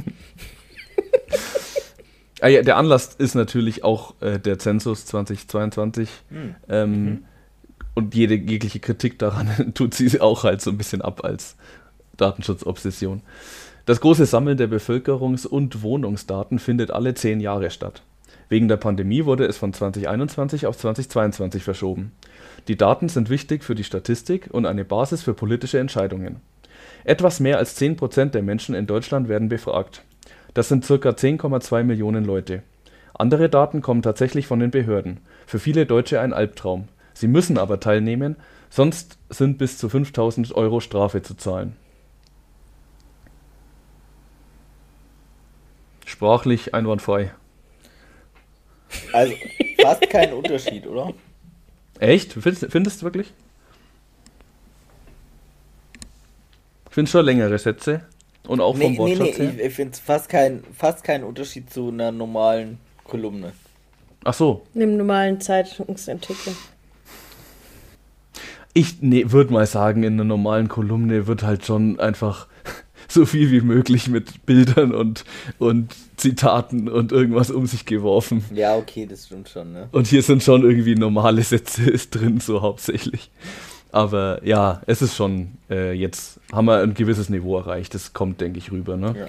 [2.40, 6.08] ah ja, der Anlass ist natürlich auch äh, der Zensus 2022.
[6.30, 6.54] Hm.
[6.68, 7.24] Ähm, mhm.
[7.94, 11.56] Und jede jegliche Kritik daran tut sie auch halt so ein bisschen ab als
[12.16, 13.22] Datenschutzobsession.
[13.86, 18.02] Das große Sammeln der Bevölkerungs- und Wohnungsdaten findet alle zehn Jahre statt.
[18.48, 22.12] Wegen der Pandemie wurde es von 2021 auf 2022 verschoben.
[22.68, 26.40] Die Daten sind wichtig für die Statistik und eine Basis für politische Entscheidungen.
[27.04, 30.04] Etwas mehr als 10 Prozent der Menschen in Deutschland werden befragt.
[30.54, 30.94] Das sind ca.
[30.94, 32.62] 10,2 Millionen Leute.
[33.14, 35.20] Andere Daten kommen tatsächlich von den Behörden.
[35.46, 36.88] Für viele Deutsche ein Albtraum.
[37.14, 38.36] Sie müssen aber teilnehmen,
[38.70, 41.76] sonst sind bis zu 5000 Euro Strafe zu zahlen.
[46.06, 47.32] Sprachlich einwandfrei.
[49.12, 49.34] Also
[49.80, 51.12] fast kein Unterschied, oder?
[52.00, 52.32] Echt?
[52.32, 53.32] Findest, findest du wirklich?
[56.88, 58.02] Ich finde schon längere Sätze.
[58.48, 59.54] Und auch vom nee, nee, Wortschatz nee, her.
[59.54, 63.52] ich, ich finde fast kein, fast kein Unterschied zu einer normalen Kolumne.
[64.24, 64.66] Ach so.
[64.74, 66.54] Im normalen Zeitungsartikel.
[68.72, 72.46] Ich nee, würde mal sagen, in einer normalen Kolumne wird halt schon einfach
[73.14, 75.24] so viel wie möglich mit Bildern und,
[75.58, 78.44] und Zitaten und irgendwas um sich geworfen.
[78.54, 79.88] Ja, okay, das stimmt schon, ne?
[79.92, 83.30] Und hier sind schon irgendwie normale Sätze drin, so hauptsächlich.
[83.92, 87.94] Aber ja, es ist schon, äh, jetzt haben wir ein gewisses Niveau erreicht.
[87.94, 88.96] Das kommt, denke ich, rüber.
[88.96, 89.14] Ne?
[89.18, 89.26] Ja.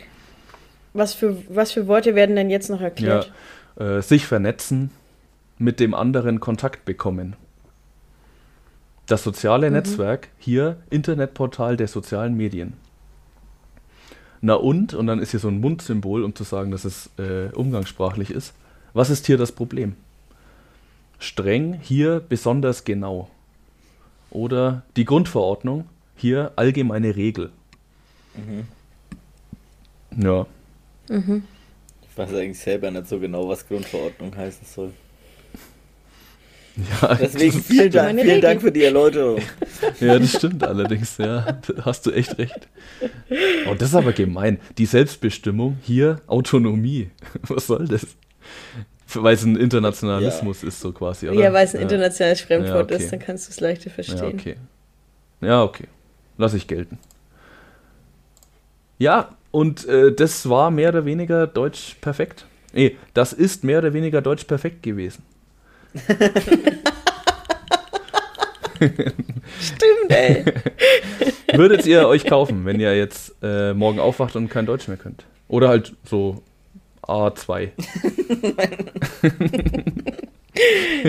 [0.94, 3.32] Was für, was für Worte werden denn jetzt noch erklärt?
[3.80, 4.92] Ja, äh, sich vernetzen,
[5.58, 7.36] mit dem anderen Kontakt bekommen.
[9.08, 12.74] Das soziale Netzwerk, hier Internetportal der sozialen Medien.
[14.42, 17.50] Na und, und dann ist hier so ein Mundsymbol, um zu sagen, dass es äh,
[17.54, 18.54] umgangssprachlich ist.
[18.94, 19.96] Was ist hier das Problem?
[21.20, 23.30] Streng, hier besonders genau.
[24.32, 25.86] Oder die Grundverordnung,
[26.16, 27.52] hier allgemeine Regel.
[30.18, 30.46] Ja.
[31.08, 34.92] Ich weiß eigentlich selber nicht so genau, was Grundverordnung heißen soll.
[37.02, 38.42] ja Deswegen vielen Dank, vielen.
[38.42, 39.42] Dank für die Erläuterung.
[40.00, 41.42] Ja, das stimmt allerdings, ja.
[41.68, 42.68] Da hast du echt recht.
[43.66, 44.60] Oh, das ist aber gemein.
[44.78, 47.10] Die Selbstbestimmung, hier Autonomie.
[47.44, 48.08] Was soll das?
[49.14, 51.40] Weil es ein Internationalismus ist, so quasi, oder?
[51.40, 53.04] Ja, weil es ein internationales Fremdwort Ja, okay.
[53.04, 54.34] ist, dann kannst du es leichter Ja, verstehen.
[54.34, 54.56] okay.
[55.42, 55.88] Ja, okay.
[56.38, 56.98] Lass ich gelten.
[59.00, 62.46] Ja, und äh, das war mehr oder weniger deutsch perfekt.
[62.74, 65.24] Nee, das ist mehr oder weniger deutsch perfekt gewesen.
[68.82, 70.44] Stimmt, ey.
[71.58, 75.24] Würdet ihr euch kaufen, wenn ihr jetzt äh, morgen aufwacht und kein Deutsch mehr könnt?
[75.48, 76.42] Oder halt so
[77.04, 77.70] A2.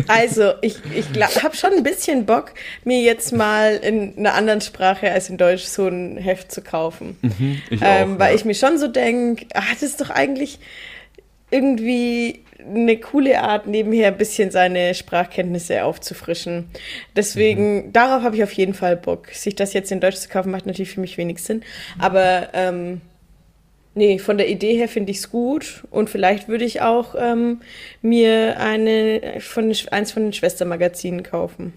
[0.07, 2.53] Also, ich, ich habe schon ein bisschen Bock,
[2.85, 7.17] mir jetzt mal in einer anderen Sprache als in Deutsch so ein Heft zu kaufen.
[7.69, 8.37] Ich ähm, auch, weil ja.
[8.37, 10.61] ich mir schon so denke, ah, das ist doch eigentlich
[11.51, 16.67] irgendwie eine coole Art, nebenher ein bisschen seine Sprachkenntnisse aufzufrischen.
[17.17, 17.93] Deswegen, Mhm.
[17.93, 19.29] darauf habe ich auf jeden Fall Bock.
[19.29, 21.63] Sich das jetzt in Deutsch zu kaufen, macht natürlich für mich wenig Sinn.
[21.99, 23.01] Aber ähm,
[23.95, 25.85] nee, von der Idee her finde ich es gut.
[25.91, 27.61] Und vielleicht würde ich auch ähm,
[28.01, 31.73] mir eine von, eins von den Schwestermagazinen kaufen.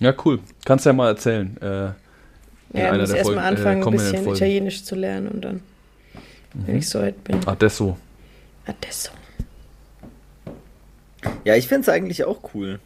[0.00, 0.38] Ja, cool.
[0.64, 1.56] Kannst ja mal erzählen.
[1.60, 1.66] Äh,
[2.78, 4.36] Ja, ich muss erstmal äh, anfangen, ein kommenden bisschen Folgen.
[4.36, 5.62] Italienisch zu lernen und dann,
[6.54, 7.38] wenn ich so weit bin.
[7.48, 7.96] Adesso.
[8.68, 9.10] Adesso.
[11.44, 12.78] Ja, ich finde es eigentlich auch cool.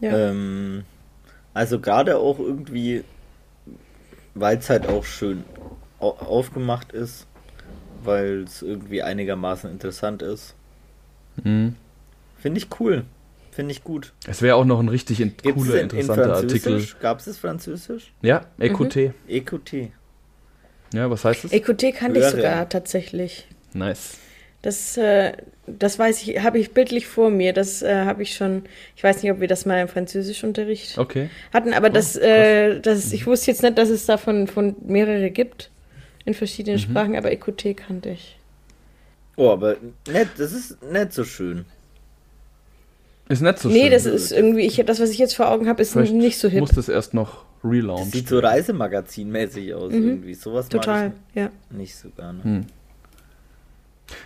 [0.00, 0.30] Ja.
[0.30, 0.84] Ähm,
[1.52, 3.04] also gerade auch irgendwie,
[4.34, 5.44] weil es halt auch schön
[5.98, 7.26] au aufgemacht ist,
[8.02, 10.54] weil es irgendwie einigermaßen interessant ist.
[11.44, 11.76] Mhm.
[12.38, 13.04] Finde ich cool.
[13.50, 14.14] Finde ich gut.
[14.26, 16.60] Es wäre auch noch ein richtig in Gibt es cooler, in, in interessanter Artikel.
[16.60, 16.98] Französisch?
[17.00, 18.12] Gab es Französisch?
[18.22, 19.12] Ja, EQT.
[19.28, 19.90] EQT.
[20.94, 21.52] Ja, was heißt es?
[21.52, 23.46] EQT kannte ich sogar tatsächlich.
[23.74, 24.18] Nice.
[24.62, 25.32] Das, äh,
[25.66, 27.52] das weiß ich, habe ich bildlich vor mir.
[27.54, 28.64] Das äh, habe ich schon.
[28.94, 31.30] Ich weiß nicht, ob wir das mal im Französischunterricht Okay.
[31.52, 35.30] hatten, aber das, Oh, äh, das, ich wusste jetzt nicht, dass es davon von mehrere
[35.30, 35.70] gibt
[36.26, 36.82] in verschiedenen Mhm.
[36.82, 38.36] Sprachen, aber EQT kannte ich.
[39.36, 39.76] Oh, aber
[40.10, 41.64] nett, das ist nicht so schön.
[43.30, 43.90] Ist nicht so nee, schön.
[43.92, 46.48] das ist irgendwie, ich, das, was ich jetzt vor Augen habe, ist Vielleicht nicht so
[46.48, 46.60] hip.
[46.60, 48.12] muss das erst noch Das relaunched.
[48.12, 50.34] sieht so Reisemagazin-mäßig aus irgendwie.
[50.34, 50.70] Sowas Mhm.
[50.70, 51.50] Total, mag ja.
[51.70, 52.42] ich nicht so gerne.
[52.44, 52.66] Hm.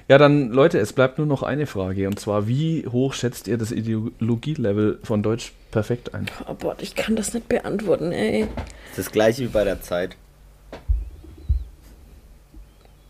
[0.06, 2.06] Ja, dann, Leute, es bleibt nur noch eine Frage.
[2.06, 6.26] Und zwar, wie hoch schätzt ihr das Ideologielevel von Deutsch perfekt ein?
[6.46, 8.46] Oh Gott, ich kann das nicht beantworten, ey.
[8.90, 10.16] Das ist das gleiche wie bei der Zeit.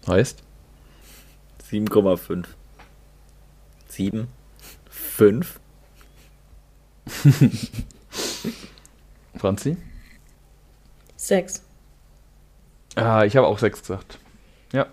[0.06, 0.44] Heißt?
[1.68, 2.44] 7,5.
[3.88, 4.28] 7?
[4.88, 5.60] 5?
[9.36, 9.76] Franzi?
[11.16, 11.62] Sechs.
[12.94, 14.18] Ah, ich habe auch sechs gesagt.
[14.72, 14.86] Ja.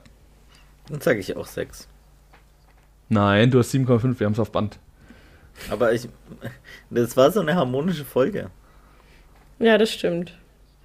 [0.90, 1.88] Dann sage ich auch 6.
[3.12, 4.80] Nein, du hast 7,5, wir haben es auf Band.
[5.70, 6.08] Aber ich.
[6.90, 8.50] Das war so eine harmonische Folge.
[9.60, 10.34] Ja, das stimmt.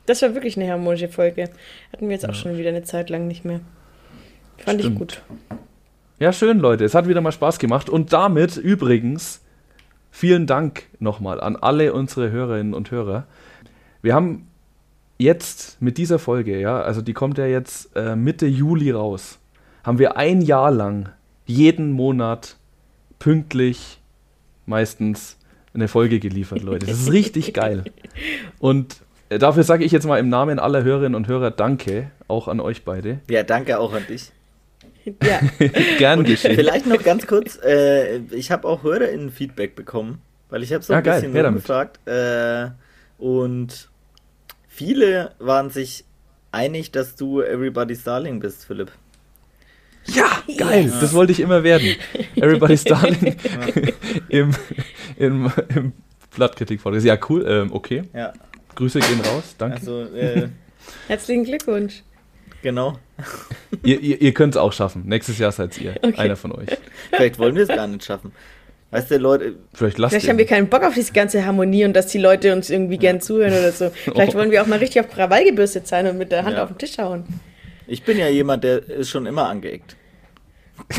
[0.06, 1.50] Das war wirklich eine harmonische Folge.
[1.92, 3.60] Hatten wir jetzt auch schon wieder eine Zeit lang nicht mehr.
[4.58, 4.94] Fand Stimmt.
[4.94, 5.22] ich gut.
[6.18, 6.84] Ja, schön, Leute.
[6.84, 7.88] Es hat wieder mal Spaß gemacht.
[7.88, 9.40] Und damit übrigens
[10.10, 13.28] vielen Dank nochmal an alle unsere Hörerinnen und Hörer.
[14.02, 14.48] Wir haben
[15.16, 19.38] jetzt mit dieser Folge, ja, also die kommt ja jetzt äh, Mitte Juli raus,
[19.84, 21.10] haben wir ein Jahr lang
[21.46, 22.56] jeden Monat
[23.18, 23.98] pünktlich
[24.66, 25.36] meistens
[25.74, 26.86] eine Folge geliefert, Leute.
[26.86, 27.84] Das ist richtig geil.
[28.58, 28.96] Und
[29.28, 32.60] äh, dafür sage ich jetzt mal im Namen aller Hörerinnen und Hörer Danke, auch an
[32.60, 33.20] euch beide.
[33.30, 34.32] Ja, danke auch an dich.
[35.22, 35.40] Ja,
[35.98, 36.56] Gern geschehen.
[36.56, 40.92] Vielleicht noch ganz kurz, äh, ich habe auch HörerInnen Feedback bekommen, weil ich habe so
[40.92, 41.60] Ja, ein geil, bisschen her damit.
[41.60, 42.70] gefragt äh,
[43.18, 43.88] und
[44.68, 46.04] viele waren sich
[46.50, 48.90] einig, dass du Everybody's Darling bist, Philipp.
[50.14, 51.96] Ja, geil, das wollte ich immer werden.
[52.36, 53.36] Everybody's Darling
[54.28, 54.50] im,
[55.16, 55.92] im, im
[56.34, 57.04] Blattkritik-Podcast.
[57.06, 58.04] Ja, cool, ähm, okay.
[58.14, 58.32] Ja,
[58.74, 59.76] Grüße gehen raus, danke.
[59.78, 60.48] also äh,
[61.08, 62.02] herzlichen Glückwunsch.
[62.62, 62.98] genau.
[63.82, 65.04] Ihr, ihr, ihr könnt es auch schaffen.
[65.06, 66.14] Nächstes Jahr seid ihr, Okay.
[66.16, 66.68] einer von euch.
[67.10, 68.32] Vielleicht wollen wir es gar nicht schaffen.
[68.90, 71.94] Weißt du, Leute, Vielleicht lasst Vielleicht haben wir keinen Bock auf diese ganze Harmonie und
[71.94, 73.90] dass die Leute uns irgendwie gern zuhören oder so.
[73.90, 76.62] Vielleicht wollen wir auch mal richtig auf Krawall gebürstet sein und mit der Hand Ja.
[76.64, 77.24] auf den Tisch hauen.
[77.86, 79.96] Ich bin ja jemand, der ist schon immer angeeckt.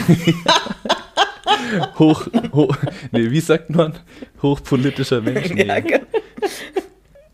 [2.00, 2.76] Hoch, hoch,
[3.12, 3.94] nee, wie sagt man?
[4.42, 5.50] Hochpolitischer Mensch.
[5.54, 5.66] Nee.
[5.66, 6.00] Ja, ge-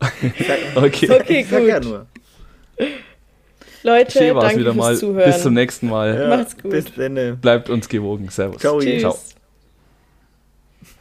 [0.74, 1.88] Okay, okay, Ich sag ja gut.
[1.88, 2.06] nur.
[3.82, 4.96] Leute, danke wieder fürs mal.
[4.96, 5.30] Zuhören.
[5.32, 6.18] Bis zum nächsten Mal.
[6.18, 6.70] Ja, Macht's gut.
[6.70, 7.38] Bis dann.
[7.38, 8.28] Bleibt uns gewogen.
[8.30, 8.60] Servus.
[8.60, 8.80] Ciao.
[8.80, 9.00] Tschüss.
[9.00, 9.18] Ciao.